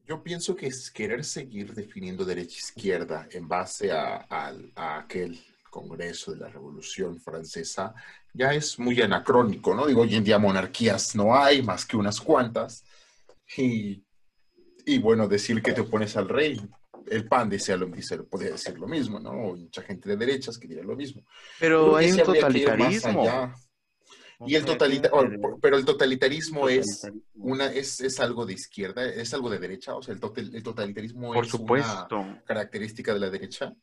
Yo 0.05 0.21
pienso 0.21 0.55
que 0.55 0.67
es 0.67 0.91
querer 0.91 1.23
seguir 1.23 1.73
definiendo 1.73 2.25
derecha-izquierda 2.25 3.27
en 3.31 3.47
base 3.47 3.91
a, 3.91 4.17
al- 4.29 4.71
a 4.75 4.99
aquel 4.99 5.39
Congreso 5.69 6.31
de 6.33 6.37
la 6.37 6.49
Revolución 6.49 7.19
Francesa 7.19 7.95
ya 8.31 8.53
es 8.53 8.77
muy 8.77 9.01
anacrónico, 9.01 9.73
¿no? 9.73 9.87
Digo, 9.87 10.01
hoy 10.01 10.13
en 10.13 10.23
día 10.23 10.37
monarquías 10.37 11.15
no 11.15 11.35
hay 11.35 11.63
más 11.63 11.83
que 11.85 11.97
unas 11.97 12.21
cuantas. 12.21 12.83
Y, 13.57 14.03
y 14.85 14.99
bueno, 14.99 15.27
decir 15.27 15.63
que 15.63 15.73
te 15.73 15.81
opones 15.81 16.15
al 16.15 16.29
rey, 16.29 16.61
el 17.09 17.27
PAN 17.27 17.49
dice, 17.49 17.75
lo, 17.77 17.85
dice, 17.87 18.17
podría 18.23 18.51
decir 18.51 18.77
lo 18.77 18.87
mismo, 18.87 19.19
¿no? 19.19 19.31
O 19.31 19.55
mucha 19.55 19.81
gente 19.81 20.09
de 20.09 20.17
derechas 20.17 20.57
que 20.57 20.67
diría 20.67 20.83
lo 20.83 20.95
mismo. 20.95 21.23
Pero 21.59 21.95
hay 21.95 22.11
un 22.11 22.17
totalitarismo. 22.41 23.23
Y 24.45 24.55
el 24.55 24.65
totalita- 24.65 25.09
o- 25.13 25.59
pero 25.61 25.77
el 25.77 25.85
totalitarismo 25.85 26.67
es 26.67 27.07
una 27.35 27.67
es, 27.71 28.01
es 28.01 28.19
algo 28.19 28.45
de 28.45 28.53
izquierda, 28.53 29.05
es 29.05 29.33
algo 29.33 29.49
de 29.49 29.57
derecha, 29.59 29.95
o 29.95 30.01
sea, 30.01 30.13
el, 30.13 30.19
total- 30.19 30.53
el 30.53 30.63
totalitarismo 30.63 31.33
Por 31.33 31.45
es 31.45 31.53
una 31.53 31.59
supuesto, 31.59 32.25
característica 32.45 33.13
de 33.13 33.19
la 33.21 33.29
derecha. 33.29 33.73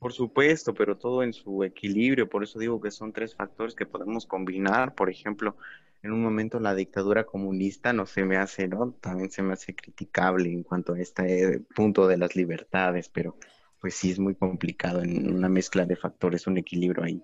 Por 0.00 0.14
supuesto, 0.14 0.74
pero 0.74 0.96
todo 0.96 1.22
en 1.22 1.34
su 1.34 1.62
equilibrio. 1.62 2.28
Por 2.28 2.42
eso 2.42 2.58
digo 2.58 2.80
que 2.80 2.90
son 2.90 3.12
tres 3.12 3.36
factores 3.36 3.74
que 3.74 3.86
podemos 3.86 4.26
combinar. 4.26 4.94
Por 4.94 5.10
ejemplo, 5.10 5.56
en 6.02 6.12
un 6.12 6.22
momento 6.22 6.58
la 6.58 6.74
dictadura 6.74 7.24
comunista 7.24 7.92
no 7.92 8.06
se 8.06 8.24
me 8.24 8.38
hace, 8.38 8.66
¿no? 8.66 8.92
También 8.92 9.30
se 9.30 9.42
me 9.42 9.52
hace 9.52 9.74
criticable 9.74 10.50
en 10.50 10.62
cuanto 10.62 10.94
a 10.94 11.00
este 11.00 11.60
punto 11.76 12.08
de 12.08 12.16
las 12.16 12.34
libertades, 12.34 13.10
pero 13.10 13.36
pues 13.78 13.94
sí 13.94 14.10
es 14.10 14.18
muy 14.18 14.34
complicado 14.34 15.02
en 15.02 15.34
una 15.34 15.50
mezcla 15.50 15.84
de 15.84 15.96
factores, 15.96 16.46
un 16.46 16.56
equilibrio 16.56 17.04
ahí. 17.04 17.22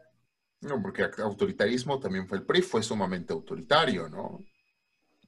No, 0.60 0.80
porque 0.82 1.06
autoritarismo 1.18 1.98
también 1.98 2.28
fue 2.28 2.38
el 2.38 2.44
PRI, 2.44 2.60
fue 2.60 2.82
sumamente 2.82 3.32
autoritario, 3.32 4.08
¿no? 4.10 4.44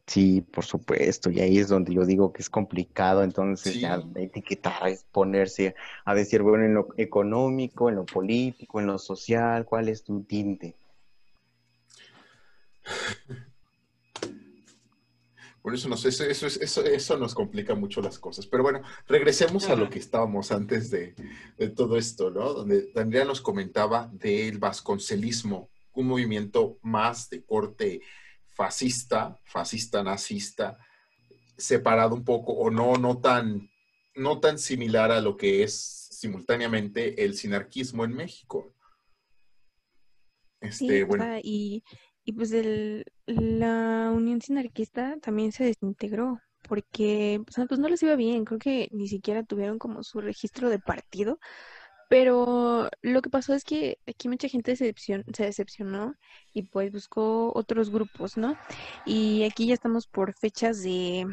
Sí, 0.09 0.40
por 0.40 0.64
supuesto, 0.64 1.31
y 1.31 1.38
ahí 1.40 1.59
es 1.59 1.68
donde 1.68 1.92
yo 1.92 2.07
digo 2.07 2.33
que 2.33 2.40
es 2.40 2.49
complicado, 2.49 3.23
entonces 3.23 3.75
Sí. 3.75 3.81
ya 3.81 4.03
etiquetar 4.14 4.88
es 4.88 5.05
ponerse 5.12 5.75
a 6.07 6.14
decir, 6.14 6.40
bueno, 6.40 6.64
en 6.64 6.73
lo 6.73 6.88
económico, 6.97 7.90
en 7.90 7.97
lo 7.97 8.07
político, 8.07 8.81
en 8.81 8.87
lo 8.87 8.99
social, 8.99 9.66
¿cuál 9.66 9.90
es 9.90 10.03
tu 10.03 10.23
tinte? 10.23 10.75
Por 15.61 15.75
eso 15.75 15.88
nos, 15.90 16.05
eso, 16.07 16.25
eso, 16.25 16.47
es- 16.47 16.57
eso, 16.57 16.83
eso 16.85 17.18
nos 17.18 17.35
complica 17.35 17.75
mucho 17.75 18.01
las 18.01 18.18
cosas. 18.18 18.47
Pero 18.47 18.62
bueno, 18.62 18.81
regresemos 19.07 19.68
a 19.68 19.77
lo 19.77 19.90
que 19.90 19.99
estábamos 19.99 20.51
antes 20.53 20.90
de, 20.90 21.14
de 21.59 21.68
todo 21.68 21.99
esto, 21.99 22.31
¿no? 22.31 22.55
Donde 22.55 22.90
Andrea 22.97 23.27
nos 23.27 23.42
comentaba 23.42 24.09
del 24.12 24.57
vasconcelismo, 24.59 25.68
un 25.92 26.07
movimiento 26.07 26.79
más 26.81 27.29
de 27.29 27.42
corte 27.44 28.01
fascista, 28.59 29.38
fascista 29.44 30.03
nazista, 30.03 30.77
separado 31.57 32.14
un 32.16 32.25
poco 32.25 32.53
o 32.55 32.71
no, 32.71 32.94
no 32.97 33.21
tan, 33.21 33.71
no 34.16 34.40
tan 34.40 34.59
similar 34.59 35.12
a 35.12 35.21
lo 35.23 35.37
que 35.37 35.62
es 35.64 35.75
simultáneamente 36.12 37.25
el 37.25 37.37
sinarquismo 37.37 38.05
en 38.05 38.14
México. 38.14 38.75
Sí, 40.68 40.87
Este, 40.90 41.05
o 41.07 41.07
bueno, 41.07 41.25
sea, 41.25 41.40
y, 41.42 41.83
y 42.25 42.33
pues 42.33 42.53
el, 42.53 43.05
la 43.27 44.11
Unión 44.14 44.40
Sinarquista 44.40 45.16
también 45.21 45.53
se 45.53 45.64
desintegró 45.64 46.38
porque 46.68 47.40
pues 47.47 47.79
no 47.79 47.88
les 47.88 48.03
iba 48.03 48.16
bien, 48.16 48.44
creo 48.44 48.59
que 48.59 48.88
ni 48.92 49.09
siquiera 49.09 49.44
tuvieron 49.44 49.79
como 49.79 50.03
su 50.03 50.21
registro 50.21 50.68
de 50.68 50.79
partido, 50.79 51.38
pero 52.09 52.88
lo 53.03 53.23
que 53.23 53.31
pasó 53.31 53.55
es 53.55 53.64
que 53.64 53.99
aquí 54.07 54.29
mucha 54.29 54.49
gente 54.49 54.77
se 54.77 54.87
decepcion- 54.94 55.25
se 55.35 55.44
decepcionó 55.44 56.14
y 56.53 56.62
pues 56.62 56.92
buscó 56.92 57.53
otros 57.55 57.90
grupos, 57.90 58.37
¿no? 58.37 58.57
Y 59.05 59.44
aquí 59.44 59.66
ya 59.66 59.75
estamos 59.75 60.07
por 60.07 60.35
fechas 60.35 60.83
de, 60.83 61.27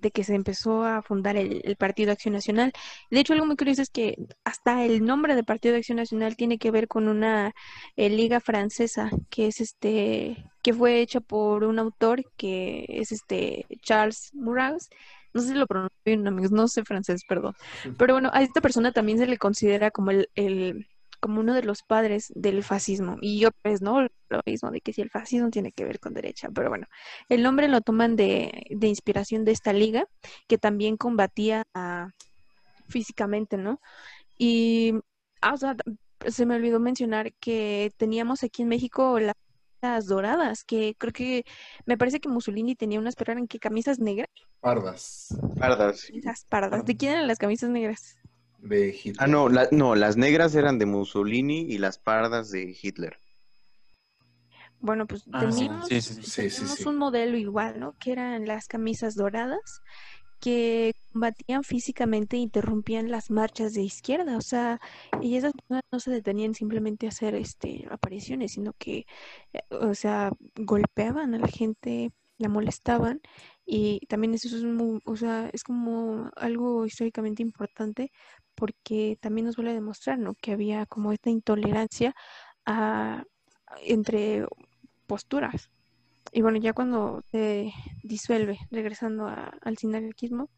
de 0.00 0.10
que 0.10 0.24
se 0.24 0.34
empezó 0.34 0.84
a 0.84 1.02
fundar 1.02 1.36
el, 1.36 1.60
el 1.64 1.76
Partido 1.76 2.12
Acción 2.12 2.34
Nacional. 2.34 2.72
De 3.10 3.20
hecho, 3.20 3.32
algo 3.32 3.46
muy 3.46 3.56
curioso 3.56 3.82
es 3.82 3.90
que 3.90 4.16
hasta 4.44 4.84
el 4.84 5.04
nombre 5.04 5.34
de 5.34 5.44
Partido 5.44 5.76
Acción 5.76 5.96
Nacional 5.96 6.36
tiene 6.36 6.58
que 6.58 6.70
ver 6.70 6.88
con 6.88 7.08
una 7.08 7.52
eh, 7.96 8.08
liga 8.10 8.40
francesa 8.40 9.10
que 9.30 9.48
es 9.48 9.60
este 9.60 10.44
que 10.62 10.74
fue 10.74 11.00
hecha 11.00 11.20
por 11.20 11.64
un 11.64 11.78
autor 11.78 12.24
que 12.36 12.84
es 12.88 13.12
este 13.12 13.66
Charles 13.82 14.30
Murraus. 14.34 14.88
No 15.34 15.40
sé 15.40 15.48
si 15.48 15.54
lo 15.54 15.66
pronuncio 15.66 15.96
bien, 16.04 16.26
amigos, 16.26 16.52
no 16.52 16.68
sé 16.68 16.84
francés, 16.84 17.22
perdón. 17.28 17.54
Pero 17.98 18.14
bueno, 18.14 18.30
a 18.32 18.42
esta 18.42 18.60
persona 18.60 18.92
también 18.92 19.18
se 19.18 19.26
le 19.26 19.38
considera 19.38 19.90
como 19.90 20.10
el, 20.10 20.28
el, 20.34 20.86
como 21.20 21.40
uno 21.40 21.54
de 21.54 21.62
los 21.62 21.82
padres 21.82 22.32
del 22.34 22.62
fascismo. 22.62 23.16
Y 23.20 23.38
yo 23.40 23.50
pues 23.62 23.82
no 23.82 24.02
lo 24.02 24.40
mismo 24.46 24.70
de 24.70 24.80
que 24.80 24.92
si 24.92 25.00
el 25.00 25.10
fascismo 25.10 25.50
tiene 25.50 25.72
que 25.72 25.84
ver 25.84 26.00
con 26.00 26.14
derecha, 26.14 26.48
pero 26.54 26.68
bueno, 26.68 26.86
el 27.28 27.42
nombre 27.42 27.68
lo 27.68 27.80
toman 27.80 28.16
de, 28.16 28.66
de 28.70 28.88
inspiración 28.88 29.44
de 29.44 29.52
esta 29.52 29.72
liga 29.72 30.06
que 30.46 30.58
también 30.58 30.96
combatía 30.96 31.64
físicamente, 32.88 33.56
¿no? 33.56 33.80
Y, 34.38 34.94
ah, 35.40 35.54
o 35.54 35.56
sea, 35.56 35.76
se 36.26 36.46
me 36.46 36.56
olvidó 36.56 36.80
mencionar 36.80 37.32
que 37.34 37.92
teníamos 37.96 38.42
aquí 38.42 38.62
en 38.62 38.68
México 38.68 39.18
las 39.20 39.34
doradas, 40.06 40.64
que 40.64 40.94
creo 40.98 41.12
que 41.12 41.44
me 41.86 41.96
parece 41.96 42.20
que 42.20 42.28
Mussolini 42.28 42.74
tenía 42.74 42.98
unas, 42.98 43.14
pero 43.14 43.32
eran 43.32 43.46
que 43.46 43.58
camisas 43.58 43.98
negras. 43.98 44.28
Pardas. 44.60 45.28
Pardas. 45.58 46.10
Esas 46.10 46.44
pardas. 46.44 46.84
¿De 46.84 46.96
quién 46.96 47.12
eran 47.12 47.26
las 47.28 47.38
camisas 47.38 47.70
negras? 47.70 48.16
De 48.58 48.88
Hitler. 48.88 49.16
Ah, 49.18 49.26
no, 49.28 49.48
la- 49.48 49.68
no, 49.70 49.94
las 49.94 50.16
negras 50.16 50.54
eran 50.54 50.78
de 50.78 50.86
Mussolini 50.86 51.60
y 51.60 51.78
las 51.78 51.98
pardas 51.98 52.50
de 52.50 52.76
Hitler. 52.80 53.18
Bueno, 54.80 55.06
pues 55.06 55.24
Ah, 55.32 55.40
sí, 55.50 55.58
teníamos, 55.58 55.88
sí, 55.88 56.00
sí, 56.00 56.14
sí. 56.14 56.22
Sí, 56.22 56.50
sí, 56.50 56.56
teníamos 56.56 56.78
sí. 56.78 56.88
un 56.88 56.96
modelo 56.98 57.36
igual, 57.36 57.80
¿no? 57.80 57.94
Que 57.98 58.12
eran 58.12 58.46
las 58.46 58.66
camisas 58.68 59.14
doradas 59.14 59.82
que 60.40 60.92
combatían 61.12 61.64
físicamente 61.64 62.36
e 62.36 62.40
interrumpían 62.40 63.10
las 63.10 63.30
marchas 63.30 63.74
de 63.74 63.82
izquierda, 63.82 64.36
o 64.36 64.40
sea, 64.42 64.80
y 65.22 65.36
esas 65.36 65.52
personas 65.52 65.82
no 65.92 66.00
se 66.00 66.10
detenían 66.10 66.54
simplemente 66.54 67.06
a 67.06 67.10
hacer 67.10 67.34
este 67.34 67.86
apariciones, 67.90 68.52
sino 68.52 68.72
que, 68.78 69.06
eh, 69.52 69.60
o 69.70 69.94
sea, 69.94 70.32
golpeaban 70.56 71.34
a 71.34 71.38
la 71.38 71.48
gente, 71.48 72.12
la 72.38 72.48
molestaban, 72.48 73.20
y 73.66 74.00
también 74.08 74.34
eso 74.34 74.48
es 74.48 74.64
o 75.04 75.16
sea, 75.16 75.50
es 75.52 75.64
como 75.64 76.30
algo 76.36 76.86
históricamente 76.86 77.42
importante 77.42 78.10
porque 78.54 79.18
también 79.20 79.46
nos 79.46 79.56
vuelve 79.56 79.72
a 79.72 79.74
demostrar, 79.74 80.18
¿no? 80.18 80.34
Que 80.34 80.52
había 80.52 80.86
como 80.86 81.12
esta 81.12 81.30
intolerancia 81.30 82.14
a- 82.66 83.24
entre 83.82 84.46
posturas. 85.06 85.70
Y 86.32 86.42
bueno, 86.42 86.58
ya 86.58 86.72
cuando 86.72 87.22
se 87.30 87.72
disuelve, 88.02 88.58
regresando 88.70 89.26
a- 89.26 89.52
al 89.62 89.78
sinarquismo, 89.78 90.50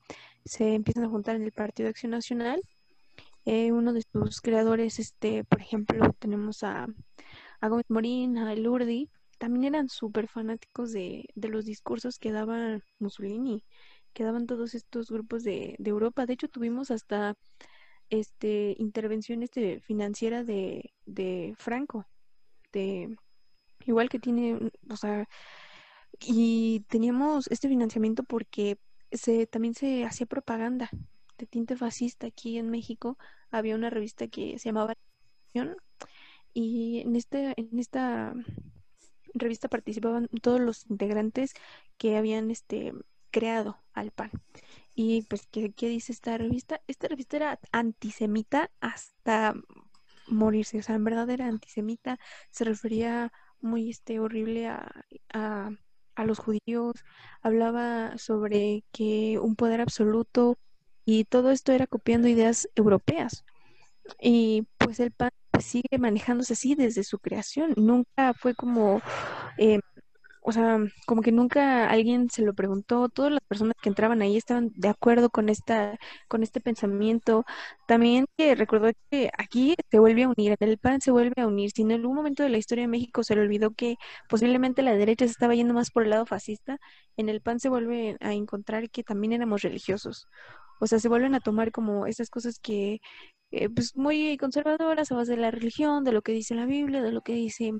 se 0.44 0.74
empiezan 0.74 1.04
a 1.04 1.08
juntar 1.08 1.36
en 1.36 1.42
el 1.42 1.52
Partido 1.52 1.86
de 1.86 1.90
Acción 1.90 2.12
Nacional. 2.12 2.60
Eh, 3.46 3.72
uno 3.72 3.92
de 3.92 4.02
sus 4.12 4.40
creadores, 4.40 4.98
este, 4.98 5.44
por 5.44 5.60
ejemplo, 5.60 6.12
tenemos 6.18 6.62
a, 6.64 6.86
a 7.60 7.68
Gómez 7.68 7.86
Morín, 7.90 8.38
a 8.38 8.52
Elurdi, 8.52 9.10
también 9.38 9.74
eran 9.74 9.88
súper 9.88 10.28
fanáticos 10.28 10.92
de, 10.92 11.26
de 11.34 11.48
los 11.48 11.64
discursos 11.64 12.18
que 12.18 12.32
daba 12.32 12.80
Mussolini, 12.98 13.64
que 14.12 14.24
daban 14.24 14.46
todos 14.46 14.74
estos 14.74 15.10
grupos 15.10 15.44
de, 15.44 15.76
de 15.78 15.90
Europa. 15.90 16.26
De 16.26 16.34
hecho, 16.34 16.48
tuvimos 16.48 16.90
hasta 16.90 17.34
este 18.10 18.76
intervenciones 18.78 19.50
de, 19.52 19.80
financieras 19.80 20.46
de, 20.46 20.92
de 21.06 21.54
Franco, 21.58 22.06
de 22.72 23.16
igual 23.86 24.08
que 24.08 24.18
tiene, 24.18 24.58
o 24.90 24.96
sea, 24.96 25.28
y 26.26 26.84
teníamos 26.88 27.46
este 27.50 27.68
financiamiento 27.68 28.24
porque 28.24 28.78
se 29.12 29.46
también 29.46 29.74
se 29.74 30.04
hacía 30.04 30.26
propaganda 30.26 30.90
de 31.38 31.46
tinte 31.46 31.76
fascista 31.76 32.26
aquí 32.26 32.58
en 32.58 32.70
México. 32.70 33.18
Había 33.50 33.74
una 33.74 33.90
revista 33.90 34.28
que 34.28 34.58
se 34.58 34.68
llamaba 34.68 34.94
y 36.52 37.00
en 37.00 37.16
este 37.16 37.54
en 37.56 37.78
esta 37.78 38.34
revista 39.34 39.68
participaban 39.68 40.28
todos 40.42 40.60
los 40.60 40.88
integrantes 40.90 41.54
que 41.98 42.16
habían 42.16 42.50
este 42.50 42.92
creado 43.30 43.78
al 43.92 44.10
PAN. 44.10 44.30
Y 44.94 45.22
pues, 45.22 45.46
¿qué, 45.50 45.72
qué 45.72 45.88
dice 45.88 46.12
esta 46.12 46.36
revista? 46.36 46.82
Esta 46.86 47.08
revista 47.08 47.36
era 47.36 47.60
antisemita 47.72 48.70
hasta 48.80 49.54
morirse, 50.26 50.78
o 50.78 50.82
sea, 50.82 50.94
en 50.96 51.04
verdad 51.04 51.28
era 51.30 51.46
antisemita, 51.46 52.18
se 52.50 52.64
refería 52.64 53.32
muy 53.60 53.90
este 53.90 54.20
horrible 54.20 54.68
a, 54.68 55.70
a 56.14 56.24
los 56.24 56.38
judíos, 56.38 56.94
hablaba 57.42 58.16
sobre 58.18 58.84
que 58.92 59.38
un 59.40 59.56
poder 59.56 59.80
absoluto 59.80 60.58
y 61.04 61.24
todo 61.24 61.50
esto 61.50 61.72
era 61.72 61.86
copiando 61.86 62.28
ideas 62.28 62.68
europeas. 62.74 63.44
Y 64.20 64.66
pues 64.78 65.00
el 65.00 65.12
PAN 65.12 65.30
sigue 65.60 65.98
manejándose 65.98 66.54
así 66.54 66.74
desde 66.74 67.04
su 67.04 67.18
creación, 67.18 67.74
nunca 67.76 68.34
fue 68.34 68.54
como 68.54 69.00
eh, 69.58 69.80
o 70.42 70.52
sea, 70.52 70.78
como 71.06 71.22
que 71.22 71.32
nunca 71.32 71.88
alguien 71.90 72.30
se 72.30 72.42
lo 72.42 72.54
preguntó, 72.54 73.08
todas 73.08 73.32
las 73.32 73.42
personas 73.46 73.74
que 73.82 73.88
entraban 73.90 74.22
ahí 74.22 74.36
estaban 74.36 74.70
de 74.74 74.88
acuerdo 74.88 75.30
con 75.30 75.48
esta, 75.48 75.98
con 76.28 76.42
este 76.42 76.60
pensamiento. 76.60 77.44
También 77.86 78.26
que 78.36 78.54
recordó 78.54 78.90
que 79.10 79.30
aquí 79.38 79.74
se 79.90 79.98
vuelve 79.98 80.22
a 80.24 80.28
unir, 80.28 80.56
el 80.60 80.78
PAN 80.78 81.00
se 81.00 81.10
vuelve 81.10 81.42
a 81.42 81.46
unir. 81.46 81.70
Si 81.72 81.82
en 81.82 81.92
algún 81.92 82.14
momento 82.16 82.42
de 82.42 82.48
la 82.48 82.58
historia 82.58 82.84
de 82.84 82.88
México 82.88 83.22
se 83.22 83.34
le 83.34 83.42
olvidó 83.42 83.72
que 83.72 83.96
posiblemente 84.28 84.82
la 84.82 84.94
derecha 84.94 85.26
se 85.26 85.32
estaba 85.32 85.54
yendo 85.54 85.74
más 85.74 85.90
por 85.90 86.04
el 86.04 86.10
lado 86.10 86.26
fascista, 86.26 86.78
en 87.16 87.28
el 87.28 87.40
PAN 87.42 87.60
se 87.60 87.68
vuelve 87.68 88.16
a 88.20 88.32
encontrar 88.32 88.90
que 88.90 89.02
también 89.04 89.32
éramos 89.32 89.62
religiosos. 89.62 90.26
O 90.80 90.86
sea, 90.86 90.98
se 90.98 91.08
vuelven 91.08 91.34
a 91.34 91.40
tomar 91.40 91.72
como 91.72 92.06
esas 92.06 92.30
cosas 92.30 92.58
que, 92.58 93.00
eh, 93.50 93.68
pues, 93.68 93.96
muy 93.96 94.36
conservadoras 94.38 95.12
a 95.12 95.16
base 95.16 95.32
de 95.32 95.38
la 95.38 95.50
religión, 95.50 96.04
de 96.04 96.12
lo 96.12 96.22
que 96.22 96.32
dice 96.32 96.54
la 96.54 96.66
Biblia, 96.66 97.02
de 97.02 97.12
lo 97.12 97.22
que 97.22 97.34
dice 97.34 97.72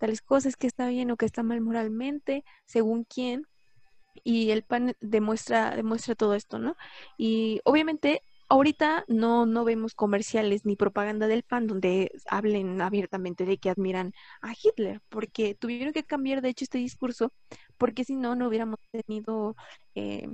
tales 0.00 0.22
cosas 0.22 0.56
que 0.56 0.66
está 0.66 0.88
bien 0.88 1.10
o 1.10 1.16
que 1.16 1.26
está 1.26 1.42
mal 1.42 1.60
moralmente, 1.60 2.44
según 2.66 3.04
quién. 3.04 3.46
Y 4.24 4.50
el 4.50 4.64
PAN 4.64 4.96
demuestra, 5.00 5.76
demuestra 5.76 6.14
todo 6.14 6.34
esto, 6.34 6.58
¿no? 6.58 6.76
Y 7.16 7.60
obviamente 7.64 8.22
ahorita 8.48 9.04
no, 9.08 9.46
no 9.46 9.64
vemos 9.64 9.94
comerciales 9.94 10.64
ni 10.64 10.74
propaganda 10.74 11.28
del 11.28 11.44
PAN 11.44 11.66
donde 11.66 12.10
hablen 12.26 12.80
abiertamente 12.80 13.44
de 13.44 13.58
que 13.58 13.70
admiran 13.70 14.12
a 14.42 14.52
Hitler, 14.52 15.00
porque 15.10 15.54
tuvieron 15.54 15.92
que 15.92 16.04
cambiar 16.04 16.42
de 16.42 16.48
hecho 16.48 16.64
este 16.64 16.78
discurso, 16.78 17.32
porque 17.78 18.04
si 18.04 18.16
no, 18.16 18.34
no 18.34 18.48
hubiéramos 18.48 18.80
tenido 18.90 19.54
eh, 19.94 20.28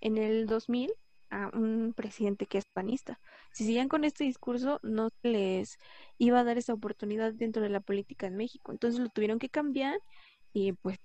en 0.00 0.18
el 0.18 0.46
2000 0.46 0.92
a 1.34 1.50
un 1.52 1.92
presidente 1.94 2.46
que 2.46 2.58
es 2.58 2.64
panista. 2.66 3.20
Si 3.52 3.64
siguen 3.64 3.88
con 3.88 4.04
este 4.04 4.24
discurso, 4.24 4.78
no 4.82 5.10
se 5.20 5.28
les 5.28 5.78
iba 6.18 6.40
a 6.40 6.44
dar 6.44 6.58
esa 6.58 6.74
oportunidad 6.74 7.32
dentro 7.34 7.60
de 7.62 7.70
la 7.70 7.80
política 7.80 8.26
en 8.26 8.36
México. 8.36 8.72
Entonces 8.72 9.00
lo 9.00 9.08
tuvieron 9.08 9.38
que 9.38 9.48
cambiar 9.48 9.98
y 10.52 10.72
pues 10.74 10.98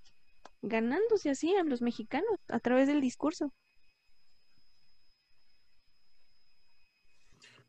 ganándose 0.61 1.29
así 1.31 1.55
a 1.55 1.63
los 1.63 1.81
mexicanos 1.81 2.37
a 2.47 2.59
través 2.59 2.87
del 2.87 3.01
discurso. 3.01 3.51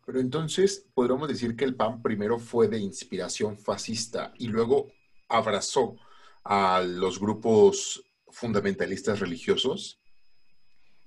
Pero 0.05 0.21
entonces 0.21 0.87
podríamos 0.93 1.29
decir 1.29 1.57
que 1.57 1.65
el 1.65 1.77
PAN 1.77 2.03
primero 2.03 2.39
fue 2.39 2.69
de 2.69 2.79
inspiración 2.79 3.57
fascista 3.57 4.33
y 4.37 4.49
luego 4.49 4.89
abrazó 5.29 5.97
a 6.45 6.83
los 6.83 7.21
grupos 7.21 8.03
fundamentalistas 8.29 9.21
religiosos. 9.21 10.01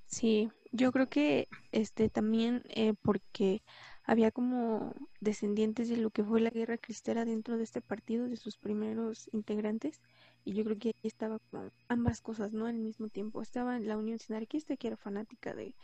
Sí, 0.06 0.50
yo 0.74 0.90
creo 0.92 1.08
que 1.08 1.48
este 1.72 2.08
también 2.10 2.62
eh, 2.68 2.94
porque 3.02 3.62
había 4.04 4.30
como 4.32 4.92
descendientes 5.20 5.88
de 5.88 5.96
lo 5.96 6.10
que 6.10 6.24
fue 6.24 6.40
la 6.40 6.50
guerra 6.50 6.78
cristera 6.78 7.24
dentro 7.24 7.56
de 7.56 7.62
este 7.64 7.80
partido, 7.80 8.28
de 8.28 8.36
sus 8.36 8.58
primeros 8.58 9.28
integrantes, 9.32 10.00
y 10.44 10.52
yo 10.54 10.64
creo 10.64 10.78
que 10.78 10.88
ahí 10.88 10.94
estaba 11.04 11.38
como 11.50 11.70
ambas 11.88 12.20
cosas, 12.20 12.52
¿no? 12.52 12.66
Al 12.66 12.76
mismo 12.78 13.08
tiempo. 13.08 13.40
Estaba 13.40 13.78
la 13.78 13.96
Unión 13.96 14.18
Sinarquista, 14.18 14.76
que 14.76 14.88
era 14.88 14.96
fanática 14.96 15.54
de, 15.54 15.74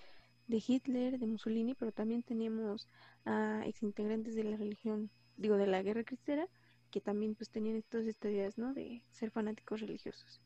de 0.49 0.63
Hitler, 0.67 1.19
de 1.19 1.27
Mussolini, 1.27 1.75
pero 1.75 1.93
también 1.93 2.23
teníamos 2.25 2.89
a 3.25 3.63
exintegrantes 3.67 4.35
de 4.35 4.45
la 4.45 4.57
religión, 4.57 5.11
digo, 5.37 5.57
de 5.57 5.67
la 5.69 5.83
guerra 5.83 6.05
cristera, 6.05 6.49
que 6.91 7.01
también 7.01 7.35
pues 7.37 7.51
tenían 7.51 7.77
estas 7.77 8.05
ideas, 8.25 8.59
¿no? 8.59 8.75
De 8.75 9.03
ser 9.13 9.31
fanáticos 9.31 9.81
religiosos. 9.81 10.41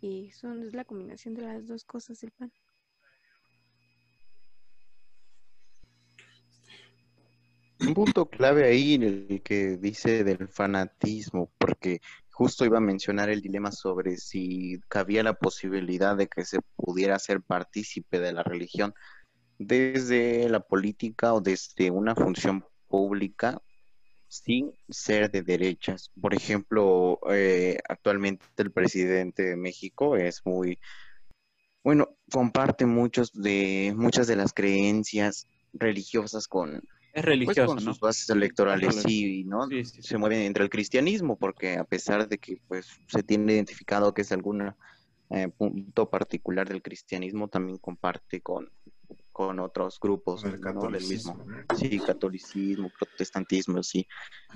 Y 0.00 0.30
son, 0.32 0.62
es 0.62 0.74
la 0.74 0.84
combinación 0.84 1.34
de 1.34 1.42
las 1.42 1.66
dos 1.68 1.84
cosas 1.84 2.20
del 2.20 2.30
pan. 2.32 2.52
Un 7.94 8.06
punto 8.06 8.26
clave 8.26 8.64
ahí 8.64 8.94
en 8.94 9.04
el 9.04 9.42
que 9.44 9.76
dice 9.76 10.24
del 10.24 10.48
fanatismo, 10.48 11.52
porque 11.58 12.00
justo 12.28 12.64
iba 12.64 12.78
a 12.78 12.80
mencionar 12.80 13.30
el 13.30 13.40
dilema 13.40 13.70
sobre 13.70 14.16
si 14.16 14.80
cabía 14.88 15.22
la 15.22 15.34
posibilidad 15.34 16.16
de 16.16 16.26
que 16.26 16.44
se 16.44 16.58
pudiera 16.74 17.16
ser 17.20 17.40
partícipe 17.40 18.18
de 18.18 18.32
la 18.32 18.42
religión 18.42 18.94
desde 19.60 20.48
la 20.48 20.58
política 20.58 21.34
o 21.34 21.40
desde 21.40 21.92
una 21.92 22.16
función 22.16 22.64
pública 22.88 23.62
sin 24.26 24.72
ser 24.88 25.30
de 25.30 25.42
derechas. 25.42 26.10
Por 26.20 26.34
ejemplo, 26.34 27.20
eh, 27.30 27.78
actualmente 27.88 28.44
el 28.56 28.72
presidente 28.72 29.44
de 29.44 29.56
México 29.56 30.16
es 30.16 30.42
muy, 30.44 30.80
bueno, 31.84 32.08
comparte 32.32 32.86
muchos 32.86 33.30
de, 33.32 33.94
muchas 33.96 34.26
de 34.26 34.34
las 34.34 34.52
creencias 34.52 35.46
religiosas 35.72 36.48
con, 36.48 36.82
Es 37.14 37.22
pues, 37.22 37.24
religioso, 37.24 37.66
con 37.66 37.76
¿no? 37.76 37.80
sus 37.80 38.00
bases 38.00 38.28
electorales, 38.28 38.96
sí, 38.96 39.44
¿no? 39.44 39.68
Sí, 39.68 39.84
sí, 39.84 40.02
sí. 40.02 40.08
Se 40.08 40.18
mueven 40.18 40.40
entre 40.40 40.64
el 40.64 40.70
cristianismo, 40.70 41.36
porque 41.36 41.78
a 41.78 41.84
pesar 41.84 42.26
de 42.28 42.38
que 42.38 42.60
pues 42.66 42.88
se 43.06 43.22
tiene 43.22 43.52
identificado 43.52 44.12
que 44.12 44.22
es 44.22 44.32
algún 44.32 44.74
eh, 45.30 45.48
punto 45.48 46.10
particular 46.10 46.68
del 46.68 46.82
cristianismo, 46.82 47.46
también 47.46 47.78
comparte 47.78 48.40
con, 48.40 48.68
con 49.30 49.60
otros 49.60 50.00
grupos 50.00 50.42
el 50.42 50.50
¿no? 50.50 50.56
del 50.56 50.60
catolicismo, 50.64 51.34
mismo. 51.36 51.56
Sí, 51.76 52.00
catolicismo, 52.00 52.90
protestantismo, 52.98 53.82
sí. 53.84 54.06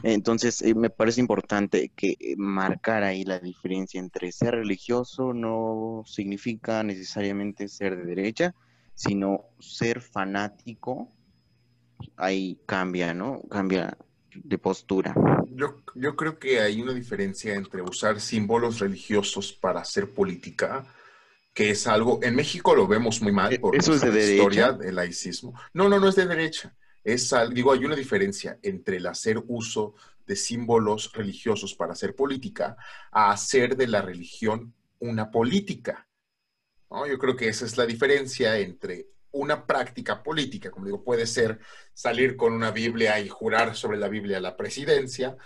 Entonces, 0.03 0.61
eh, 0.63 0.75
me 0.75 0.91
parece 0.91 1.21
importante 1.21 1.93
que 1.95 2.17
eh, 2.19 2.35
marcar 2.37 3.05
ahí 3.05 3.25
la 3.25 3.39
diferencia 3.39 4.01
entre 4.01 4.33
ser 4.33 4.57
religioso 4.57 5.33
no 5.33 6.03
significa 6.07 6.83
necesariamente 6.83 7.69
ser 7.69 7.97
de 7.97 8.05
derecha, 8.05 8.55
sino 8.95 9.45
ser 9.61 10.01
fanático, 10.01 11.09
ahí 12.17 12.59
cambia, 12.67 13.15
¿no? 13.15 13.43
Cambia 13.51 13.97
de 14.35 14.59
postura. 14.59 15.15
Yo, 15.51 15.83
yo 15.95 16.15
creo 16.17 16.39
que 16.39 16.61
hay 16.61 16.81
una 16.81 16.93
diferencia 16.93 17.55
entre 17.55 17.83
usar 17.83 18.21
símbolos 18.21 18.79
religiosos 18.79 19.53
para 19.53 19.81
hacer 19.81 20.11
política, 20.11 20.87
que 21.55 21.71
es 21.71 21.87
algo, 21.87 22.21
en 22.23 22.37
México 22.37 22.75
lo 22.75 22.87
vemos 22.87 23.21
muy 23.21 23.33
mal 23.33 23.53
¿E- 23.53 23.59
por 23.59 23.75
eso 23.75 23.95
es 23.95 24.01
de 24.03 24.11
nuestra 24.11 24.33
historia 24.33 24.73
del 24.73 24.95
laicismo. 24.95 25.55
No, 25.75 25.89
no, 25.89 25.99
no 25.99 26.09
es 26.09 26.15
de 26.15 26.27
derecha. 26.27 26.77
Es, 27.03 27.35
digo, 27.53 27.73
hay 27.73 27.85
una 27.85 27.97
diferencia 27.97 28.59
entre 28.63 28.99
el 28.99 29.07
hacer 29.07 29.43
uso 29.49 29.95
de 30.27 30.37
símbolos 30.37 31.13
religiosos 31.13 31.75
para 31.75 31.95
hacer 31.95 32.15
política 32.15 32.77
a 33.11 33.31
hacer 33.33 33.77
de 33.77 33.87
la 33.89 34.03
religión 34.03 34.75
una 35.01 35.31
política. 35.31 36.07
¿no? 36.91 37.07
Yo 37.07 37.19
creo 37.19 37.35
que 37.35 37.49
esa 37.49 37.65
es 37.65 37.77
la 37.77 37.87
diferencia 37.87 38.59
entre 38.59 39.09
una 39.33 39.67
práctica 39.67 40.23
política, 40.23 40.71
como 40.71 40.87
digo, 40.87 41.03
puede 41.05 41.27
ser 41.27 41.59
salir 41.93 42.37
con 42.37 42.53
una 42.53 42.71
Biblia 42.71 43.21
y 43.21 43.29
jurar 43.29 43.77
sobre 43.77 43.99
la 43.99 44.09
Biblia 44.09 44.39
a 44.39 44.41
la 44.41 44.57
presidencia, 44.57 45.37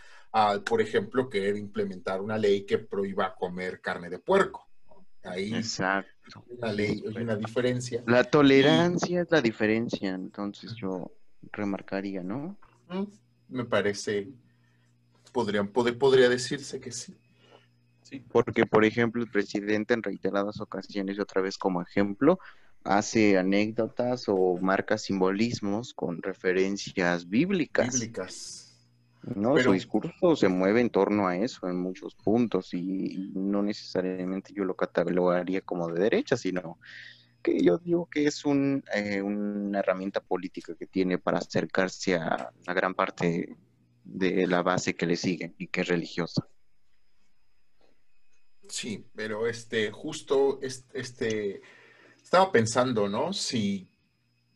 por 0.65 0.81
ejemplo, 0.81 1.29
querer 1.29 1.57
implementar 1.57 2.21
una 2.21 2.39
ley 2.39 2.65
que 2.65 2.79
prohíba 2.79 3.35
comer 3.35 3.81
carne 3.81 4.09
de 4.09 4.19
puerco. 4.19 4.69
¿no? 4.87 5.07
Ahí 5.25 5.55
Exacto. 5.55 6.45
hay 6.49 6.57
una 6.59 6.73
ley, 6.73 7.05
hay 7.07 7.23
una 7.23 7.37
diferencia. 7.37 8.03
La 8.07 8.25
tolerancia 8.25 9.23
es 9.23 9.31
la 9.31 9.41
diferencia, 9.41 10.11
entonces 10.11 10.75
yo 10.77 11.13
remarcaría, 11.53 12.23
¿no? 12.23 12.57
Me 13.49 13.65
parece, 13.65 14.29
podría, 15.33 15.63
pod- 15.63 15.99
podría 15.99 16.29
decirse 16.29 16.81
que 16.81 16.93
sí. 16.93 17.15
Sí. 18.03 18.25
Porque, 18.31 18.67
por 18.67 18.85
ejemplo, 18.85 19.23
el 19.23 19.31
presidente 19.31 19.95
en 19.95 20.03
reiteradas 20.03 20.61
ocasiones, 20.61 21.17
y 21.17 21.21
otra 21.21 21.41
vez 21.41 21.57
como 21.59 21.83
ejemplo, 21.83 22.39
hace 22.85 23.39
anécdotas 23.39 24.25
o 24.29 24.59
marca 24.61 24.99
simbolismos 24.99 25.95
con 25.95 26.21
referencias 26.23 27.29
bíblicas, 27.29 27.93
Bíblicas. 27.95 28.59
¿no? 29.23 29.55
Pero- 29.55 29.65
Su 29.71 29.73
discurso 29.73 30.37
se 30.37 30.49
mueve 30.49 30.81
en 30.81 30.91
torno 30.91 31.29
a 31.29 31.37
eso 31.37 31.69
en 31.69 31.81
muchos 31.81 32.15
puntos 32.15 32.75
y, 32.75 33.31
no 33.35 33.63
necesariamente 33.63 34.53
yo 34.53 34.65
lo 34.65 34.75
catalogaría 34.75 35.61
como 35.61 35.89
de 35.89 36.01
derecha, 36.03 36.37
sino 36.37 36.79
que 37.43 37.61
yo 37.63 37.79
digo 37.79 38.07
que 38.07 38.27
es 38.27 38.45
un, 38.45 38.85
eh, 38.95 39.21
una 39.23 39.81
herramienta 39.81 40.21
política 40.21 40.75
que 40.77 40.87
tiene 40.87 41.19
para 41.19 41.39
acercarse 41.39 42.17
a 42.17 42.53
la 42.67 42.75
gran 42.75 42.95
parte 42.95 43.57
de 44.05 44.47
la 44.47 44.63
base 44.63 44.95
que 44.95 45.07
le 45.07 45.17
sigue 45.17 45.55
y 45.59 45.69
que 45.69 45.81
es 45.83 45.89
religiosa. 45.89 46.47
Sí, 48.69 49.05
pero 49.15 49.47
este, 49.47 49.91
justo 49.91 50.61
es- 50.63 50.87
este, 50.95 51.61
estaba 52.33 52.51
pensando, 52.51 53.11
¿no? 53.11 53.35
Si 53.35 53.91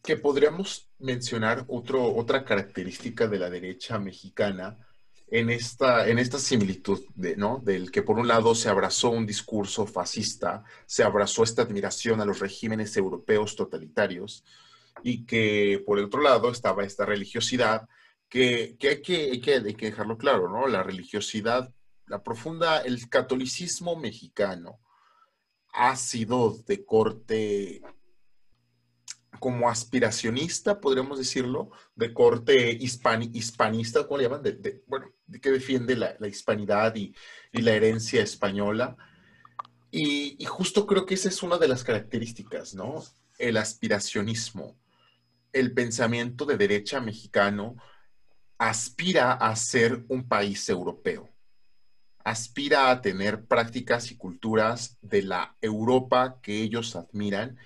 que 0.03 0.17
podríamos 0.17 0.89
mencionar 0.99 1.67
otro, 1.69 2.15
otra 2.17 2.43
característica 2.43 3.29
de 3.29 3.39
la 3.39 3.51
derecha 3.51 3.99
mexicana 3.99 4.79
en 5.27 5.51
esta, 5.51 6.09
en 6.09 6.19
esta 6.19 6.39
similitud, 6.39 7.05
de, 7.15 7.37
¿no? 7.37 7.61
Del 7.63 7.91
que 7.91 8.01
por 8.01 8.19
un 8.19 8.29
lado 8.29 8.55
se 8.55 8.71
abrazó 8.71 9.11
un 9.11 9.27
discurso 9.27 9.87
fascista, 9.87 10.65
se 10.87 11.03
abrazó 11.03 11.45
esta 11.45 11.61
admiración 11.61 12.23
a 12.23 12.25
los 12.25 12.39
regímenes 12.39 12.97
europeos 12.97 13.55
totalitarios 13.57 14.43
y 15.03 15.27
que 15.27 15.83
por 15.85 15.99
el 15.99 16.07
otro 16.07 16.23
lado 16.23 16.51
estaba 16.51 16.83
esta 16.83 17.05
religiosidad 17.05 17.87
que, 18.31 18.79
hay 18.81 19.03
que, 19.03 19.17
hay 19.33 19.41
que, 19.43 19.53
hay 19.57 19.75
que 19.75 19.87
dejarlo 19.91 20.17
claro, 20.17 20.49
¿no? 20.49 20.67
La 20.67 20.83
religiosidad 20.83 21.71
la 22.07 22.23
profunda, 22.23 22.79
el 22.79 23.11
catolicismo 23.11 23.97
mexicano 23.97 24.79
ha 25.77 25.95
sido 25.97 26.57
de 26.67 26.85
corte 26.85 27.83
como 29.39 29.69
aspiracionista, 29.69 30.81
podríamos 30.81 31.19
decirlo, 31.19 31.71
de 31.95 32.15
corte 32.15 32.79
hispani- 32.79 33.31
hispanista, 33.35 34.05
¿cómo 34.07 34.17
le 34.17 34.25
llaman? 34.25 34.43
Bueno, 34.87 35.13
de 35.27 35.41
que 35.41 35.51
defiende 35.51 35.95
la, 35.95 36.17
la 36.19 36.29
hispanidad 36.29 36.97
y, 36.97 37.15
y 37.53 37.61
la 37.61 37.73
herencia 37.73 38.23
española. 38.23 38.97
Y 39.91 40.43
justo 40.47 40.87
creo 40.87 41.05
que 41.05 41.15
esa 41.15 41.29
es 41.29 41.43
una 41.43 41.59
de 41.59 41.69
las 41.69 41.85
características, 41.85 42.75
¿no? 42.75 43.05
El 43.39 43.57
aspiracionismo, 43.59 44.79
el 45.53 45.73
pensamiento 45.73 46.45
de 46.47 46.57
derecha 46.57 47.01
mexicano 47.01 47.77
aspira 48.59 49.33
a 49.33 49.55
ser 49.57 50.05
un 50.09 50.27
país 50.27 50.69
europeo 50.69 51.36
aspira 52.27 52.91
a 52.91 53.01
tener 53.03 53.47
prácticas 53.47 54.11
y 54.11 54.17
culturas 54.17 54.99
de 55.01 55.23
la 55.23 55.57
Europa 55.61 56.41
que 56.43 56.61
ellos 56.61 56.97
admiran. 56.97 57.57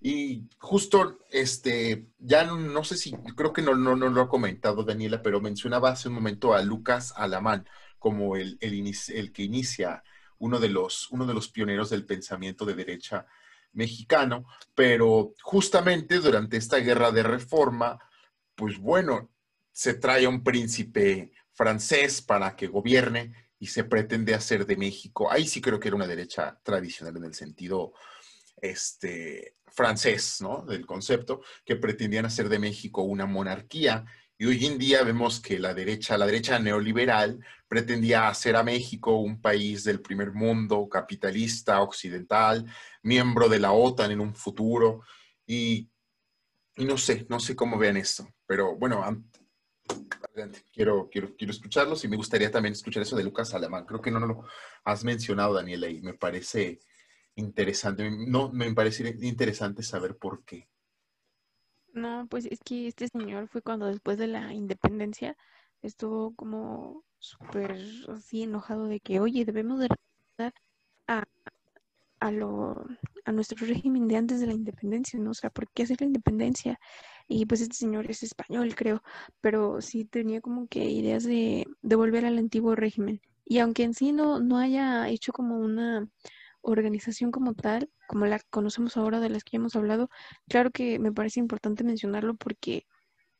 Y 0.00 0.48
justo, 0.58 1.18
este, 1.32 2.06
ya 2.18 2.44
no, 2.44 2.84
sé 2.84 2.96
si, 2.96 3.16
creo 3.34 3.52
que 3.52 3.62
no, 3.62 3.74
no, 3.74 3.96
no 3.96 4.08
lo 4.08 4.22
ha 4.22 4.28
comentado 4.28 4.84
Daniela, 4.84 5.22
pero 5.22 5.40
mencionaba 5.40 5.90
hace 5.90 6.08
un 6.08 6.14
momento 6.14 6.54
a 6.54 6.62
Lucas 6.62 7.14
Alamán 7.16 7.68
como 7.98 8.36
el, 8.36 8.56
el 8.60 9.32
que 9.32 9.42
inicia 9.42 10.04
uno 10.38 10.60
de, 10.60 10.68
los, 10.68 11.10
uno 11.10 11.26
de 11.26 11.34
los 11.34 11.48
pioneros 11.48 11.90
del 11.90 12.06
pensamiento 12.06 12.64
de 12.64 12.74
derecha 12.74 13.26
mexicano, 13.72 14.46
pero 14.76 15.34
justamente 15.42 16.20
durante 16.20 16.58
esta 16.58 16.76
guerra 16.76 17.10
de 17.10 17.24
reforma, 17.24 17.98
pues 18.54 18.78
bueno, 18.78 19.30
se 19.72 19.94
trae 19.94 20.26
a 20.26 20.28
un 20.28 20.44
príncipe 20.44 21.32
francés 21.54 22.22
para 22.22 22.54
que 22.54 22.68
gobierne 22.68 23.45
y 23.58 23.66
se 23.66 23.84
pretende 23.84 24.34
hacer 24.34 24.66
de 24.66 24.76
México. 24.76 25.30
Ahí 25.30 25.46
sí 25.46 25.60
creo 25.60 25.80
que 25.80 25.88
era 25.88 25.96
una 25.96 26.06
derecha 26.06 26.58
tradicional 26.62 27.16
en 27.16 27.24
el 27.24 27.34
sentido 27.34 27.92
este, 28.60 29.56
francés, 29.68 30.38
¿no? 30.40 30.64
Del 30.66 30.86
concepto, 30.86 31.42
que 31.64 31.76
pretendían 31.76 32.26
hacer 32.26 32.48
de 32.48 32.58
México 32.58 33.02
una 33.02 33.26
monarquía. 33.26 34.04
Y 34.38 34.44
hoy 34.44 34.66
en 34.66 34.78
día 34.78 35.02
vemos 35.02 35.40
que 35.40 35.58
la 35.58 35.72
derecha, 35.72 36.18
la 36.18 36.26
derecha 36.26 36.58
neoliberal, 36.58 37.40
pretendía 37.68 38.28
hacer 38.28 38.56
a 38.56 38.62
México 38.62 39.16
un 39.16 39.40
país 39.40 39.84
del 39.84 40.00
primer 40.00 40.32
mundo, 40.32 40.88
capitalista, 40.88 41.80
occidental, 41.80 42.66
miembro 43.02 43.48
de 43.48 43.60
la 43.60 43.72
OTAN 43.72 44.10
en 44.10 44.20
un 44.20 44.34
futuro. 44.34 45.00
Y, 45.46 45.88
y 46.76 46.84
no 46.84 46.98
sé, 46.98 47.26
no 47.30 47.40
sé 47.40 47.56
cómo 47.56 47.78
vean 47.78 47.96
esto. 47.96 48.28
Pero 48.46 48.76
bueno, 48.76 49.02
quiero, 50.72 51.08
quiero, 51.10 51.34
quiero 51.36 51.50
escucharlos 51.50 52.04
y 52.04 52.08
me 52.08 52.16
gustaría 52.16 52.50
también 52.50 52.72
escuchar 52.72 53.02
eso 53.02 53.16
de 53.16 53.24
Lucas 53.24 53.54
Alamán. 53.54 53.86
Creo 53.86 54.00
que 54.00 54.10
no, 54.10 54.20
no 54.20 54.26
lo 54.26 54.44
has 54.84 55.04
mencionado, 55.04 55.54
Daniela, 55.54 55.88
y 55.88 56.00
me 56.00 56.14
parece 56.14 56.80
interesante. 57.34 58.10
No, 58.10 58.50
me 58.50 58.72
parece 58.74 59.16
interesante 59.20 59.82
saber 59.82 60.16
por 60.16 60.44
qué. 60.44 60.68
No, 61.92 62.26
pues 62.28 62.46
es 62.46 62.60
que 62.62 62.88
este 62.88 63.08
señor 63.08 63.48
fue 63.48 63.62
cuando 63.62 63.86
después 63.86 64.18
de 64.18 64.26
la 64.26 64.52
independencia 64.52 65.36
estuvo 65.82 66.34
como 66.34 67.04
súper 67.18 67.78
así 68.08 68.42
enojado 68.42 68.86
de 68.86 69.00
que, 69.00 69.20
oye, 69.20 69.44
debemos 69.44 69.80
de 69.80 69.88
regresar 69.88 70.54
a, 71.06 71.24
a 72.20 72.30
lo, 72.30 72.86
a 73.24 73.32
nuestro 73.32 73.66
régimen 73.66 74.08
de 74.08 74.16
antes 74.16 74.40
de 74.40 74.46
la 74.46 74.52
independencia, 74.52 75.18
¿no? 75.18 75.30
O 75.30 75.34
sea, 75.34 75.50
¿por 75.50 75.68
qué 75.70 75.84
hacer 75.84 76.00
la 76.00 76.06
independencia? 76.06 76.78
Y 77.28 77.46
pues 77.46 77.60
este 77.60 77.76
señor 77.76 78.10
es 78.10 78.22
español, 78.22 78.74
creo, 78.74 79.02
pero 79.40 79.80
sí 79.80 80.04
tenía 80.04 80.40
como 80.40 80.68
que 80.68 80.84
ideas 80.90 81.24
de, 81.24 81.66
de 81.82 81.96
volver 81.96 82.24
al 82.24 82.38
antiguo 82.38 82.74
régimen. 82.76 83.20
Y 83.44 83.58
aunque 83.58 83.84
en 83.84 83.94
sí 83.94 84.12
no, 84.12 84.40
no 84.40 84.58
haya 84.58 85.08
hecho 85.08 85.32
como 85.32 85.58
una 85.58 86.08
organización 86.62 87.30
como 87.30 87.54
tal, 87.54 87.90
como 88.08 88.26
la 88.26 88.40
conocemos 88.50 88.96
ahora 88.96 89.20
de 89.20 89.30
las 89.30 89.44
que 89.44 89.56
hemos 89.56 89.76
hablado, 89.76 90.10
claro 90.48 90.70
que 90.70 90.98
me 90.98 91.12
parece 91.12 91.40
importante 91.40 91.84
mencionarlo 91.84 92.34
porque, 92.36 92.86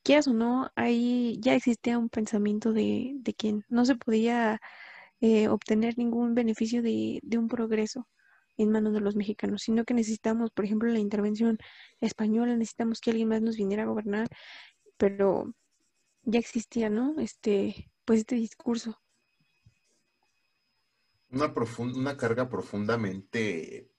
quieras 0.05 0.29
o 0.29 0.35
no, 0.35 0.71
ahí 0.77 1.39
ya 1.41 1.55
existía 1.55 1.99
un 1.99 2.09
pensamiento 2.11 2.73
de, 2.73 3.13
de 3.17 3.35
que 3.35 3.61
no 3.69 3.85
se 3.85 3.97
podía 3.97 4.61
eh, 5.21 5.49
obtener 5.49 5.99
ningún 5.99 6.35
beneficio 6.35 6.83
de 6.83 7.21
un 7.39 7.49
progreso 7.49 8.09
en 8.57 8.71
manos 8.71 8.95
de 8.95 9.01
los 9.01 9.17
mexicanos, 9.17 9.63
sino 9.63 9.85
que 9.85 9.95
necesitamos, 9.95 10.51
por 10.51 10.65
ejemplo, 10.65 10.89
la 10.91 10.99
intervención 10.99 11.59
española, 12.01 12.57
necesitamos 12.57 13.01
que 13.01 13.11
alguien 13.11 13.29
más 13.29 13.43
nos 13.43 13.57
viniera 13.57 13.85
a 13.85 13.87
gobernar, 13.87 14.29
pero 14.97 15.55
ya 16.23 16.39
existía, 16.41 16.91
¿no? 16.91 17.17
Este, 17.21 17.91
pues 18.05 18.21
este 18.21 18.37
discurso. 18.37 18.99
Una, 21.31 21.53
profun- 21.55 21.97
una 21.97 22.17
carga 22.17 22.49
profundamente 22.49 23.91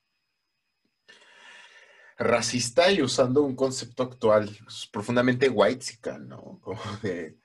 racista 2.18 2.92
y 2.92 3.02
usando 3.02 3.44
un 3.44 3.56
concepto 3.56 4.04
actual 4.04 4.50
profundamente 4.92 5.50
white 5.50 5.86
¿no? 6.20 6.60
Como 6.62 6.82
de, 7.04 7.38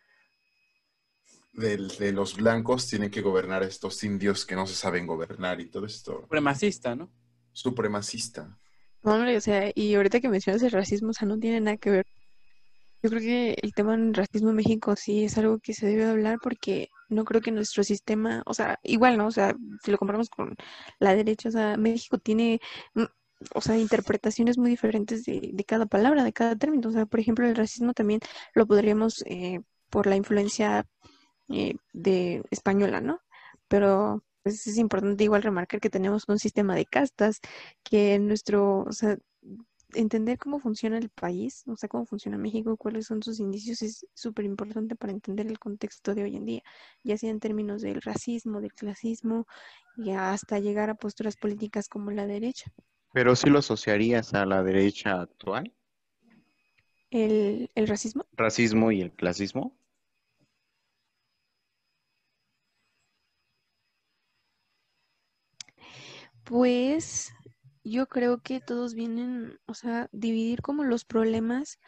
de, 1.53 1.77
de 1.77 2.13
los 2.13 2.37
blancos 2.37 2.89
tienen 2.89 3.11
que 3.11 3.21
gobernar 3.21 3.63
a 3.63 3.67
estos 3.67 4.03
indios 4.05 4.47
que 4.47 4.55
no 4.55 4.67
se 4.67 4.75
saben 4.75 5.07
gobernar 5.07 5.61
y 5.61 5.69
todo 5.71 5.87
esto 5.87 6.23
Supremacista, 6.23 6.95
¿no? 6.95 7.13
supremacista. 7.53 8.59
No, 9.03 9.15
hombre, 9.15 9.37
o 9.37 9.41
sea, 9.41 9.71
y 9.75 9.95
ahorita 9.95 10.21
que 10.21 10.29
mencionas 10.29 10.63
el 10.63 10.71
racismo, 10.71 11.11
o 11.11 11.13
sea, 11.13 11.27
no 11.29 11.39
tiene 11.39 11.61
nada 11.61 11.77
que 11.77 11.91
ver. 11.91 12.07
Yo 13.03 13.11
creo 13.11 13.21
que 13.21 13.57
el 13.61 13.75
tema 13.75 13.97
del 13.97 14.15
racismo 14.15 14.51
en 14.51 14.57
México 14.57 14.95
sí 14.97 15.25
es 15.25 15.37
algo 15.37 15.59
que 15.59 15.75
se 15.75 15.87
debe 15.87 16.05
hablar 16.05 16.39
porque 16.41 16.89
no 17.09 17.25
creo 17.25 17.41
que 17.41 17.51
nuestro 17.51 17.83
sistema, 17.83 18.43
o 18.47 18.55
sea, 18.55 18.79
igual, 18.85 19.19
¿no? 19.19 19.27
O 19.27 19.31
sea, 19.33 19.55
si 19.85 19.91
lo 19.91 19.99
comparamos 19.99 20.31
con 20.31 20.55
la 21.01 21.15
derecha, 21.17 21.49
o 21.49 21.53
sea, 21.53 21.77
México 21.77 22.19
tiene, 22.19 22.61
mm, 22.95 23.05
o 23.55 23.61
sea, 23.61 23.77
interpretaciones 23.77 24.57
muy 24.57 24.71
diferentes 24.71 25.25
de, 25.25 25.51
de 25.53 25.65
cada 25.65 25.87
palabra, 25.87 26.23
de 26.23 26.33
cada 26.33 26.57
término. 26.57 26.89
O 26.89 26.93
sea, 26.93 27.07
por 27.07 27.19
ejemplo, 27.21 27.47
el 27.47 27.57
racismo 27.57 27.93
también 27.93 28.21
lo 28.55 28.67
podríamos, 28.67 29.23
eh, 29.27 29.61
por 29.91 30.07
la 30.07 30.17
influencia 30.17 30.87
eh, 31.49 31.74
de 31.93 32.43
española, 32.51 33.01
¿no? 33.01 33.20
Pero 33.68 34.22
pues, 34.43 34.66
es 34.66 34.78
importante 34.78 35.24
igual 35.24 35.43
remarcar 35.43 35.80
que 35.80 35.90
tenemos 35.90 36.24
un 36.28 36.38
sistema 36.38 36.74
de 36.74 36.86
castas, 36.86 37.40
que 37.82 38.18
nuestro, 38.18 38.80
o 38.80 38.93
sea, 38.93 39.16
entender 39.95 40.38
cómo 40.38 40.59
funciona 40.59 40.99
el 40.99 41.11
país, 41.11 41.64
o 41.66 41.76
sea, 41.76 41.88
cómo 41.88 42.07
funciona 42.07 42.38
México, 42.38 42.76
cuáles 42.76 43.07
son 43.07 43.22
sus 43.22 43.40
indicios, 43.40 43.82
es 43.82 44.07
súper 44.14 44.45
importante 44.45 44.97
para 44.97 45.12
entender 45.12 45.47
el 45.47 45.59
contexto 45.59 46.14
de 46.14 46.24
hoy 46.24 46.36
en 46.36 46.47
día, 46.47 46.62
ya 47.03 47.16
sea 47.18 47.30
en 47.30 47.40
términos 47.40 47.82
del 47.82 48.01
racismo, 48.01 48.61
del 48.61 48.72
clasismo, 48.72 49.47
y 49.97 50.11
hasta 50.11 50.59
llegar 50.59 50.90
a 50.90 50.95
posturas 50.95 51.36
políticas 51.36 51.88
como 51.88 52.11
la 52.11 52.26
derecha. 52.26 52.72
Pero 53.12 53.36
sí 53.36 53.51
lo 53.51 53.59
asociarías 53.59 54.32
a 54.34 54.47
la 54.47 54.62
derecha 54.62 55.20
actual, 55.20 55.72
El, 57.11 57.70
el 57.74 57.86
racismo, 57.86 58.24
racismo 58.32 58.90
y 58.90 59.03
el 59.03 59.12
clasismo. 59.12 59.76
Pues 66.45 67.32
yo 67.84 68.07
creo 68.09 68.38
que 68.40 68.61
todos 68.61 68.95
vienen, 68.95 69.59
o 69.66 69.74
sea, 69.74 70.09
dividir 70.12 70.62
como 70.62 70.84
los 70.84 71.05
problemas 71.05 71.78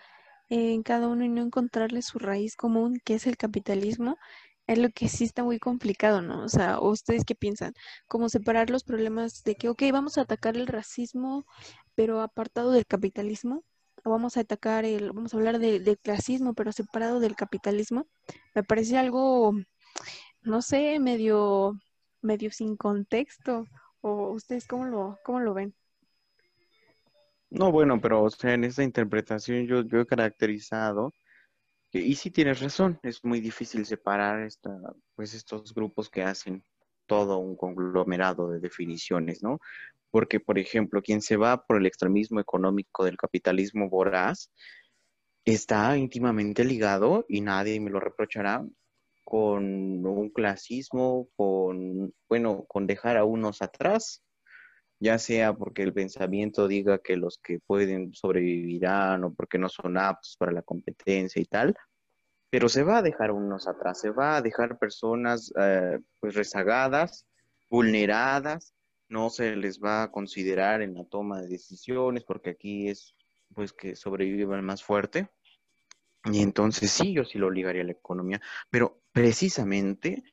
en 0.50 0.82
cada 0.82 1.08
uno 1.08 1.24
y 1.24 1.28
no 1.28 1.42
encontrarle 1.42 2.02
su 2.02 2.18
raíz 2.18 2.56
común, 2.56 3.00
que 3.04 3.14
es 3.14 3.26
el 3.26 3.36
capitalismo, 3.36 4.18
es 4.66 4.78
lo 4.78 4.90
que 4.90 5.08
sí 5.08 5.24
está 5.24 5.44
muy 5.44 5.58
complicado, 5.58 6.22
¿no? 6.22 6.44
O 6.44 6.48
sea, 6.48 6.78
¿o 6.80 6.90
¿ustedes 6.90 7.24
qué 7.24 7.34
piensan? 7.34 7.74
Como 8.08 8.28
separar 8.28 8.70
los 8.70 8.84
problemas 8.84 9.42
de 9.44 9.56
que, 9.56 9.68
ok, 9.70 9.82
vamos 9.92 10.18
a 10.18 10.22
atacar 10.22 10.56
el 10.56 10.66
racismo, 10.66 11.46
pero 11.94 12.20
apartado 12.22 12.70
del 12.72 12.86
capitalismo, 12.86 13.64
o 14.04 14.10
vamos 14.10 14.36
a 14.36 14.40
atacar 14.40 14.84
el, 14.84 15.12
vamos 15.12 15.34
a 15.34 15.36
hablar 15.38 15.58
de- 15.58 15.80
clasismo, 15.98 16.54
pero 16.54 16.72
separado 16.72 17.20
del 17.20 17.36
capitalismo, 17.36 18.06
me 18.54 18.62
parece 18.64 18.98
algo, 18.98 19.54
no 20.42 20.62
sé, 20.62 20.98
medio, 21.00 21.74
medio 22.22 22.50
sin 22.50 22.76
contexto. 22.76 23.64
¿O 24.08 24.30
ustedes 24.38 24.66
cómo 24.68 24.84
lo, 24.86 25.18
cómo 25.24 25.40
lo 25.40 25.52
ven? 25.54 25.74
No, 27.50 27.70
bueno, 27.72 28.00
pero 28.00 28.22
o 28.24 28.30
sea, 28.30 28.54
en 28.54 28.64
esa 28.64 28.82
interpretación 28.82 29.66
yo, 29.66 29.82
yo 29.82 30.00
he 30.00 30.06
caracterizado, 30.06 31.12
que- 31.90 32.00
y 32.00 32.14
sí 32.16 32.30
tienes 32.30 32.60
razón, 32.60 33.00
es 33.04 33.24
muy 33.24 33.40
difícil 33.40 33.86
separar 33.86 34.42
esta, 34.42 34.70
pues 35.16 35.34
estos 35.34 35.74
grupos 35.74 36.10
que 36.10 36.22
hacen 36.24 36.64
todo 37.06 37.38
un 37.38 37.56
conglomerado 37.56 38.50
de 38.50 38.60
definiciones, 38.60 39.42
¿no? 39.42 39.60
Porque, 40.10 40.40
por 40.40 40.58
ejemplo, 40.58 41.02
quien 41.02 41.22
se 41.22 41.36
va 41.36 41.64
por 41.66 41.78
el 41.78 41.86
extremismo 41.86 42.40
económico 42.40 43.04
del 43.04 43.16
capitalismo 43.18 43.88
voraz 43.90 44.50
está 45.44 45.96
íntimamente 45.98 46.64
ligado, 46.64 47.24
y 47.28 47.40
nadie 47.40 47.80
me 47.80 47.90
lo 47.90 48.00
reprochará, 48.00 48.64
con 49.24 50.06
un 50.06 50.30
clasismo, 50.30 51.28
con, 51.36 52.14
bueno, 52.28 52.64
con 52.68 52.86
dejar 52.86 53.16
a 53.16 53.24
unos 53.24 53.62
atrás 53.62 54.24
ya 55.00 55.18
sea 55.18 55.54
porque 55.54 55.82
el 55.82 55.92
pensamiento 55.92 56.68
diga 56.68 56.98
que 56.98 57.16
los 57.16 57.38
que 57.38 57.60
pueden 57.60 58.14
sobrevivirán 58.14 59.24
o 59.24 59.34
porque 59.34 59.58
no 59.58 59.68
son 59.68 59.98
aptos 59.98 60.36
para 60.38 60.52
la 60.52 60.62
competencia 60.62 61.42
y 61.42 61.44
tal, 61.44 61.76
pero 62.50 62.68
se 62.68 62.84
va 62.84 62.98
a 62.98 63.02
dejar 63.02 63.30
unos 63.30 63.66
atrás, 63.68 64.00
se 64.00 64.10
va 64.10 64.36
a 64.36 64.42
dejar 64.42 64.78
personas 64.78 65.52
eh, 65.60 65.98
pues 66.20 66.34
rezagadas, 66.34 67.26
vulneradas, 67.68 68.74
no 69.08 69.28
se 69.28 69.56
les 69.56 69.80
va 69.80 70.04
a 70.04 70.10
considerar 70.10 70.80
en 70.80 70.94
la 70.94 71.04
toma 71.04 71.42
de 71.42 71.48
decisiones 71.48 72.24
porque 72.24 72.50
aquí 72.50 72.88
es 72.88 73.14
pues 73.54 73.72
que 73.72 73.96
sobrevive 73.96 74.54
el 74.54 74.62
más 74.62 74.82
fuerte. 74.82 75.28
Y 76.24 76.40
entonces 76.40 76.90
sí, 76.90 77.12
yo 77.12 77.24
sí 77.24 77.38
lo 77.38 77.50
ligaría 77.50 77.82
a 77.82 77.86
la 77.86 77.92
economía, 77.92 78.40
pero 78.70 79.02
precisamente 79.12 80.24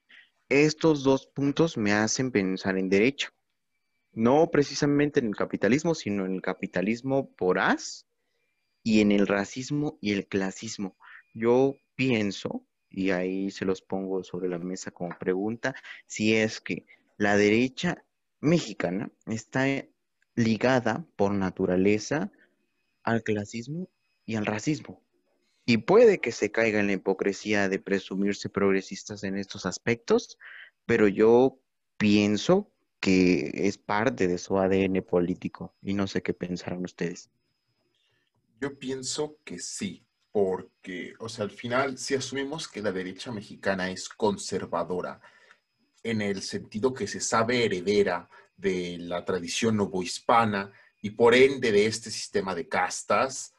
estos 0.48 1.04
dos 1.04 1.28
puntos 1.28 1.78
me 1.78 1.92
hacen 1.94 2.32
pensar 2.32 2.78
en 2.78 2.90
derecha. 2.90 3.34
No 4.14 4.50
precisamente 4.52 5.20
en 5.20 5.28
el 5.28 5.36
capitalismo, 5.36 5.96
sino 5.96 6.26
en 6.26 6.36
el 6.36 6.42
capitalismo 6.42 7.34
voraz 7.38 8.06
y 8.84 9.02
en 9.02 9.12
el 9.12 9.28
racismo 9.28 9.98
y 10.02 10.14
el 10.14 10.28
clasismo. 10.28 10.98
Yo 11.34 11.76
pienso, 11.96 12.66
y 12.90 13.12
ahí 13.12 13.52
se 13.52 13.66
los 13.66 13.82
pongo 13.82 14.24
sobre 14.24 14.50
la 14.50 14.60
mesa 14.60 14.92
como 14.92 15.18
pregunta, 15.18 15.76
si 16.08 16.36
es 16.36 16.60
que 16.60 16.86
la 17.18 17.38
derecha 17.38 18.04
mexicana 18.42 19.12
está 19.28 19.66
ligada 20.36 21.06
por 21.16 21.34
naturaleza 21.34 22.32
al 23.04 23.24
clasismo 23.24 23.90
y 24.26 24.36
al 24.36 24.46
racismo. 24.46 25.02
Y 25.66 25.78
puede 25.78 26.20
que 26.20 26.32
se 26.32 26.52
caiga 26.52 26.80
en 26.80 26.88
la 26.88 26.94
hipocresía 26.94 27.70
de 27.70 27.80
presumirse 27.80 28.50
progresistas 28.50 29.24
en 29.24 29.38
estos 29.38 29.66
aspectos, 29.66 30.38
pero 30.86 31.08
yo 31.08 31.60
pienso 31.98 32.72
que 33.00 33.52
es 33.54 33.78
parte 33.78 34.28
de 34.28 34.38
su 34.38 34.58
ADN 34.58 35.02
político 35.04 35.76
y 35.82 35.94
no 35.94 36.08
sé 36.08 36.22
qué 36.22 36.34
pensarán 36.34 36.84
ustedes. 36.84 37.30
Yo 38.60 38.78
pienso 38.78 39.38
que 39.44 39.58
sí, 39.58 40.06
porque, 40.32 41.14
o 41.20 41.28
sea, 41.28 41.46
al 41.46 41.52
final, 41.52 41.98
si 41.98 42.14
asumimos 42.14 42.68
que 42.68 42.82
la 42.82 42.92
derecha 42.92 43.32
mexicana 43.32 43.90
es 43.90 44.08
conservadora, 44.08 45.20
en 46.04 46.22
el 46.22 46.42
sentido 46.42 46.94
que 46.94 47.08
se 47.08 47.20
sabe 47.20 47.66
heredera 47.66 48.30
de 48.56 48.98
la 49.00 49.26
tradición 49.26 49.78
novohispana 49.78 50.72
y 51.02 51.12
por 51.12 51.34
ende 51.34 51.72
de 51.72 51.86
este 51.86 52.12
sistema 52.12 52.54
de 52.54 52.68
castas, 52.68 53.56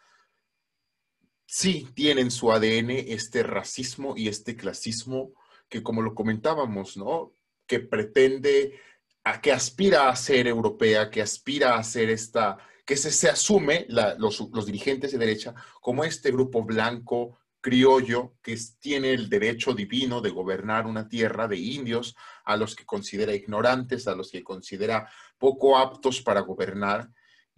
sí 1.52 1.86
tienen 1.94 2.30
su 2.30 2.50
ADN 2.50 2.88
este 2.90 3.42
racismo 3.42 4.14
y 4.16 4.28
este 4.28 4.56
clasismo 4.56 5.34
que, 5.68 5.82
como 5.82 6.00
lo 6.00 6.14
comentábamos, 6.14 6.96
¿no? 6.96 7.34
Que 7.66 7.78
pretende, 7.80 8.80
a, 9.22 9.38
que 9.42 9.52
aspira 9.52 10.08
a 10.08 10.16
ser 10.16 10.46
europea, 10.46 11.10
que 11.10 11.20
aspira 11.20 11.76
a 11.76 11.84
ser 11.84 12.08
esta, 12.08 12.56
que 12.86 12.96
se, 12.96 13.10
se 13.10 13.28
asume 13.28 13.84
los, 14.16 14.64
dirigentes 14.64 15.12
de 15.12 15.18
derecha 15.18 15.54
como 15.82 16.04
este 16.04 16.30
grupo 16.30 16.62
blanco 16.62 17.38
criollo 17.60 18.32
que 18.40 18.58
tiene 18.80 19.12
el 19.12 19.28
derecho 19.28 19.74
divino 19.74 20.22
de 20.22 20.30
gobernar 20.30 20.86
una 20.86 21.06
tierra 21.06 21.48
de 21.48 21.58
indios 21.58 22.16
a 22.46 22.56
los 22.56 22.74
que 22.74 22.86
considera 22.86 23.34
ignorantes, 23.34 24.08
a 24.08 24.14
los 24.14 24.30
que 24.30 24.42
considera 24.42 25.06
poco 25.36 25.76
aptos 25.76 26.22
para 26.22 26.40
gobernar 26.40 27.10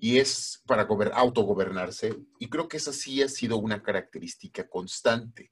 y 0.05 0.19
es 0.19 0.63
para 0.67 0.87
autogobernarse. 1.15 2.15
Y 2.39 2.51
creo 2.51 2.69
que 2.69 2.77
esa 2.77 2.93
sí 2.93 3.23
ha 3.23 3.29
sido 3.31 3.57
una 3.57 3.83
característica 3.83 4.69
constante 4.69 5.51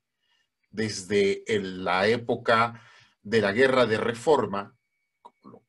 desde 0.70 1.42
la 1.46 2.06
época 2.06 2.78
de 3.22 3.40
la 3.40 3.52
guerra 3.52 3.86
de 3.86 3.96
reforma, 3.96 4.76
como 5.22 5.62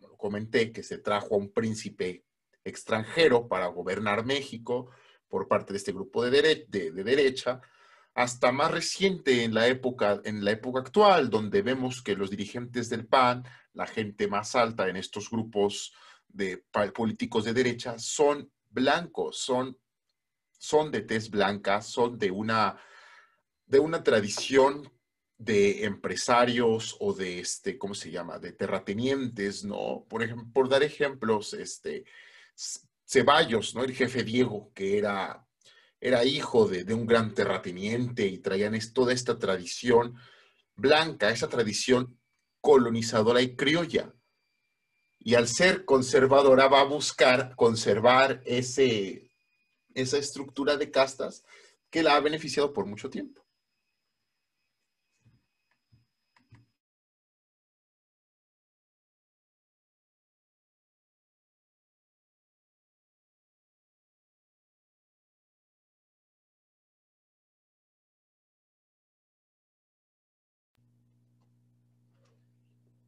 lo, 0.00 0.16
comenté, 0.16 0.72
que 0.72 0.82
se 0.82 0.96
trajo 0.96 1.34
a 1.34 1.36
un 1.36 1.52
príncipe 1.52 2.24
extranjero 2.64 3.48
para 3.48 3.66
gobernar 3.66 4.24
México 4.24 4.88
por 5.28 5.46
parte 5.46 5.74
de 5.74 5.76
este 5.76 5.92
grupo 5.92 6.24
de, 6.24 6.30
dere 6.30 6.64
de, 6.70 6.90
de 6.90 7.04
derecha, 7.04 7.60
hasta 8.14 8.50
más 8.50 8.70
reciente 8.70 9.44
en 9.44 9.52
la 9.52 9.66
época 9.66 10.22
en 10.24 10.42
la 10.42 10.52
época 10.52 10.80
actual 10.80 11.28
donde 11.28 11.60
vemos 11.60 12.00
que 12.02 12.16
los 12.16 12.30
dirigentes 12.30 12.88
del 12.88 13.06
PAN, 13.06 13.44
la 13.74 13.86
gente 13.86 14.26
más 14.26 14.54
alta 14.54 14.88
en 14.88 14.96
estos 14.96 15.28
grupos 15.28 15.92
de 16.32 16.64
políticos 16.94 17.44
de 17.44 17.52
derecha 17.52 17.98
son 17.98 18.50
blancos, 18.70 19.38
son 19.38 19.78
son 20.58 20.92
de 20.92 21.00
tez 21.00 21.28
blanca, 21.28 21.82
son 21.82 22.18
de 22.18 22.30
una 22.30 22.78
de 23.66 23.78
una 23.78 24.02
tradición 24.02 24.90
de 25.38 25.84
empresarios 25.84 26.96
o 27.00 27.12
de 27.12 27.40
este, 27.40 27.76
¿cómo 27.76 27.94
se 27.94 28.10
llama? 28.10 28.38
de 28.38 28.52
terratenientes, 28.52 29.64
¿no? 29.64 30.06
Por 30.08 30.22
ejemplo, 30.22 30.46
por 30.52 30.68
dar 30.68 30.82
ejemplos, 30.82 31.54
este 31.54 32.04
Ceballos, 33.04 33.74
¿no? 33.74 33.82
El 33.82 33.94
jefe 33.94 34.22
Diego, 34.22 34.72
que 34.74 34.98
era 34.98 35.46
era 36.02 36.24
hijo 36.24 36.66
de, 36.66 36.92
un 36.94 37.06
gran 37.06 37.32
terrateniente 37.32 38.26
y 38.26 38.38
traían 38.38 38.74
es, 38.74 38.92
toda 38.92 39.12
esta 39.12 39.38
tradición 39.38 40.16
blanca, 40.74 41.30
esa 41.30 41.48
tradición 41.48 42.18
colonizadora 42.60 43.40
y 43.40 43.54
criolla. 43.54 44.12
Y 45.24 45.36
al 45.36 45.46
ser 45.48 45.84
conservadora 45.84 46.68
va 46.68 46.80
a 46.80 46.84
buscar 46.84 47.54
conservar 47.56 48.42
ese, 48.44 49.30
esa 49.94 50.18
estructura 50.18 50.76
de 50.76 50.90
castas 50.90 51.44
que 51.90 52.02
la 52.02 52.16
ha 52.16 52.20
beneficiado 52.20 52.72
por 52.72 52.86
mucho 52.86 53.08
tiempo. 53.10 53.42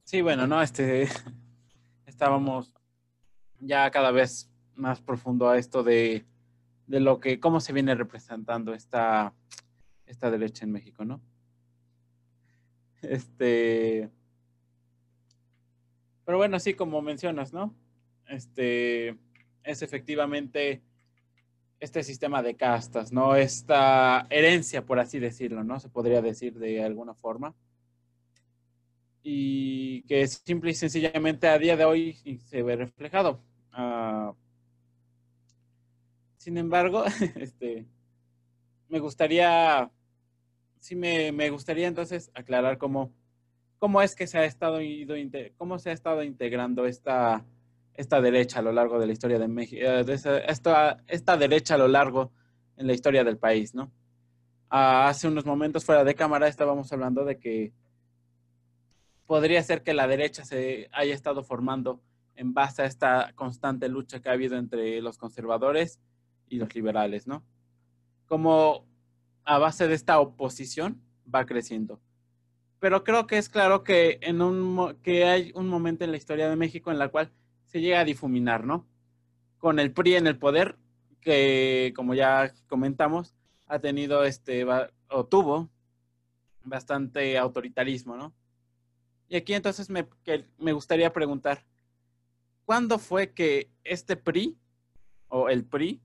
Sí, 0.04 0.22
bueno, 0.22 0.46
no, 0.46 0.62
este, 0.62 1.08
estábamos 2.14 2.72
ya 3.58 3.90
cada 3.90 4.12
vez 4.12 4.48
más 4.76 5.00
profundo 5.00 5.48
a 5.48 5.58
esto 5.58 5.82
de, 5.82 6.24
de 6.86 7.00
lo 7.00 7.18
que, 7.18 7.40
cómo 7.40 7.58
se 7.60 7.72
viene 7.72 7.92
representando 7.96 8.72
esta, 8.72 9.34
esta 10.06 10.30
derecha 10.30 10.64
en 10.64 10.70
México, 10.70 11.04
¿no? 11.04 11.20
Este, 13.02 14.08
pero 16.24 16.38
bueno, 16.38 16.60
sí, 16.60 16.74
como 16.74 17.02
mencionas, 17.02 17.52
¿no? 17.52 17.74
Este, 18.28 19.18
es 19.64 19.82
efectivamente 19.82 20.82
este 21.80 22.04
sistema 22.04 22.42
de 22.44 22.54
castas, 22.54 23.12
¿no? 23.12 23.34
Esta 23.34 24.28
herencia, 24.30 24.86
por 24.86 25.00
así 25.00 25.18
decirlo, 25.18 25.64
¿no? 25.64 25.80
Se 25.80 25.88
podría 25.88 26.22
decir 26.22 26.54
de 26.60 26.84
alguna 26.84 27.14
forma. 27.14 27.56
Y 29.26 30.02
que 30.02 30.26
simple 30.28 30.72
y 30.72 30.74
sencillamente 30.74 31.48
a 31.48 31.58
día 31.58 31.76
de 31.78 31.86
hoy 31.86 32.38
se 32.46 32.62
ve 32.62 32.76
reflejado. 32.76 33.40
Uh, 33.76 34.34
sin 36.36 36.58
embargo, 36.58 37.04
este, 37.36 37.86
me 38.90 38.98
gustaría, 38.98 39.90
sí 40.78 40.94
me, 40.94 41.32
me, 41.32 41.48
gustaría 41.48 41.88
entonces 41.88 42.30
aclarar 42.34 42.76
cómo, 42.76 43.14
cómo 43.78 44.02
es 44.02 44.14
que 44.14 44.26
se 44.26 44.36
ha 44.36 44.44
estado 44.44 44.78
cómo 45.56 45.78
se 45.78 45.88
ha 45.88 45.94
estado 45.94 46.22
integrando 46.22 46.84
esta, 46.84 47.46
esta 47.94 48.20
derecha 48.20 48.58
a 48.58 48.62
lo 48.62 48.72
largo 48.72 48.98
de 48.98 49.06
la 49.06 49.14
historia 49.14 49.38
de 49.38 49.48
México, 49.48 49.82
eh, 49.82 50.04
esta, 50.46 51.02
esta 51.06 51.36
derecha 51.38 51.76
a 51.76 51.78
lo 51.78 51.88
largo 51.88 52.30
en 52.76 52.88
la 52.88 52.92
historia 52.92 53.24
del 53.24 53.38
país, 53.38 53.74
¿no? 53.74 53.84
Uh, 54.70 55.08
hace 55.08 55.28
unos 55.28 55.46
momentos 55.46 55.84
fuera 55.84 56.04
de 56.04 56.14
cámara 56.14 56.46
estábamos 56.46 56.92
hablando 56.92 57.24
de 57.24 57.38
que 57.38 57.72
podría 59.35 59.64
ser 59.64 59.82
que 59.82 59.95
la 59.95 60.07
derecha 60.07 60.45
se 60.45 60.89
haya 60.93 61.12
estado 61.12 61.43
formando 61.43 62.01
en 62.37 62.55
base 62.55 62.82
a 62.82 62.85
esta 62.85 63.32
constante 63.35 63.89
lucha 63.89 64.20
que 64.20 64.28
ha 64.28 64.32
habido 64.32 64.57
entre 64.57 65.03
los 65.03 65.18
conservadores 65.18 65.99
y 66.49 66.59
los 66.59 66.72
liberales, 66.76 67.26
¿no? 67.26 67.45
Como 68.26 68.87
a 69.43 69.59
base 69.59 69.89
de 69.89 69.95
esta 69.95 70.20
oposición 70.20 71.03
va 71.35 71.47
creciendo. 71.47 72.01
Pero 72.78 73.03
creo 73.03 73.26
que 73.26 73.37
es 73.37 73.49
claro 73.49 73.82
que, 73.82 74.20
en 74.22 74.41
un, 74.41 74.97
que 75.03 75.24
hay 75.24 75.51
un 75.57 75.66
momento 75.66 76.05
en 76.05 76.12
la 76.12 76.16
historia 76.16 76.49
de 76.49 76.55
México 76.55 76.93
en 76.93 77.01
la 77.01 77.09
cual 77.09 77.32
se 77.64 77.80
llega 77.80 77.99
a 77.99 78.05
difuminar, 78.05 78.64
¿no? 78.64 78.87
Con 79.59 79.80
el 79.80 79.91
PRI 79.91 80.14
en 80.14 80.28
el 80.28 80.39
poder, 80.39 80.76
que 81.20 81.93
como 81.97 82.14
ya 82.14 82.55
comentamos, 82.68 83.35
ha 83.66 83.80
tenido 83.80 84.22
este, 84.22 84.64
o 85.09 85.26
tuvo 85.26 85.70
bastante 86.62 87.37
autoritarismo, 87.37 88.16
¿no? 88.16 88.32
Y 89.28 89.36
aquí 89.36 89.54
entonces 89.54 89.90
me, 89.90 90.06
que 90.24 90.46
me 90.58 90.72
gustaría 90.72 91.12
preguntar, 91.12 91.64
¿cuándo 92.64 92.98
fue 92.98 93.32
que 93.32 93.70
este 93.82 94.16
PRI 94.16 94.58
o 95.28 95.48
el 95.48 95.64
PRI 95.64 96.02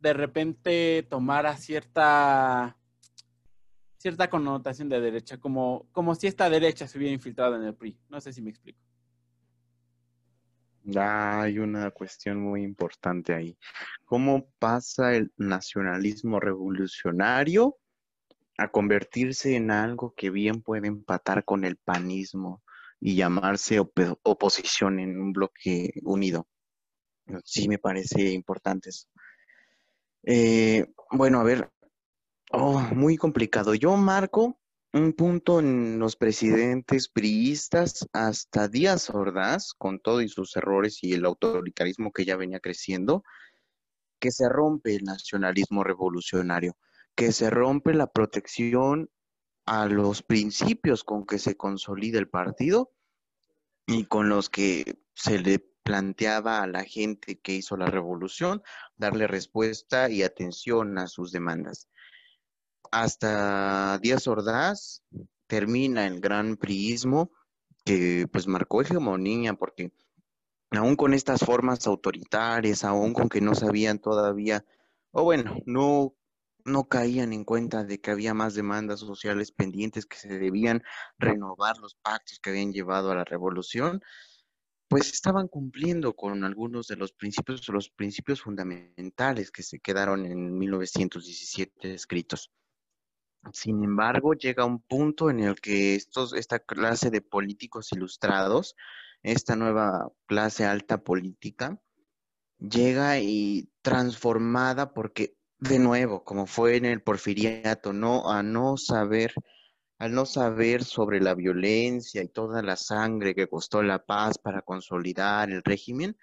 de 0.00 0.12
repente 0.12 1.06
tomara 1.08 1.56
cierta 1.56 2.76
cierta 4.04 4.28
connotación 4.28 4.90
de 4.90 5.00
derecha, 5.00 5.38
como, 5.38 5.88
como 5.90 6.14
si 6.14 6.26
esta 6.26 6.50
derecha 6.50 6.86
se 6.86 6.98
hubiera 6.98 7.14
infiltrado 7.14 7.56
en 7.56 7.62
el 7.62 7.74
PRI. 7.74 7.98
No 8.10 8.20
sé 8.20 8.34
si 8.34 8.42
me 8.42 8.50
explico. 8.50 8.78
Hay 10.94 11.58
una 11.58 11.90
cuestión 11.90 12.38
muy 12.38 12.62
importante 12.62 13.32
ahí. 13.32 13.56
¿Cómo 14.04 14.50
pasa 14.58 15.14
el 15.14 15.32
nacionalismo 15.38 16.38
revolucionario 16.38 17.78
a 18.56 18.68
convertirse 18.70 19.56
en 19.56 19.70
algo 19.70 20.14
que 20.16 20.30
bien 20.30 20.62
puede 20.62 20.88
empatar 20.88 21.44
con 21.44 21.64
el 21.64 21.76
panismo 21.76 22.62
y 23.00 23.16
llamarse 23.16 23.80
op 23.80 23.98
oposición 24.22 25.00
en 25.00 25.20
un 25.20 25.32
bloque 25.32 25.92
unido? 26.02 26.48
Sí, 27.44 27.68
me 27.68 27.78
parece 27.78 28.30
importante 28.30 28.90
eso. 28.90 29.08
Eh, 30.22 30.86
bueno, 31.10 31.40
a 31.40 31.44
ver, 31.44 31.70
oh, 32.52 32.80
muy 32.80 33.16
complicado. 33.16 33.74
Yo 33.74 33.96
marco 33.96 34.58
un 34.92 35.12
punto 35.12 35.58
en 35.58 35.98
los 35.98 36.14
presidentes 36.14 37.08
priistas 37.08 38.06
hasta 38.12 38.68
Díaz 38.68 39.10
Ordaz, 39.10 39.74
con 39.76 39.98
todo 39.98 40.22
y 40.22 40.28
sus 40.28 40.56
errores 40.56 41.02
y 41.02 41.14
el 41.14 41.24
autoritarismo 41.24 42.12
que 42.12 42.24
ya 42.24 42.36
venía 42.36 42.60
creciendo, 42.60 43.24
que 44.20 44.30
se 44.30 44.48
rompe 44.48 44.94
el 44.94 45.04
nacionalismo 45.04 45.82
revolucionario, 45.82 46.76
que 47.14 47.32
se 47.32 47.50
rompe 47.50 47.94
la 47.94 48.06
protección 48.08 49.10
a 49.66 49.86
los 49.86 50.22
principios 50.22 51.04
con 51.04 51.26
que 51.26 51.38
se 51.38 51.56
consolida 51.56 52.18
el 52.18 52.28
partido 52.28 52.92
y 53.86 54.04
con 54.06 54.28
los 54.28 54.50
que 54.50 54.98
se 55.14 55.38
le 55.38 55.58
planteaba 55.82 56.62
a 56.62 56.66
la 56.66 56.84
gente 56.84 57.38
que 57.38 57.52
hizo 57.52 57.76
la 57.76 57.86
revolución 57.86 58.62
darle 58.96 59.26
respuesta 59.26 60.10
y 60.10 60.22
atención 60.22 60.98
a 60.98 61.06
sus 61.06 61.30
demandas. 61.30 61.88
Hasta 62.90 63.98
Díaz 63.98 64.26
Ordaz 64.26 65.02
termina 65.46 66.06
el 66.06 66.20
gran 66.20 66.56
priismo 66.56 67.30
que 67.84 68.26
pues 68.32 68.46
marcó 68.46 68.80
hegemonía 68.80 69.54
porque 69.54 69.92
aún 70.70 70.96
con 70.96 71.14
estas 71.14 71.40
formas 71.40 71.86
autoritarias, 71.86 72.84
aún 72.84 73.12
con 73.12 73.28
que 73.28 73.40
no 73.40 73.54
sabían 73.54 73.98
todavía, 73.98 74.64
o 75.10 75.22
bueno, 75.22 75.56
no, 75.66 76.14
no 76.64 76.84
caían 76.88 77.32
en 77.32 77.44
cuenta 77.44 77.84
de 77.84 78.00
que 78.00 78.10
había 78.10 78.34
más 78.34 78.54
demandas 78.54 79.00
sociales 79.00 79.52
pendientes 79.52 80.06
que 80.06 80.16
se 80.16 80.38
debían 80.38 80.82
renovar 81.18 81.78
los 81.78 81.94
pactos 81.94 82.38
que 82.40 82.50
habían 82.50 82.72
llevado 82.72 83.10
a 83.10 83.14
la 83.14 83.24
revolución, 83.24 84.02
pues 84.88 85.12
estaban 85.12 85.48
cumpliendo 85.48 86.14
con 86.14 86.44
algunos 86.44 86.86
de 86.86 86.96
los 86.96 87.12
principios, 87.12 87.68
los 87.68 87.90
principios 87.90 88.42
fundamentales 88.42 89.50
que 89.50 89.62
se 89.62 89.80
quedaron 89.80 90.24
en 90.26 90.56
1917 90.58 91.94
escritos. 91.94 92.50
Sin 93.52 93.84
embargo, 93.84 94.34
llega 94.34 94.64
un 94.64 94.80
punto 94.80 95.30
en 95.30 95.40
el 95.40 95.60
que 95.60 95.94
estos, 95.94 96.32
esta 96.32 96.60
clase 96.60 97.10
de 97.10 97.20
políticos 97.20 97.92
ilustrados, 97.92 98.74
esta 99.22 99.56
nueva 99.56 100.10
clase 100.26 100.64
alta 100.64 101.02
política, 101.02 101.80
llega 102.58 103.18
y 103.18 103.68
transformada 103.82 104.94
porque, 104.94 105.36
de 105.68 105.78
nuevo, 105.78 106.24
como 106.24 106.46
fue 106.46 106.76
en 106.76 106.84
el 106.84 107.02
porfiriato, 107.02 107.92
no 107.92 108.30
a 108.30 108.42
no 108.42 108.76
saber 108.76 109.34
al 109.98 110.12
no 110.12 110.26
saber 110.26 110.84
sobre 110.84 111.20
la 111.20 111.34
violencia 111.34 112.22
y 112.22 112.28
toda 112.28 112.62
la 112.62 112.76
sangre 112.76 113.34
que 113.34 113.48
costó 113.48 113.82
la 113.82 114.04
paz 114.04 114.38
para 114.38 114.60
consolidar 114.60 115.50
el 115.50 115.62
régimen, 115.62 116.16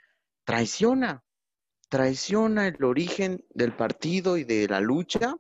traiciona, 0.44 1.24
traiciona 1.90 2.68
el 2.68 2.84
origen 2.84 3.44
del 3.50 3.76
partido 3.76 4.38
y 4.38 4.44
de 4.44 4.68
la 4.68 4.82
lucha 4.82 5.36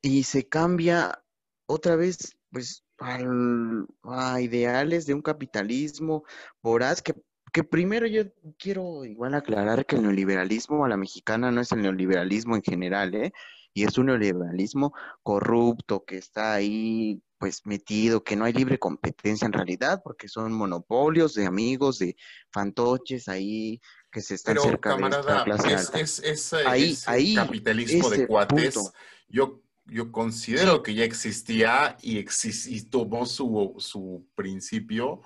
y 0.00 0.22
se 0.22 0.48
cambia 0.48 1.22
otra 1.66 1.96
vez 1.96 2.38
pues 2.50 2.84
a 2.98 4.40
ideales 4.40 5.06
de 5.06 5.14
un 5.14 5.22
capitalismo 5.22 6.24
voraz 6.62 7.02
que, 7.02 7.14
que 7.52 7.64
primero 7.64 8.06
yo 8.06 8.24
quiero 8.58 9.04
igual 9.04 9.34
aclarar 9.34 9.86
que 9.86 9.96
el 9.96 10.02
neoliberalismo 10.02 10.84
a 10.84 10.88
la 10.88 10.96
mexicana 10.96 11.50
no 11.50 11.60
es 11.60 11.72
el 11.72 11.82
neoliberalismo 11.82 12.56
en 12.56 12.62
general, 12.62 13.14
¿eh? 13.14 13.32
y 13.74 13.84
es 13.84 13.96
un 13.98 14.06
neoliberalismo 14.06 14.92
corrupto 15.22 16.04
que 16.04 16.16
está 16.16 16.54
ahí 16.54 17.22
pues 17.38 17.64
metido, 17.64 18.24
que 18.24 18.34
no 18.34 18.44
hay 18.44 18.52
libre 18.52 18.78
competencia 18.78 19.46
en 19.46 19.52
realidad, 19.52 20.00
porque 20.02 20.26
son 20.26 20.52
monopolios 20.52 21.34
de 21.34 21.46
amigos, 21.46 22.00
de 22.00 22.16
fantoches 22.50 23.28
ahí 23.28 23.80
que 24.10 24.20
se 24.20 24.34
están 24.34 24.58
cerca 24.58 24.96
de 24.96 25.08
esta 25.08 25.44
clase 25.44 25.72
es, 25.72 25.90
Es, 25.94 26.18
es, 26.24 26.52
ahí, 26.66 26.98
ahí, 27.06 27.34
capitalismo 27.36 28.10
de 28.10 28.26
cuates, 28.26 28.90
yo, 29.28 29.62
yo 29.86 30.10
considero 30.10 30.82
que 30.82 30.94
ya 30.94 31.04
existía 31.04 31.96
y, 32.02 32.18
y 32.18 32.82
tomó 32.82 33.26
su, 33.26 33.74
su 33.78 34.26
principio 34.34 35.22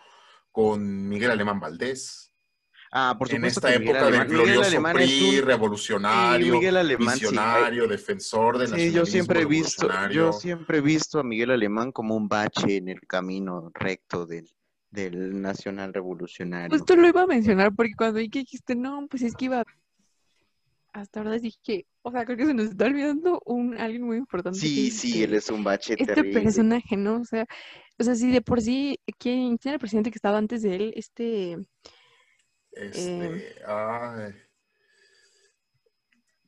con 0.53 1.09
Miguel 1.09 1.31
Alemán 1.31 1.59
Valdés. 1.59 2.33
Ah, 2.95 3.17
por 3.19 3.27
supuesto. 3.27 3.67
En 3.67 3.73
esta 3.73 3.83
época 3.83 4.11
del 4.11 4.27
glorioso 4.27 4.83
PRI, 4.93 5.41
revolucionario, 5.41 6.61
visionario, 6.99 7.89
defensor 7.89 8.59
de 8.59 8.69
la 8.69 8.77
Sí, 8.77 8.93
yo 8.93 9.07
siempre 9.07 9.41
he 9.41 9.45
visto, 9.47 9.89
yo 10.11 10.33
siempre 10.35 10.79
he 10.79 10.81
visto 10.83 11.19
a 11.19 11.23
Miguel 11.23 11.53
Alemán 11.53 11.91
como 11.91 12.15
un 12.15 12.29
bache 12.29 12.77
en 12.77 12.91
el 12.91 13.01
camino 13.07 13.71
recto 13.73 14.27
del, 14.27 14.47
del 14.91 15.41
nacional 15.41 15.95
revolucionario. 15.95 16.77
Justo 16.77 16.95
lo 16.95 17.09
iba 17.09 17.23
a 17.23 17.27
mencionar 17.27 17.75
porque 17.75 17.95
cuando 17.97 18.19
vi 18.19 18.29
que 18.29 18.41
dijiste, 18.41 18.75
no, 18.75 19.07
pues 19.09 19.23
es 19.23 19.35
que 19.35 19.47
iba 19.47 19.65
hasta 20.93 21.21
ahora 21.21 21.39
dije, 21.39 21.87
o 22.03 22.11
sea, 22.11 22.25
creo 22.25 22.37
que 22.37 22.47
se 22.47 22.55
nos 22.55 22.67
está 22.67 22.85
olvidando 22.85 23.41
un 23.47 23.79
alguien 23.79 24.03
muy 24.03 24.19
importante. 24.19 24.59
Sí, 24.59 24.91
sí, 24.91 25.23
él 25.23 25.35
es 25.35 25.49
un 25.49 25.65
bache 25.65 25.95
Este 25.99 26.25
personaje, 26.25 26.97
¿no? 26.97 27.21
O 27.21 27.25
sea, 27.25 27.47
o 28.03 28.05
sea, 28.05 28.15
si 28.17 28.33
de 28.33 28.43
por 28.43 28.61
sí, 28.61 28.99
¿quién, 29.19 29.57
quién 29.57 29.71
era 29.71 29.75
el 29.75 29.79
presidente 29.79 30.11
que 30.11 30.19
estaba 30.19 30.39
antes 30.39 30.63
de 30.63 30.75
él? 30.75 30.93
Este, 30.97 31.57
este, 32.73 33.55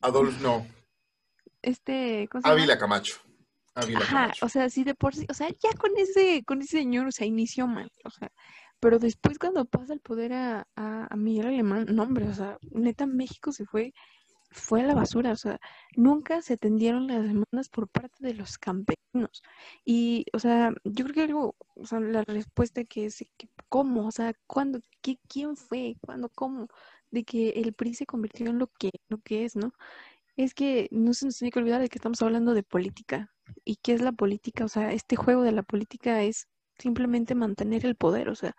Adolf, 0.01 0.41
no. 0.41 0.67
Este, 1.61 2.27
Ávila 2.43 2.77
Camacho. 2.77 3.15
Ávila 3.73 3.99
Ajá, 3.99 4.09
Camacho. 4.09 4.45
o 4.45 4.49
sea, 4.49 4.69
sí 4.69 4.83
de 4.83 4.95
por 4.95 5.15
sí, 5.15 5.25
o 5.29 5.33
sea, 5.33 5.47
ya 5.49 5.71
con 5.77 5.97
ese, 5.97 6.43
con 6.45 6.61
ese 6.61 6.79
señor, 6.79 7.07
o 7.07 7.11
sea, 7.11 7.25
inició 7.25 7.67
mal, 7.67 7.89
o 8.03 8.09
sea, 8.09 8.31
pero 8.81 8.99
después 8.99 9.39
cuando 9.39 9.63
pasa 9.63 9.93
el 9.93 10.01
poder 10.01 10.33
a, 10.33 10.67
a, 10.75 11.07
a 11.09 11.15
Miguel 11.15 11.47
Alemán, 11.47 11.85
no, 11.89 12.03
hombre, 12.03 12.27
o 12.27 12.33
sea, 12.33 12.57
neta 12.71 13.05
México 13.05 13.53
se 13.53 13.65
fue, 13.65 13.93
fue 14.55 14.81
a 14.81 14.85
la 14.85 14.95
basura, 14.95 15.31
o 15.33 15.35
sea, 15.35 15.59
nunca 15.95 16.41
se 16.41 16.53
atendieron 16.53 17.07
las 17.07 17.23
demandas 17.23 17.69
por 17.69 17.87
parte 17.89 18.25
de 18.25 18.33
los 18.33 18.57
campesinos. 18.57 19.43
Y, 19.83 20.25
o 20.33 20.39
sea, 20.39 20.73
yo 20.85 21.05
creo 21.05 21.13
que 21.13 21.23
algo, 21.23 21.55
o 21.75 21.85
sea, 21.85 21.99
la 21.99 22.23
respuesta 22.23 22.83
que 22.85 23.05
es, 23.05 23.25
¿cómo? 23.69 24.07
O 24.07 24.11
sea, 24.11 24.33
¿cuándo? 24.47 24.79
¿Qué, 25.01 25.19
quién 25.27 25.57
fue? 25.57 25.97
¿Cuándo? 26.01 26.29
¿Cómo? 26.29 26.69
De 27.11 27.23
que 27.25 27.49
el 27.49 27.73
PRI 27.73 27.93
se 27.95 28.05
convirtió 28.05 28.47
en 28.49 28.59
lo 28.59 28.67
que, 28.67 28.91
lo 29.09 29.19
que 29.19 29.45
es, 29.45 29.55
¿no? 29.55 29.73
Es 30.37 30.53
que 30.53 30.87
no 30.91 31.13
se 31.13 31.25
nos 31.25 31.37
tiene 31.37 31.51
que 31.51 31.59
olvidar 31.59 31.81
de 31.81 31.89
que 31.89 31.97
estamos 31.97 32.21
hablando 32.21 32.53
de 32.53 32.63
política. 32.63 33.33
¿Y 33.65 33.77
qué 33.77 33.93
es 33.93 34.01
la 34.01 34.11
política? 34.13 34.65
O 34.65 34.69
sea, 34.69 34.93
este 34.93 35.15
juego 35.17 35.43
de 35.43 35.51
la 35.51 35.63
política 35.63 36.23
es 36.23 36.47
simplemente 36.79 37.35
mantener 37.35 37.85
el 37.85 37.95
poder, 37.95 38.29
o 38.29 38.35
sea, 38.35 38.55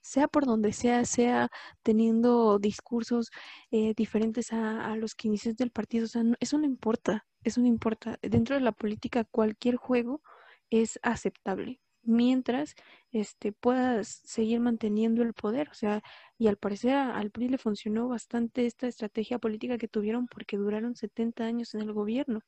sea 0.00 0.28
por 0.28 0.46
donde 0.46 0.72
sea, 0.72 1.04
sea 1.04 1.50
teniendo 1.82 2.58
discursos 2.58 3.30
eh, 3.70 3.94
diferentes 3.96 4.52
a, 4.52 4.96
los 4.96 5.14
que 5.14 5.28
inicias 5.28 5.56
del 5.56 5.70
partido, 5.70 6.04
o 6.06 6.08
sea, 6.08 6.22
no- 6.22 6.36
eso 6.40 6.58
no 6.58 6.64
importa, 6.66 7.26
eso 7.44 7.60
no 7.60 7.66
importa. 7.66 8.18
Dentro 8.22 8.54
de 8.56 8.62
la 8.62 8.72
política, 8.72 9.24
cualquier 9.24 9.76
juego 9.76 10.22
es 10.70 10.98
aceptable, 11.02 11.80
mientras 12.02 12.74
este, 13.12 13.52
puedas 13.52 14.08
seguir 14.24 14.60
manteniendo 14.60 15.22
el 15.22 15.34
poder, 15.34 15.68
o 15.70 15.74
sea, 15.74 16.02
y 16.38 16.48
al 16.48 16.56
parecer 16.56 16.94
al 16.94 17.30
PRI 17.30 17.48
le 17.48 17.58
funcionó 17.58 18.08
bastante 18.08 18.66
esta 18.66 18.86
estrategia 18.86 19.38
política 19.38 19.78
que 19.78 19.88
tuvieron 19.88 20.26
porque 20.26 20.56
duraron 20.56 20.96
70 20.96 21.44
años 21.44 21.74
en 21.74 21.82
el 21.82 21.92
gobierno. 21.92 22.40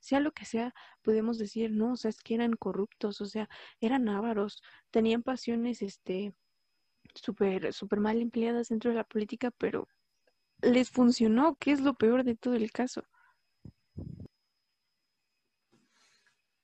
Sea 0.00 0.20
lo 0.20 0.32
que 0.32 0.44
sea, 0.44 0.74
podemos 1.02 1.38
decir, 1.38 1.70
no, 1.72 1.92
o 1.92 1.96
sea, 1.96 2.10
es 2.10 2.20
que 2.22 2.34
eran 2.34 2.52
corruptos, 2.54 3.20
o 3.20 3.26
sea, 3.26 3.48
eran 3.80 4.08
ávaros, 4.08 4.62
tenían 4.90 5.22
pasiones, 5.22 5.82
este, 5.82 6.34
súper, 7.16 7.72
súper 7.72 8.00
mal 8.00 8.20
empleadas 8.20 8.68
dentro 8.68 8.90
de 8.90 8.96
la 8.96 9.04
política, 9.04 9.50
pero 9.58 9.88
les 10.62 10.90
funcionó, 10.90 11.56
que 11.56 11.72
es 11.72 11.80
lo 11.80 11.94
peor 11.94 12.24
de 12.24 12.34
todo 12.34 12.54
el 12.54 12.70
caso. 12.70 13.04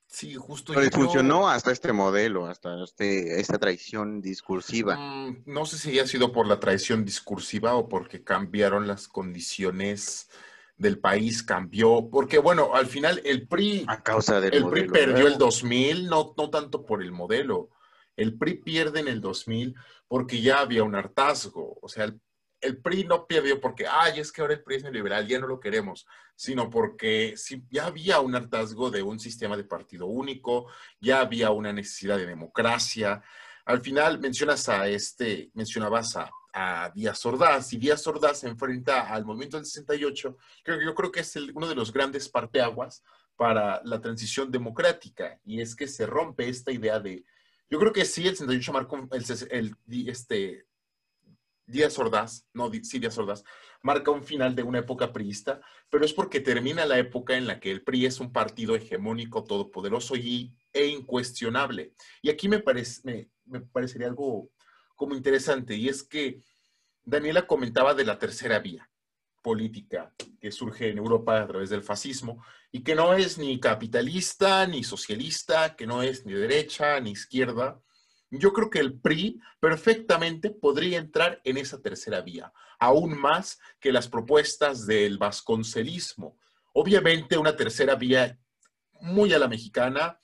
Sí, 0.07 0.35
justo. 0.35 0.75
Pero 0.75 0.85
yo 0.85 0.91
les 0.91 0.95
funcionó 0.95 1.49
hasta 1.49 1.73
este 1.73 1.93
modelo, 1.93 2.47
hasta 2.47 2.85
este, 2.85 3.41
esta 3.41 3.59
traición 3.59 4.21
discursiva. 4.21 4.97
Mm, 4.97 5.45
no 5.47 5.65
sé 5.65 5.79
si 5.79 5.99
ha 5.99 6.07
sido 6.07 6.33
por 6.33 6.47
la 6.47 6.61
traición 6.61 7.05
discursiva 7.05 7.75
o 7.77 7.89
porque 7.89 8.23
cambiaron 8.23 8.87
las 8.87 9.09
condiciones 9.09 10.29
del 10.77 10.99
país, 10.99 11.43
cambió, 11.43 12.11
porque 12.11 12.39
bueno, 12.39 12.75
al 12.75 12.87
final 12.87 13.23
el 13.25 13.49
PRI, 13.49 13.85
A 13.89 14.03
causa 14.03 14.41
del 14.41 14.53
el 14.53 14.67
PRI 14.67 14.89
perdió 14.89 15.27
el 15.27 15.39
2000, 15.39 16.07
no, 16.07 16.35
no 16.37 16.51
tanto 16.51 16.85
por 16.85 17.03
el 17.03 17.13
modelo, 17.13 17.71
el 18.17 18.39
PRI 18.39 18.55
pierde 18.55 19.01
en 19.01 19.09
el 19.09 19.21
2000 19.21 19.75
porque 20.09 20.41
ya 20.41 20.61
había 20.61 20.85
un 20.85 20.95
hartazgo, 20.95 21.79
o 21.81 21.89
sea, 21.89 22.05
el, 22.61 22.79
PRI 22.83 23.05
no 23.05 23.27
perdió 23.27 23.61
porque, 23.61 23.87
ay, 23.89 24.21
es 24.21 24.31
que 24.31 24.41
ahora 24.41 24.55
el 24.55 24.63
PRI 24.63 24.77
es 24.77 24.83
neoliberal, 24.85 25.27
ya 25.27 25.39
no 25.39 25.47
lo 25.47 25.59
queremos, 25.59 26.07
sino 26.37 26.71
porque 26.71 27.35
sí, 27.37 27.65
ya 27.71 27.87
había 27.87 28.21
un 28.21 28.35
hartazgo 28.35 28.91
de 28.91 29.03
un 29.03 29.19
sistema 29.19 29.57
de 29.57 29.65
partido 29.65 30.07
único, 30.07 30.67
ya 31.01 31.21
había 31.21 31.51
una 31.51 31.73
necesidad 31.73 32.19
de 32.19 32.27
democracia. 32.27 33.23
Al 33.65 33.81
final 33.81 34.21
mencionas 34.21 34.69
a 34.69 34.87
este, 34.87 35.51
mencionabas 35.55 36.17
a, 36.17 36.31
Díaz 36.95 37.25
Ordaz, 37.25 37.73
y 37.73 37.79
Díaz 37.79 38.07
Ordaz 38.07 38.41
se 38.41 38.49
enfrenta 38.49 39.09
al 39.09 39.25
movimiento 39.25 39.57
del 39.57 39.65
68, 39.65 40.37
creo 40.63 40.79
que 40.79 40.85
yo 40.85 40.95
creo 40.95 41.11
que 41.11 41.21
es 41.21 41.35
uno 41.55 41.67
de 41.67 41.75
los 41.75 41.91
grandes 41.91 42.29
parteaguas 42.29 43.03
para 43.37 43.81
la 43.85 44.03
transición 44.03 44.51
democrática, 44.51 45.41
y 45.45 45.63
es 45.63 45.75
que 45.75 45.89
se 45.89 46.05
rompe 46.05 46.51
esta 46.51 46.71
idea 46.71 47.01
de, 47.01 47.25
yo 47.73 47.79
creo 47.79 47.93
que 47.95 48.05
sí, 48.05 48.29
el 48.29 48.37
68 48.37 48.73
marcó 48.75 49.09
el, 49.51 49.75
este, 50.07 50.67
Díaz 51.65 51.99
Ordaz, 51.99 52.47
no, 52.53 52.71
sí, 52.71 52.99
Díaz 52.99 53.17
Ordaz, 53.17 53.45
marca 53.81 54.11
un 54.11 54.23
final 54.23 54.55
de 54.55 54.63
una 54.63 54.81
época 54.81 55.11
priista, 55.11 55.59
pero 55.89 56.05
es 56.05 56.13
porque 56.13 56.41
termina 56.41 56.85
la 56.85 56.99
época 56.99 57.35
en 57.35 57.47
la 57.47 57.61
que 57.61 57.71
el 57.71 57.83
PRI 57.83 58.05
es 58.05 58.21
un 58.21 58.31
partido 58.31 58.77
hegemónico, 58.77 59.45
todopoderoso 59.45 60.17
y, 60.17 60.55
e 60.71 60.85
incuestionable. 60.85 61.95
Y 62.21 62.29
aquí 62.29 62.47
me, 62.47 62.59
parece, 62.59 63.01
me, 63.05 63.31
me 63.47 63.63
parecería 63.63 64.09
algo 64.09 64.51
como 64.95 65.15
interesante, 65.15 65.75
y 65.75 65.89
es 65.89 66.03
que 66.03 66.43
Daniela 67.05 67.47
comentaba 67.47 67.95
de 67.95 68.05
la 68.05 68.19
tercera 68.19 68.59
vía 68.59 68.92
política 69.43 70.15
que 70.41 70.53
surge 70.53 70.91
en 70.91 70.99
Europa 70.99 71.43
a 71.43 71.47
través 71.47 71.71
del 71.71 71.83
fascismo 71.83 72.45
y 72.71 72.83
que 72.83 72.95
no 72.95 73.13
es 73.15 73.39
ni 73.39 73.61
capitalista 73.61 74.67
ni 74.67 74.83
socialista, 74.85 75.77
que 75.77 75.87
no 75.87 76.03
es 76.03 76.25
ni 76.25 76.33
derecha 76.33 76.99
ni 77.01 77.11
izquierda. 77.11 77.81
Yo 78.31 78.53
creo 78.53 78.71
que 78.71 78.79
el 78.79 78.99
PRI 78.99 79.41
perfectamente 79.61 80.51
podría 80.51 80.99
entrar 80.99 81.41
en 81.45 81.59
esa 81.59 81.83
tercera 81.83 82.23
vía, 82.23 82.53
aún 82.79 83.19
más 83.19 83.61
que 83.79 83.93
las 83.93 84.09
propuestas 84.09 84.87
del 84.87 85.19
vasconcelismo. 85.19 86.39
Obviamente 86.73 87.37
una 87.37 87.55
tercera 87.55 87.95
vía 87.95 88.39
muy 89.01 89.35
a 89.35 89.39
la 89.39 89.49
mexicana, 89.49 90.19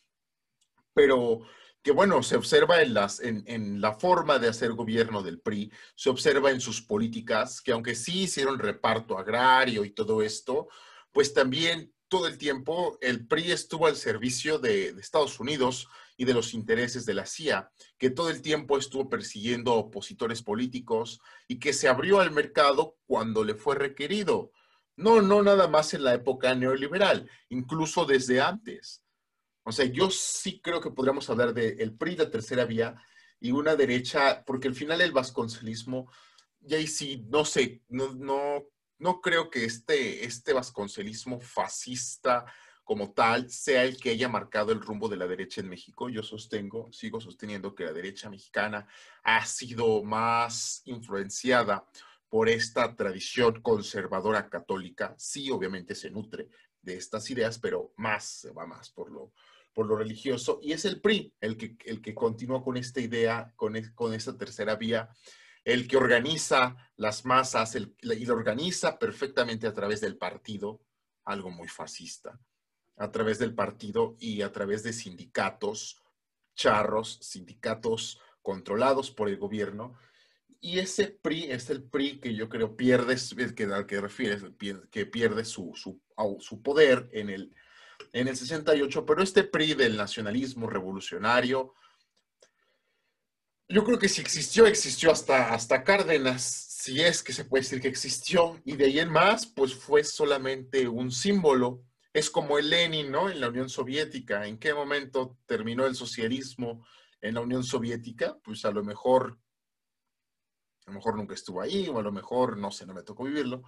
pero 0.94 1.40
que 1.88 1.92
bueno, 1.92 2.22
se 2.22 2.36
observa 2.36 2.82
en, 2.82 2.92
las, 2.92 3.18
en, 3.18 3.80
la 3.80 3.94
forma 3.94 4.38
de 4.38 4.48
hacer 4.48 4.72
gobierno 4.74 5.22
del 5.22 5.40
PRI, 5.40 5.72
se 5.94 6.10
observa 6.10 6.50
en 6.50 6.60
sus 6.60 6.82
políticas, 6.82 7.62
que 7.62 7.72
aunque 7.72 7.94
sí 7.94 8.24
hicieron 8.24 8.58
reparto 8.58 9.16
agrario 9.16 9.86
y 9.86 9.92
todo 9.92 10.20
esto, 10.20 10.68
pues 11.12 11.32
también 11.32 11.90
todo 12.06 12.26
el 12.26 12.36
tiempo 12.36 12.98
el 13.00 13.26
PRI 13.26 13.52
estuvo 13.52 13.86
al 13.86 13.96
servicio 13.96 14.58
de, 14.58 14.92
de 14.92 15.00
Estados 15.00 15.40
Unidos 15.40 15.88
y 16.18 16.26
de 16.26 16.34
los 16.34 16.52
intereses 16.52 17.06
de 17.06 17.14
la 17.14 17.24
CIA, 17.24 17.70
que 17.96 18.10
todo 18.10 18.28
el 18.28 18.42
tiempo 18.42 18.76
estuvo 18.76 19.08
persiguiendo 19.08 19.72
opositores 19.72 20.42
políticos 20.42 21.22
y 21.46 21.58
que 21.58 21.72
se 21.72 21.88
abrió 21.88 22.20
al 22.20 22.32
mercado 22.32 22.98
cuando 23.06 23.44
le 23.44 23.54
fue 23.54 23.76
requerido. 23.76 24.52
No, 24.94 25.22
no 25.22 25.42
nada 25.42 25.68
más 25.68 25.94
en 25.94 26.04
la 26.04 26.12
época 26.12 26.54
neoliberal, 26.54 27.30
incluso 27.48 28.04
desde 28.04 28.42
antes. 28.42 29.02
O 29.68 29.72
sea, 29.72 29.84
yo 29.84 30.10
sí 30.10 30.60
creo 30.62 30.80
que 30.80 30.90
podríamos 30.90 31.28
hablar 31.28 31.52
del 31.52 31.78
el 31.78 31.92
PRI, 31.92 32.16
la 32.16 32.30
tercera 32.30 32.64
vía, 32.64 32.96
y 33.38 33.52
una 33.52 33.76
derecha, 33.76 34.42
porque 34.46 34.66
al 34.66 34.74
final 34.74 35.00
el 35.02 35.12
vasconcelismo, 35.12 36.10
y 36.66 36.74
ahí 36.74 36.86
sí, 36.86 37.26
no 37.28 37.44
sé, 37.44 37.82
no, 37.88 38.14
no, 38.14 38.64
no 38.98 39.20
creo 39.20 39.50
que 39.50 39.66
este, 39.66 40.24
este 40.24 40.54
vasconcelismo 40.54 41.38
fascista 41.38 42.46
como 42.82 43.12
tal 43.12 43.50
sea 43.50 43.84
el 43.84 43.98
que 43.98 44.10
haya 44.10 44.30
marcado 44.30 44.72
el 44.72 44.80
rumbo 44.80 45.10
de 45.10 45.18
la 45.18 45.26
derecha 45.26 45.60
en 45.60 45.68
México. 45.68 46.08
Yo 46.08 46.22
sostengo, 46.22 46.90
sigo 46.90 47.20
sosteniendo 47.20 47.74
que 47.74 47.84
la 47.84 47.92
derecha 47.92 48.30
mexicana 48.30 48.88
ha 49.22 49.44
sido 49.44 50.02
más 50.02 50.80
influenciada 50.86 51.86
por 52.30 52.48
esta 52.48 52.96
tradición 52.96 53.60
conservadora 53.60 54.48
católica. 54.48 55.14
Sí, 55.18 55.50
obviamente 55.50 55.94
se 55.94 56.10
nutre 56.10 56.48
de 56.80 56.96
estas 56.96 57.30
ideas, 57.30 57.58
pero 57.58 57.92
más 57.98 58.24
se 58.24 58.52
va 58.52 58.66
más 58.66 58.88
por 58.88 59.10
lo, 59.10 59.34
por 59.78 59.86
lo 59.86 59.94
religioso, 59.94 60.58
y 60.60 60.72
es 60.72 60.84
el 60.86 61.00
PRI 61.00 61.32
el 61.40 61.56
que, 61.56 61.76
el 61.84 62.02
que 62.02 62.12
continúa 62.12 62.64
con 62.64 62.76
esta 62.76 63.00
idea, 63.00 63.52
con, 63.54 63.80
con 63.94 64.12
esta 64.12 64.36
tercera 64.36 64.74
vía, 64.74 65.08
el 65.62 65.86
que 65.86 65.96
organiza 65.96 66.76
las 66.96 67.24
masas 67.24 67.76
el, 67.76 67.94
y 68.02 68.26
lo 68.26 68.34
organiza 68.34 68.98
perfectamente 68.98 69.68
a 69.68 69.72
través 69.72 70.00
del 70.00 70.16
partido, 70.16 70.80
algo 71.24 71.50
muy 71.50 71.68
fascista, 71.68 72.40
a 72.96 73.12
través 73.12 73.38
del 73.38 73.54
partido 73.54 74.16
y 74.18 74.42
a 74.42 74.50
través 74.50 74.82
de 74.82 74.92
sindicatos 74.92 76.02
charros, 76.56 77.20
sindicatos 77.22 78.20
controlados 78.42 79.12
por 79.12 79.28
el 79.28 79.36
gobierno, 79.36 79.94
y 80.60 80.80
ese 80.80 81.06
PRI 81.22 81.52
es 81.52 81.70
el 81.70 81.84
PRI 81.84 82.18
que 82.18 82.34
yo 82.34 82.48
creo 82.48 82.76
pierde, 82.76 83.14
que, 83.54 83.86
que 83.86 84.00
refieres, 84.00 84.42
que 84.90 85.06
pierde 85.06 85.44
su, 85.44 85.72
su 85.76 86.62
poder 86.62 87.08
en 87.12 87.30
el, 87.30 87.54
en 88.12 88.28
el 88.28 88.36
68, 88.36 89.04
pero 89.04 89.22
este 89.22 89.44
PRI 89.44 89.74
del 89.74 89.96
nacionalismo 89.96 90.68
revolucionario, 90.68 91.74
yo 93.68 93.84
creo 93.84 93.98
que 93.98 94.08
si 94.08 94.22
existió, 94.22 94.66
existió 94.66 95.10
hasta, 95.10 95.52
hasta 95.52 95.84
Cárdenas, 95.84 96.42
si 96.42 97.02
es 97.02 97.22
que 97.22 97.34
se 97.34 97.44
puede 97.44 97.64
decir 97.64 97.80
que 97.82 97.88
existió, 97.88 98.60
y 98.64 98.76
de 98.76 98.86
ahí 98.86 98.98
en 98.98 99.10
más, 99.10 99.46
pues 99.46 99.74
fue 99.74 100.02
solamente 100.04 100.88
un 100.88 101.10
símbolo. 101.10 101.84
Es 102.14 102.30
como 102.30 102.58
el 102.58 102.70
Lenin, 102.70 103.10
¿no? 103.10 103.28
En 103.28 103.40
la 103.40 103.48
Unión 103.48 103.68
Soviética. 103.68 104.46
¿En 104.46 104.58
qué 104.58 104.72
momento 104.72 105.36
terminó 105.44 105.84
el 105.84 105.94
socialismo 105.94 106.86
en 107.20 107.34
la 107.34 107.42
Unión 107.42 107.62
Soviética? 107.62 108.38
Pues 108.42 108.64
a 108.64 108.70
lo 108.70 108.82
mejor, 108.82 109.38
a 110.86 110.90
lo 110.90 110.94
mejor 110.94 111.16
nunca 111.16 111.34
estuvo 111.34 111.60
ahí, 111.60 111.88
o 111.88 111.98
a 111.98 112.02
lo 112.02 112.10
mejor, 112.10 112.56
no 112.56 112.70
sé, 112.70 112.86
no 112.86 112.94
me 112.94 113.02
tocó 113.02 113.24
vivirlo. 113.24 113.62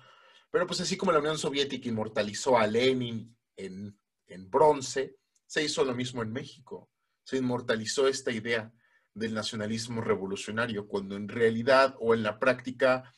Pero 0.51 0.67
pues 0.67 0.81
así 0.81 0.97
como 0.97 1.13
la 1.13 1.19
Unión 1.19 1.37
Soviética 1.37 1.91
inmortalizó 1.91 2.57
a 2.57 2.67
Lenin 2.67 3.37
en 3.57 4.00
en 4.31 4.51
bronce, 4.51 5.17
se 5.47 5.63
hizo 5.63 5.85
lo 5.85 5.95
mismo 5.95 6.23
en 6.23 6.33
México. 6.33 6.91
Se 7.23 7.37
inmortalizó 7.37 8.09
esta 8.09 8.31
idea 8.31 8.73
del 9.13 9.35
nacionalismo 9.35 10.01
revolucionario, 10.01 10.87
cuando 10.87 11.17
en 11.17 11.29
realidad 11.29 11.97
o 12.01 12.15
en 12.15 12.23
la 12.23 12.39
práctica, 12.39 13.13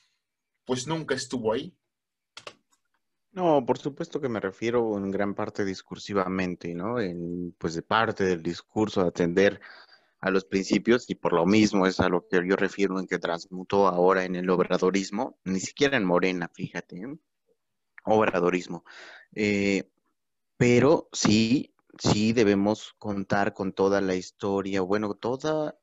pues 0.65 0.87
nunca 0.87 1.15
estuvo 1.15 1.53
ahí. 1.53 1.77
No, 3.33 3.65
por 3.65 3.79
supuesto 3.79 4.21
que 4.21 4.29
me 4.29 4.41
refiero 4.41 4.99
en 4.99 5.11
gran 5.11 5.35
parte 5.35 5.65
discursivamente, 5.65 6.75
¿no? 6.75 7.01
En, 7.01 7.55
pues 7.59 7.75
de 7.75 7.83
parte 7.83 8.25
del 8.25 8.43
discurso 8.43 9.03
de 9.03 9.09
atender 9.09 9.61
a 10.21 10.31
los 10.31 10.45
principios 10.45 11.09
y 11.09 11.15
por 11.15 11.33
lo 11.33 11.47
mismo 11.47 11.87
es 11.87 11.99
a 11.99 12.09
lo 12.09 12.29
que 12.29 12.47
yo 12.47 12.57
refiero 12.57 12.99
en 13.01 13.07
que 13.07 13.19
transmutó 13.19 13.89
ahora 13.89 14.25
en 14.25 14.37
el 14.37 14.49
obradorismo, 14.51 15.39
ni 15.45 15.61
siquiera 15.61 15.97
en 15.97 16.05
Morena, 16.05 16.51
fíjate, 16.53 16.97
¿eh? 16.97 17.19
obradorismo. 18.05 18.85
Eh, 19.35 19.91
pero 20.63 21.09
sí, 21.11 21.75
sí 21.99 22.33
debemos 22.33 22.95
contar 22.97 23.53
con 23.53 23.73
toda 23.73 24.01
la 24.01 24.15
historia, 24.15 24.81
bueno, 24.81 25.15
toda, 25.15 25.77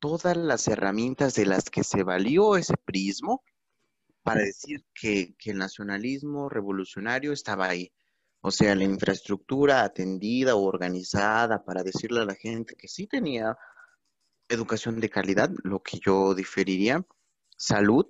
todas 0.00 0.36
las 0.36 0.66
herramientas 0.66 1.34
de 1.34 1.46
las 1.46 1.70
que 1.70 1.84
se 1.84 2.02
valió 2.02 2.56
ese 2.56 2.74
prismo 2.76 3.44
para 4.24 4.40
decir 4.40 4.84
que, 4.92 5.36
que 5.38 5.52
el 5.52 5.58
nacionalismo 5.58 6.48
revolucionario 6.48 7.32
estaba 7.32 7.68
ahí. 7.68 7.92
O 8.40 8.50
sea, 8.50 8.74
la 8.74 8.82
infraestructura 8.82 9.84
atendida 9.84 10.56
o 10.56 10.64
organizada 10.64 11.64
para 11.64 11.84
decirle 11.84 12.22
a 12.22 12.24
la 12.24 12.34
gente 12.34 12.74
que 12.74 12.88
sí 12.88 13.06
tenía 13.06 13.56
educación 14.48 14.98
de 14.98 15.08
calidad, 15.08 15.52
lo 15.62 15.84
que 15.84 16.00
yo 16.04 16.34
diferiría, 16.34 17.06
salud, 17.56 18.08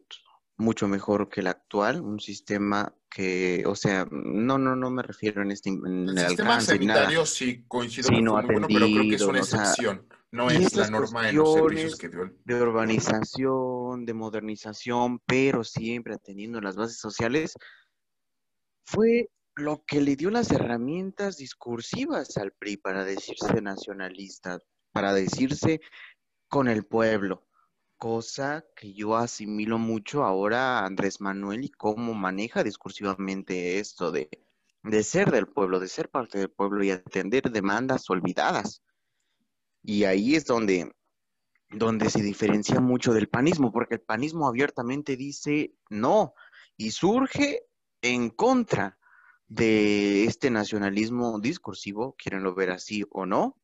mucho 0.56 0.88
mejor 0.88 1.28
que 1.28 1.42
el 1.42 1.48
actual, 1.48 2.00
un 2.00 2.20
sistema 2.20 2.96
que, 3.16 3.64
o 3.64 3.74
sea, 3.74 4.06
no, 4.10 4.58
no, 4.58 4.76
no 4.76 4.90
me 4.90 5.02
refiero 5.02 5.40
en 5.40 5.50
este 5.50 5.70
en 5.70 6.06
el, 6.06 6.18
sistema 6.18 6.60
sanitario 6.60 7.24
sí 7.24 7.64
coincido 7.66 8.08
con 8.10 8.44
bueno, 8.44 8.66
pero 8.68 8.84
creo 8.84 9.02
que 9.04 9.14
es 9.14 9.22
una 9.22 9.38
excepción, 9.38 10.06
no 10.32 10.50
es 10.50 10.74
la 10.76 10.90
norma 10.90 11.30
en 11.30 11.36
los 11.36 11.54
servicios 11.54 11.96
que 11.96 12.10
dio. 12.10 12.30
De 12.44 12.60
urbanización, 12.60 14.04
de 14.04 14.12
modernización, 14.12 15.18
pero 15.24 15.64
siempre 15.64 16.12
atendiendo 16.12 16.60
las 16.60 16.76
bases 16.76 16.98
sociales, 16.98 17.54
fue 18.84 19.30
lo 19.54 19.82
que 19.86 20.02
le 20.02 20.14
dio 20.16 20.28
las 20.28 20.50
herramientas 20.50 21.38
discursivas 21.38 22.36
al 22.36 22.52
PRI 22.52 22.76
para 22.76 23.02
decirse 23.02 23.62
nacionalista, 23.62 24.58
para 24.92 25.14
decirse 25.14 25.80
con 26.48 26.68
el 26.68 26.84
pueblo, 26.84 27.45
cosa 27.98 28.64
que 28.74 28.92
yo 28.92 29.16
asimilo 29.16 29.78
mucho 29.78 30.24
ahora 30.24 30.80
a 30.80 30.86
Andrés 30.86 31.20
Manuel 31.20 31.64
y 31.64 31.70
cómo 31.70 32.14
maneja 32.14 32.62
discursivamente 32.62 33.78
esto 33.78 34.12
de, 34.12 34.28
de 34.82 35.02
ser 35.02 35.30
del 35.30 35.46
pueblo, 35.46 35.80
de 35.80 35.88
ser 35.88 36.08
parte 36.08 36.38
del 36.38 36.50
pueblo 36.50 36.84
y 36.84 36.90
atender 36.90 37.50
demandas 37.50 38.08
olvidadas. 38.10 38.82
Y 39.82 40.04
ahí 40.04 40.34
es 40.34 40.44
donde, 40.44 40.92
donde 41.70 42.10
se 42.10 42.22
diferencia 42.22 42.80
mucho 42.80 43.12
del 43.12 43.28
panismo, 43.28 43.72
porque 43.72 43.94
el 43.94 44.00
panismo 44.00 44.48
abiertamente 44.48 45.16
dice 45.16 45.74
no 45.88 46.34
y 46.76 46.90
surge 46.90 47.62
en 48.02 48.30
contra 48.30 48.98
de 49.48 50.24
este 50.24 50.50
nacionalismo 50.50 51.38
discursivo, 51.40 52.14
quierenlo 52.18 52.54
ver 52.54 52.70
así 52.70 53.04
o 53.10 53.26
no, 53.26 53.56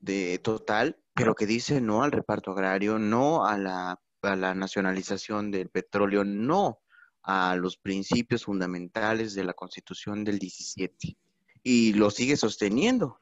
de 0.00 0.38
total, 0.38 0.98
pero 1.14 1.34
que 1.34 1.46
dice 1.46 1.80
no 1.80 2.02
al 2.02 2.12
reparto 2.12 2.50
agrario, 2.50 2.98
no 2.98 3.46
a 3.46 3.56
la, 3.56 4.00
a 4.22 4.36
la 4.36 4.54
nacionalización 4.54 5.50
del 5.50 5.68
petróleo, 5.70 6.24
no 6.24 6.80
a 7.22 7.56
los 7.56 7.76
principios 7.76 8.44
fundamentales 8.44 9.34
de 9.34 9.44
la 9.44 9.54
Constitución 9.54 10.24
del 10.24 10.38
17. 10.38 11.16
Y 11.62 11.94
lo 11.94 12.10
sigue 12.10 12.36
sosteniendo. 12.36 13.20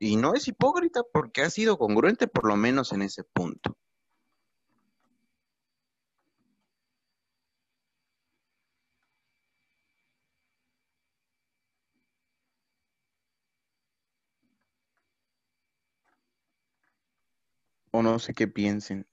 Y 0.00 0.16
no 0.16 0.34
es 0.34 0.48
hipócrita 0.48 1.02
porque 1.12 1.42
ha 1.42 1.50
sido 1.50 1.78
congruente 1.78 2.26
por 2.26 2.46
lo 2.46 2.56
menos 2.56 2.92
en 2.92 3.02
ese 3.02 3.24
punto. 3.24 3.76
No 18.02 18.18
sé 18.18 18.34
qué 18.34 18.48
piensen. 18.48 19.06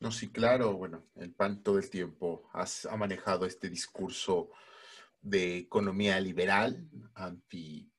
No, 0.00 0.12
sí, 0.12 0.28
claro, 0.30 0.74
bueno, 0.74 1.04
el 1.16 1.32
PAN 1.32 1.62
todo 1.62 1.78
el 1.78 1.90
tiempo 1.90 2.48
ha, 2.52 2.96
manejado 2.96 3.46
este 3.46 3.68
discurso 3.68 4.50
de 5.20 5.58
economía 5.58 6.20
liberal, 6.20 6.88
anti, 7.14 7.90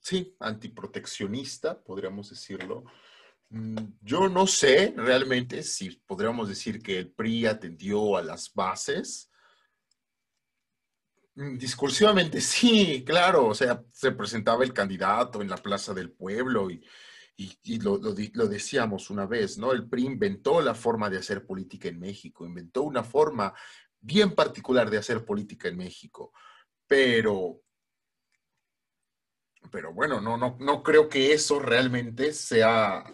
sí, 0.00 0.36
antiproteccionista, 0.38 1.82
podríamos 1.82 2.30
decirlo. 2.30 2.84
Mm, 3.48 3.78
yo 4.00 4.28
no 4.28 4.46
sé 4.46 4.94
realmente 4.96 5.64
si 5.64 5.90
podríamos 6.06 6.48
decir 6.48 6.80
que 6.80 6.98
el 6.98 7.10
PRI 7.10 7.46
atendió 7.46 8.16
a 8.16 8.22
las 8.22 8.54
bases 8.54 9.29
discursivamente 11.34 12.40
sí, 12.40 13.04
claro, 13.04 13.46
o 13.46 13.54
sea, 13.54 13.82
se 13.92 14.12
presentaba 14.12 14.64
el 14.64 14.72
candidato 14.72 15.40
en 15.40 15.48
la 15.48 15.56
Plaza 15.56 15.94
del 15.94 16.10
Pueblo 16.10 16.70
y, 16.70 16.84
lo, 17.80 17.98
decíamos 18.48 19.08
una 19.08 19.26
vez, 19.26 19.56
¿no? 19.56 19.72
El 19.72 19.88
PRI 19.88 20.04
inventó 20.04 20.60
la 20.60 20.74
forma 20.74 21.08
de 21.08 21.18
hacer 21.18 21.46
política 21.46 21.88
en 21.88 21.98
México, 21.98 22.44
inventó 22.44 22.82
una 22.82 23.02
forma 23.02 23.54
bien 23.98 24.34
particular 24.34 24.90
de 24.90 24.98
hacer 24.98 25.24
política 25.24 25.68
en 25.68 25.78
México, 25.78 26.32
pero, 26.86 27.62
pero 29.70 29.94
bueno, 29.94 30.20
no, 30.20 30.36
no, 30.36 30.58
no 30.60 30.82
creo 30.82 31.08
que 31.08 31.32
eso 31.32 31.58
realmente 31.60 32.34
sea, 32.34 33.04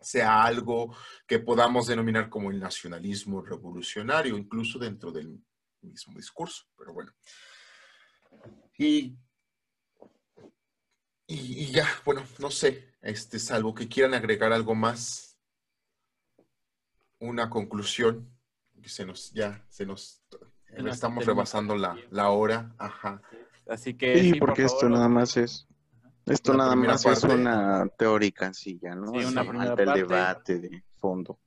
sea 0.00 0.44
algo 0.44 0.94
que 1.26 1.38
podamos 1.38 1.86
denominar 1.86 2.28
como 2.28 2.50
el 2.50 2.60
nacionalismo 2.60 3.40
revolucionario, 3.40 4.36
incluso 4.36 4.78
dentro 4.78 5.10
del 5.10 5.40
mismo 5.82 6.14
discurso, 6.16 6.64
pero 6.76 6.92
bueno. 6.92 7.12
Y, 8.78 9.16
y, 11.26 11.70
ya, 11.70 11.86
bueno, 12.04 12.24
no 12.38 12.50
sé, 12.50 12.94
este, 13.02 13.38
salvo 13.38 13.74
que 13.74 13.88
quieran 13.88 14.14
agregar 14.14 14.52
algo 14.52 14.74
más, 14.74 15.38
una 17.18 17.50
conclusión, 17.50 18.30
que 18.82 18.88
se 18.88 19.04
nos, 19.04 19.32
ya, 19.32 19.64
se 19.68 19.84
nos, 19.84 20.24
estamos 20.66 21.26
rebasando 21.26 21.76
la, 21.76 21.96
la, 22.10 22.30
hora, 22.30 22.74
ajá. 22.78 23.22
Así 23.68 23.94
que... 23.94 24.18
Sí, 24.18 24.40
porque 24.40 24.64
esto 24.64 24.88
nada 24.88 25.08
más 25.08 25.36
es... 25.36 25.66
Esto 26.26 26.54
nada 26.54 26.76
más 26.76 27.04
es 27.06 27.24
una 27.24 27.88
teórica 27.98 28.52
ya 28.80 28.94
¿no? 28.94 29.10
Sí, 29.12 29.24
una 29.24 29.42
primera 29.42 29.74
parte. 29.74 29.98
debate 29.98 30.58
de 30.58 30.84
fondo 30.94 31.40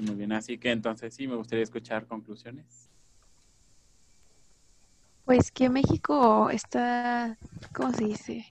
muy 0.00 0.14
bien. 0.14 0.32
Así 0.32 0.58
que 0.58 0.70
entonces 0.70 1.14
sí, 1.14 1.26
me 1.26 1.36
gustaría 1.36 1.64
escuchar 1.64 2.06
conclusiones. 2.06 2.90
Pues 5.24 5.50
que 5.50 5.68
México 5.68 6.50
está, 6.50 7.36
¿cómo 7.74 7.92
se 7.92 8.04
dice? 8.04 8.46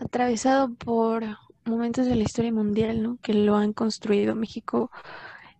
Atravesado 0.00 0.72
por 0.74 1.24
momentos 1.66 2.06
de 2.06 2.16
la 2.16 2.22
historia 2.22 2.52
mundial, 2.52 3.02
¿no? 3.02 3.18
Que 3.22 3.34
lo 3.34 3.56
han 3.56 3.74
construido. 3.74 4.34
México, 4.34 4.90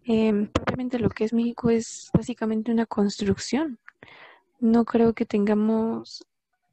eh, 0.06 0.48
propiamente 0.52 0.98
lo 0.98 1.10
que 1.10 1.24
es 1.24 1.32
México 1.34 1.68
es 1.68 2.08
básicamente 2.14 2.72
una 2.72 2.86
construcción. 2.86 3.78
No 4.58 4.84
creo 4.86 5.12
que 5.12 5.26
tengamos 5.26 6.24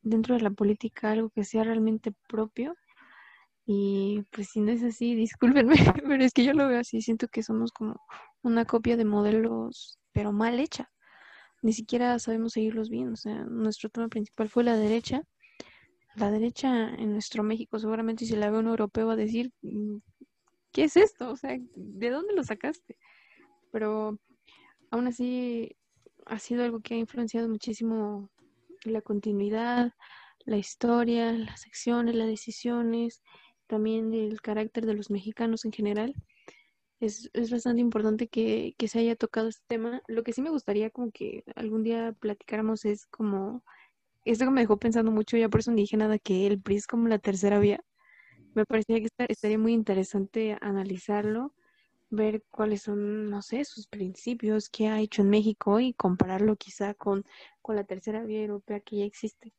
dentro 0.03 0.35
de 0.35 0.41
la 0.41 0.51
política 0.51 1.11
algo 1.11 1.29
que 1.29 1.43
sea 1.43 1.63
realmente 1.63 2.13
propio 2.27 2.75
y 3.65 4.23
pues 4.31 4.49
si 4.49 4.61
no 4.61 4.71
es 4.71 4.83
así, 4.83 5.15
discúlpenme, 5.15 5.75
pero 6.07 6.23
es 6.23 6.33
que 6.33 6.43
yo 6.43 6.53
lo 6.53 6.67
veo 6.67 6.79
así, 6.79 7.01
siento 7.01 7.27
que 7.27 7.43
somos 7.43 7.71
como 7.71 7.99
una 8.45 8.65
copia 8.65 8.97
de 8.97 9.05
modelos, 9.05 9.99
pero 10.11 10.31
mal 10.31 10.59
hecha. 10.59 10.91
Ni 11.61 11.73
siquiera 11.73 12.19
sabemos 12.19 12.53
seguirlos 12.53 12.89
bien. 12.89 13.13
O 13.13 13.15
sea, 13.15 13.43
nuestro 13.45 13.89
tema 13.89 14.07
principal 14.07 14.49
fue 14.49 14.63
la 14.63 14.77
derecha. 14.77 15.23
La 16.15 16.31
derecha 16.31 16.89
en 16.95 17.13
nuestro 17.13 17.43
México, 17.43 17.79
seguramente 17.79 18.25
si 18.25 18.35
la 18.35 18.49
ve 18.49 18.59
un 18.59 18.67
europeo 18.67 19.07
va 19.07 19.13
a 19.13 19.17
decir, 19.17 19.51
mm, 19.61 19.97
¿qué 20.71 20.85
es 20.85 20.95
esto? 20.97 21.31
O 21.31 21.35
sea, 21.35 21.57
¿de 21.75 22.09
dónde 22.09 22.33
lo 22.33 22.43
sacaste? 22.43 22.97
Pero 23.71 24.19
aún 24.91 25.07
así 25.07 25.75
ha 26.25 26.39
sido 26.39 26.63
algo 26.63 26.81
que 26.81 26.95
ha 26.95 26.97
influenciado 26.97 27.49
muchísimo 27.49 28.29
la 28.83 29.01
continuidad, 29.01 29.93
la 30.45 30.57
historia, 30.57 31.31
las 31.33 31.65
acciones, 31.65 32.15
las 32.15 32.27
decisiones 32.27 33.21
también 33.67 34.13
el 34.13 34.41
carácter 34.41 34.85
de 34.85 34.93
los 34.93 35.09
mexicanos 35.09 35.65
en 35.65 35.71
general. 35.71 36.15
Es, 37.06 37.30
es 37.34 37.51
bastante 37.51 37.82
importante 37.82 38.28
que, 38.28 38.74
que, 38.80 38.88
se 38.88 38.97
haya 38.97 39.16
tocado 39.16 39.47
este 39.47 39.64
tema. 39.68 40.01
Lo 40.08 40.24
que 40.24 40.34
sí 40.34 40.41
me 40.41 40.49
gustaría 40.49 40.89
como 40.89 41.12
que 41.12 41.43
algún 41.56 41.84
día 41.84 42.16
platicáramos 42.20 42.84
es 42.84 43.06
como, 43.06 43.64
esto 44.26 44.49
me 44.49 44.62
dejó 44.62 44.78
pensando 44.78 45.12
mucho, 45.12 45.38
ya 45.38 45.47
por 45.47 45.60
eso 45.60 45.70
no 45.70 45.78
dije 45.78 45.97
nada, 45.97 46.18
que 46.18 46.47
el 46.47 46.60
PRI 46.60 46.78
es 46.78 46.88
como 46.88 47.08
la 47.08 47.20
tercera 47.20 47.60
vía. 47.60 47.80
Me 48.56 48.66
parecía 48.66 48.99
que 48.99 49.10
estaría 49.28 49.60
muy 49.60 49.74
interesante 49.74 50.58
analizarlo, 50.62 51.53
ver 52.10 52.43
cuáles 52.49 52.82
son, 52.82 53.30
no 53.30 53.43
sé, 53.43 53.66
sus 53.66 53.86
principios, 53.88 54.70
qué 54.70 54.88
ha 54.88 54.99
hecho 54.99 55.22
en 55.22 55.30
México 55.30 55.80
y 55.80 55.93
compararlo 55.93 56.56
quizá 56.56 56.95
con, 56.95 57.24
con 57.62 57.76
la 57.76 57.84
tercera 57.84 58.24
vía 58.24 58.41
europea 58.41 58.80
que 58.80 58.97
ya 58.97 59.06
existe. 59.06 59.53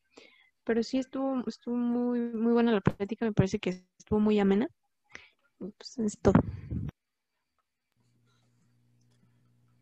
Pero 0.64 0.82
sí 0.82 0.98
estuvo, 0.98 1.44
estuvo 1.46 1.76
muy, 1.76 2.18
muy 2.18 2.52
buena 2.52 2.72
la 2.72 2.80
plática, 2.80 3.24
me 3.24 3.32
parece 3.32 3.60
que 3.60 3.84
estuvo 3.98 4.18
muy 4.18 4.40
amena. 4.40 4.68
Pues 5.58 5.98
es 5.98 6.18
todo. 6.18 6.34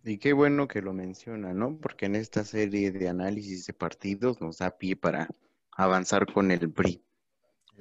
Y 0.07 0.19
qué 0.19 0.35
bueno 0.35 0.69
que 0.69 0.83
lo 0.83 0.93
menciona, 0.93 1.55
¿no? 1.55 1.79
Porque 1.81 2.05
en 2.05 2.15
esta 2.15 2.45
serie 2.45 2.93
de 2.93 3.09
análisis 3.09 3.65
de 3.67 3.73
partidos 3.73 4.39
nos 4.39 4.59
da 4.59 4.77
pie 4.77 4.97
para 4.97 5.29
avanzar 5.73 6.31
con 6.31 6.51
el 6.51 6.71
PRI. 6.71 7.03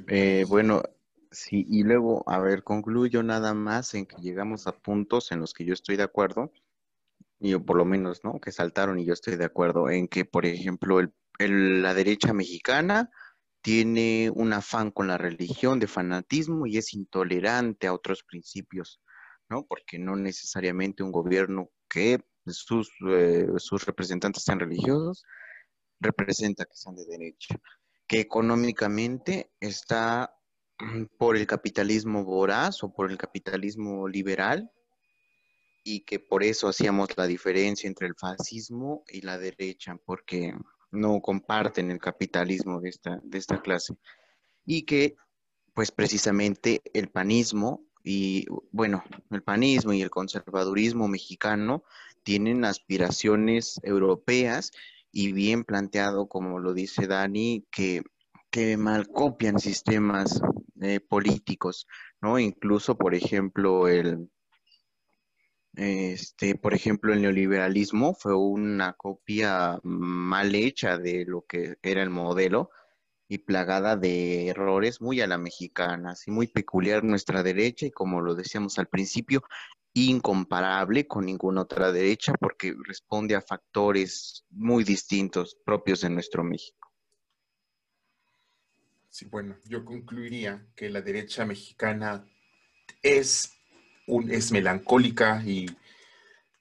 Eh, 0.08 0.46
bueno, 0.48 0.84
sí, 1.32 1.66
y 1.70 1.84
luego, 1.84 2.24
a 2.26 2.40
ver, 2.40 2.64
concluyo 2.64 3.24
nada 3.24 3.54
más 3.54 3.94
en 3.94 4.06
que 4.06 4.16
llegamos 4.22 4.68
a 4.68 4.72
puntos 4.72 5.34
en 5.34 5.42
los 5.42 5.54
que 5.54 5.66
yo 5.66 5.74
estoy 5.74 5.98
de 5.98 6.04
acuerdo, 6.04 6.54
y 7.42 7.58
por 7.58 7.76
lo 7.76 7.84
menos, 7.84 8.24
¿no? 8.24 8.40
Que 8.40 8.54
saltaron 8.54 9.00
y 9.00 9.06
yo 9.06 9.12
estoy 9.12 9.36
de 9.36 9.44
acuerdo 9.44 9.90
en 9.90 10.08
que, 10.08 10.24
por 10.24 10.46
ejemplo, 10.46 11.02
el, 11.40 11.82
la 11.82 11.94
derecha 11.94 12.32
mexicana 12.32 13.12
tiene 13.62 14.32
un 14.34 14.54
afán 14.54 14.92
con 14.92 15.08
la 15.08 15.18
religión 15.18 15.78
de 15.78 15.88
fanatismo 15.88 16.68
y 16.68 16.78
es 16.78 16.94
intolerante 16.94 17.88
a 17.88 17.94
otros 17.94 18.24
principios, 18.24 19.02
¿no? 19.50 19.66
Porque 19.66 20.00
no 20.00 20.16
necesariamente 20.16 21.04
un 21.04 21.12
gobierno 21.12 21.70
que 21.94 22.20
sus, 22.48 22.90
eh, 23.08 23.48
sus 23.58 23.86
representantes 23.86 24.44
sean 24.44 24.60
religiosos, 24.60 25.24
representa 26.00 26.66
que 26.66 26.76
sean 26.76 26.96
de 26.96 27.06
derecha, 27.06 27.56
que 28.08 28.20
económicamente 28.20 29.52
está 29.60 30.36
por 31.20 31.38
el 31.38 31.46
capitalismo 31.46 32.24
voraz 32.24 32.84
o 32.84 32.92
por 32.92 33.12
el 33.12 33.18
capitalismo 33.18 34.08
liberal 34.08 34.72
y 35.84 36.02
que 36.02 36.20
por 36.20 36.44
eso 36.44 36.68
hacíamos 36.68 37.16
la 37.16 37.28
diferencia 37.28 37.88
entre 37.88 38.08
el 38.08 38.16
fascismo 38.16 39.04
y 39.08 39.22
la 39.22 39.38
derecha, 39.38 39.96
porque 40.04 40.54
no 40.92 41.22
comparten 41.22 41.92
el 41.92 42.00
capitalismo 42.00 42.82
de 42.82 42.90
esta, 42.90 43.20
de 43.24 43.38
esta 43.38 43.62
clase. 43.62 43.96
Y 44.66 44.84
que, 44.84 45.16
pues 45.74 45.92
precisamente 45.92 46.82
el 46.94 47.10
panismo 47.10 47.86
y 48.04 48.46
bueno, 48.72 49.04
el 49.32 49.44
panismo 49.44 49.94
y 49.94 50.02
el 50.02 50.10
conservadurismo 50.10 51.08
mexicano 51.08 51.84
tienen 52.24 52.66
aspiraciones 52.66 53.80
europeas 53.84 54.72
y 55.12 55.32
bien 55.32 55.64
planteado, 55.64 56.28
como 56.28 56.60
lo 56.60 56.74
dice 56.74 57.08
Dani, 57.08 57.66
que, 57.72 58.02
que 58.50 58.78
mal 58.78 59.08
copian 59.08 59.60
sistemas 59.60 60.42
eh, 60.82 61.00
políticos, 61.00 61.88
¿no? 62.22 62.40
Incluso, 62.40 62.98
por 62.98 63.16
ejemplo, 63.16 63.88
el, 63.88 64.30
este, 65.76 66.56
por 66.56 66.74
ejemplo, 66.74 67.14
el 67.14 67.22
neoliberalismo 67.22 68.14
fue 68.16 68.36
una 68.36 68.94
copia 68.94 69.80
mal 69.84 70.56
hecha 70.56 70.98
de 70.98 71.26
lo 71.26 71.46
que 71.48 71.78
era 71.82 72.04
el 72.04 72.10
modelo 72.10 72.70
y 73.34 73.40
plagada 73.40 73.96
de 73.96 74.50
errores 74.50 75.02
muy 75.02 75.20
a 75.20 75.26
la 75.26 75.40
mexicana, 75.40 76.12
así 76.12 76.30
muy 76.30 76.46
peculiar 76.46 77.04
nuestra 77.04 77.42
derecha 77.42 77.88
y 77.88 77.92
como 77.92 78.22
lo 78.22 78.36
decíamos 78.36 78.78
al 78.78 78.86
principio, 78.86 79.44
incomparable 79.94 81.08
con 81.08 81.26
ninguna 81.26 81.62
otra 81.62 81.92
derecha 81.92 82.34
porque 82.40 82.76
responde 82.86 83.34
a 83.34 83.42
factores 83.42 84.46
muy 84.52 84.84
distintos 84.84 85.58
propios 85.66 86.02
de 86.02 86.12
nuestro 86.12 86.44
México. 86.44 86.92
Sí, 89.10 89.26
bueno, 89.26 89.56
yo 89.66 89.84
concluiría 89.84 90.68
que 90.76 90.92
la 90.92 91.02
derecha 91.02 91.44
mexicana 91.44 92.28
es, 93.02 93.52
un, 94.06 94.30
es 94.30 94.52
melancólica 94.52 95.42
y 95.44 95.66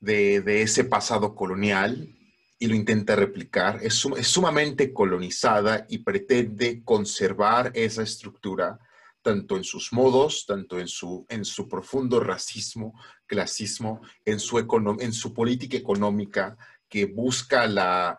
de, 0.00 0.40
de 0.40 0.62
ese 0.62 0.84
pasado 0.84 1.34
colonial 1.34 2.16
y 2.62 2.66
lo 2.66 2.76
intenta 2.76 3.16
replicar, 3.16 3.80
es, 3.82 3.94
sumamente 3.94 4.92
colonizada 4.92 5.84
y 5.88 5.98
pretende 5.98 6.84
conservar 6.84 7.72
esa 7.74 8.04
estructura 8.04 8.78
tanto 9.20 9.56
en 9.56 9.64
sus 9.64 9.92
modos, 9.92 10.46
tanto 10.46 10.78
en 10.78 10.86
su, 10.86 11.26
en 11.28 11.44
su 11.44 11.68
profundo 11.68 12.20
racismo, 12.20 12.94
clasismo, 13.26 14.00
en 14.24 14.38
su, 14.38 14.60
en 15.00 15.12
su 15.12 15.34
política 15.34 15.76
económica 15.76 16.56
que 16.88 17.06
busca 17.06 17.66
la, 17.66 18.16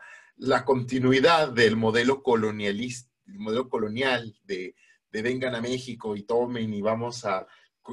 continuidad 0.65 1.53
del 1.53 1.77
modelo 1.77 2.21
colonialista, 2.21 3.09
modelo 3.27 3.69
colonial 3.69 4.35
de, 4.43 4.75
de, 5.09 5.21
vengan 5.21 5.55
a 5.55 5.61
México 5.61 6.17
y 6.17 6.23
tomen 6.23 6.73
y 6.73 6.81
vamos 6.81 7.23
a 7.23 7.47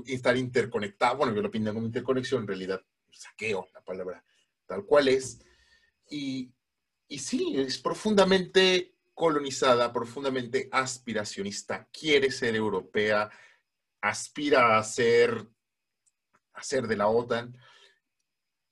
estar 0.05 0.37
interconectados. 0.37 1.17
Bueno, 1.17 1.33
yo 1.33 1.43
lo 1.43 1.51
pinto 1.51 1.73
como 1.73 1.87
interconexión, 1.87 2.43
en 2.43 2.49
realidad 2.49 2.81
saqueo 3.13 3.69
la 3.73 3.83
palabra 3.83 4.25
tal 4.67 4.85
cual 4.85 5.09
es 5.09 5.41
y, 6.11 6.53
sí, 7.19 7.55
es 7.57 7.79
profundamente 7.79 8.97
colonizada, 9.15 9.93
profundamente 9.93 10.69
aspiracionista, 10.73 11.89
quiere 11.93 12.31
ser 12.31 12.57
europea, 12.57 13.31
aspira 14.01 14.79
a 14.79 14.83
ser, 14.83 15.49
a 16.55 16.63
ser 16.63 16.89
de 16.89 16.97
la 16.97 17.09
OTAN. 17.09 17.57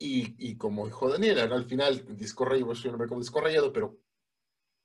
Y, 0.01 0.57
como 0.57 0.87
dijo 0.87 1.09
Daniela, 1.09 1.45
al 1.45 1.65
final, 1.65 2.05
disco 2.17 2.45
rayado, 2.45 2.73
yo 2.73 2.93
no 2.93 2.99
me 2.99 3.07
como 3.07 3.21
disco 3.21 3.41
rayado, 3.41 3.73
pero 3.73 4.01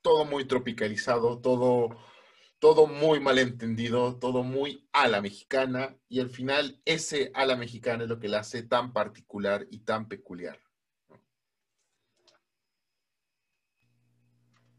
todo 0.01 0.25
muy 0.25 0.45
tropicalizado, 0.45 1.39
todo, 1.39 1.97
todo 2.59 2.87
muy 2.87 3.19
malentendido, 3.19 4.17
todo 4.17 4.43
muy 4.43 4.87
a 4.91 5.07
la 5.07 5.21
mexicana, 5.21 5.97
y 6.09 6.19
al 6.19 6.29
final 6.29 6.81
ese 6.85 7.31
a 7.35 7.45
la 7.45 7.55
mexicana 7.55 8.03
es 8.03 8.09
lo 8.09 8.19
que 8.19 8.27
la 8.27 8.39
hace 8.39 8.63
tan 8.63 8.91
particular 8.91 9.67
y 9.69 9.79
tan 9.79 10.07
peculiar. 10.07 10.62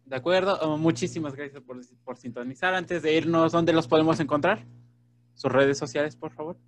De 0.07 0.17
acuerdo, 0.17 0.59
oh, 0.61 0.77
muchísimas 0.77 1.35
gracias 1.35 1.63
por, 1.63 2.17
sintonizar. 2.19 2.75
Antes 2.75 3.03
de 3.03 3.15
irnos, 3.15 3.53
¿dónde 3.53 3.73
los 3.73 3.89
podemos 3.89 4.21
encontrar? 4.21 4.67
Sus 5.35 5.51
redes 5.51 5.79
sociales, 5.79 6.15
por 6.15 6.33
favor. 6.33 6.59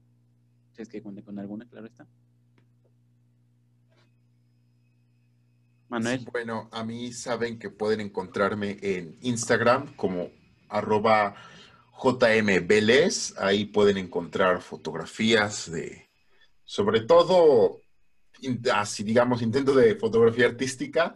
Si 0.73 0.83
es 0.83 0.89
que 0.89 1.03
cuente 1.03 1.23
con 1.23 1.39
alguna, 1.39 1.69
claro 1.69 1.87
está. 1.87 2.07
Manuel. 5.89 6.27
bueno, 6.33 6.69
a 6.73 6.83
mí 6.83 7.13
saben 7.13 7.59
que 7.59 7.71
pueden 7.71 8.01
encontrarme 8.01 8.79
en 8.83 9.19
Instagram 9.21 9.95
como 9.95 10.31
arroba 10.69 11.37
jmvélez. 11.93 13.35
Ahí 13.39 13.67
pueden 13.67 13.99
encontrar 13.99 14.63
fotografías 14.63 15.71
de, 15.71 16.09
sobre 16.65 17.03
todo, 17.03 17.83
así 18.73 19.05
digamos, 19.05 19.43
intento 19.43 19.75
de 19.75 19.95
fotografía 19.95 20.47
artística 20.47 21.15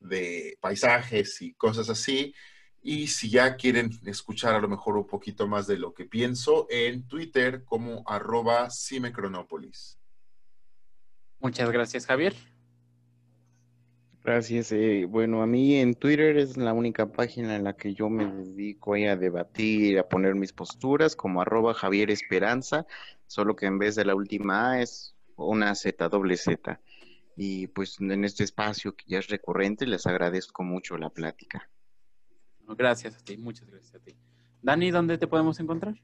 de 0.00 0.56
paisajes 0.60 1.40
y 1.42 1.54
cosas 1.54 1.88
así. 1.88 2.34
Y 2.82 3.08
si 3.08 3.30
ya 3.30 3.56
quieren 3.56 3.90
escuchar 4.04 4.54
a 4.54 4.60
lo 4.60 4.68
mejor 4.68 4.96
un 4.96 5.06
poquito 5.06 5.48
más 5.48 5.66
de 5.66 5.78
lo 5.78 5.92
que 5.92 6.04
pienso, 6.04 6.66
en 6.70 7.06
Twitter 7.08 7.64
como 7.64 8.04
arroba 8.06 8.68
Cimecronopolis. 8.70 9.98
Muchas 11.40 11.70
gracias, 11.70 12.06
Javier. 12.06 12.34
Gracias. 14.26 14.72
Eh, 14.72 15.06
bueno, 15.08 15.40
a 15.40 15.46
mí 15.46 15.76
en 15.76 15.94
Twitter 15.94 16.36
es 16.36 16.56
la 16.56 16.72
única 16.72 17.12
página 17.12 17.54
en 17.54 17.62
la 17.62 17.76
que 17.76 17.94
yo 17.94 18.10
me 18.10 18.26
dedico 18.26 18.94
a 18.94 19.14
debatir, 19.14 20.00
a 20.00 20.08
poner 20.08 20.34
mis 20.34 20.52
posturas, 20.52 21.14
como 21.14 21.40
arroba 21.40 21.74
Javier 21.74 22.10
Esperanza, 22.10 22.86
solo 23.28 23.54
que 23.54 23.66
en 23.66 23.78
vez 23.78 23.94
de 23.94 24.04
la 24.04 24.16
última 24.16 24.72
A 24.72 24.82
es 24.82 25.14
una 25.36 25.76
Z, 25.76 26.08
doble 26.08 26.36
Z. 26.36 26.80
Y 27.36 27.66
pues 27.66 28.00
en 28.00 28.24
este 28.24 28.44
espacio 28.44 28.96
que 28.96 29.04
ya 29.06 29.18
es 29.18 29.28
recurrente, 29.28 29.86
les 29.86 30.06
agradezco 30.06 30.62
mucho 30.62 30.96
la 30.96 31.10
plática. 31.10 31.68
Gracias 32.66 33.16
a 33.16 33.18
ti, 33.18 33.36
muchas 33.36 33.68
gracias 33.68 33.94
a 33.94 34.00
ti. 34.00 34.16
Dani, 34.62 34.90
¿dónde 34.90 35.18
te 35.18 35.26
podemos 35.26 35.60
encontrar? 35.60 35.94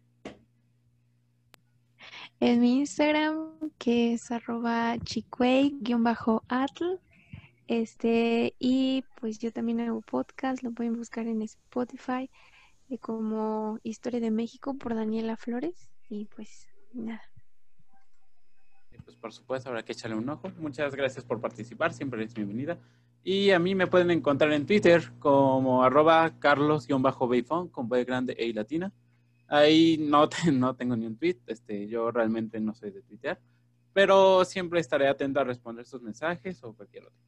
En 2.38 2.60
mi 2.60 2.80
Instagram, 2.80 3.70
que 3.78 4.14
es 4.14 4.30
arroba 4.30 4.98
chicuey-atl. 4.98 7.00
Este, 7.66 8.54
y 8.58 9.04
pues 9.20 9.38
yo 9.38 9.52
también 9.52 9.80
hago 9.80 10.02
podcast, 10.02 10.62
lo 10.62 10.72
pueden 10.72 10.94
buscar 10.94 11.26
en 11.26 11.40
Spotify 11.42 12.28
eh, 12.90 12.98
como 12.98 13.78
Historia 13.82 14.20
de 14.20 14.30
México 14.30 14.74
por 14.74 14.94
Daniela 14.94 15.36
Flores. 15.36 15.88
Y 16.10 16.26
pues 16.26 16.68
nada 16.92 17.31
pues 19.12 19.20
por 19.20 19.32
supuesto 19.32 19.68
habrá 19.68 19.84
que 19.84 19.92
echarle 19.92 20.16
un 20.16 20.28
ojo. 20.28 20.50
Muchas 20.58 20.94
gracias 20.94 21.24
por 21.24 21.40
participar, 21.40 21.92
siempre 21.92 22.24
es 22.24 22.32
bienvenida. 22.32 22.78
Y 23.22 23.50
a 23.50 23.58
mí 23.58 23.74
me 23.74 23.86
pueden 23.86 24.10
encontrar 24.10 24.52
en 24.52 24.66
Twitter 24.66 25.12
como 25.18 25.84
arroba 25.84 26.38
carlos-beifón 26.38 27.68
con 27.68 27.88
B 27.88 28.04
grande 28.04 28.34
e 28.38 28.52
latina. 28.52 28.92
Ahí 29.48 29.98
no, 29.98 30.28
no 30.52 30.74
tengo 30.74 30.96
ni 30.96 31.06
un 31.06 31.16
tweet, 31.16 31.38
este, 31.46 31.86
yo 31.86 32.10
realmente 32.10 32.58
no 32.58 32.74
soy 32.74 32.90
de 32.90 33.02
Twitter, 33.02 33.38
pero 33.92 34.44
siempre 34.44 34.80
estaré 34.80 35.08
atento 35.08 35.40
a 35.40 35.44
responder 35.44 35.84
sus 35.84 36.00
mensajes 36.00 36.64
o 36.64 36.72
cualquier 36.72 37.04
otro. 37.04 37.18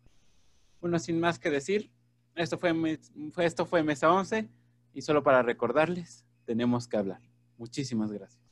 Bueno, 0.81 0.99
sin 0.99 1.21
más 1.21 1.39
que 1.39 1.51
decir, 1.51 1.91
esto 2.35 2.57
fue, 2.59 2.99
esto 3.39 3.67
fue 3.67 3.83
Mesa 3.83 4.11
11 4.11 4.49
y 4.95 5.03
solo 5.03 5.23
para 5.23 5.43
recordarles, 5.43 6.25
tenemos 6.47 6.89
que 6.89 6.97
hablar. 6.97 7.21
Muchísimas 7.59 8.11
gracias. 8.11 8.44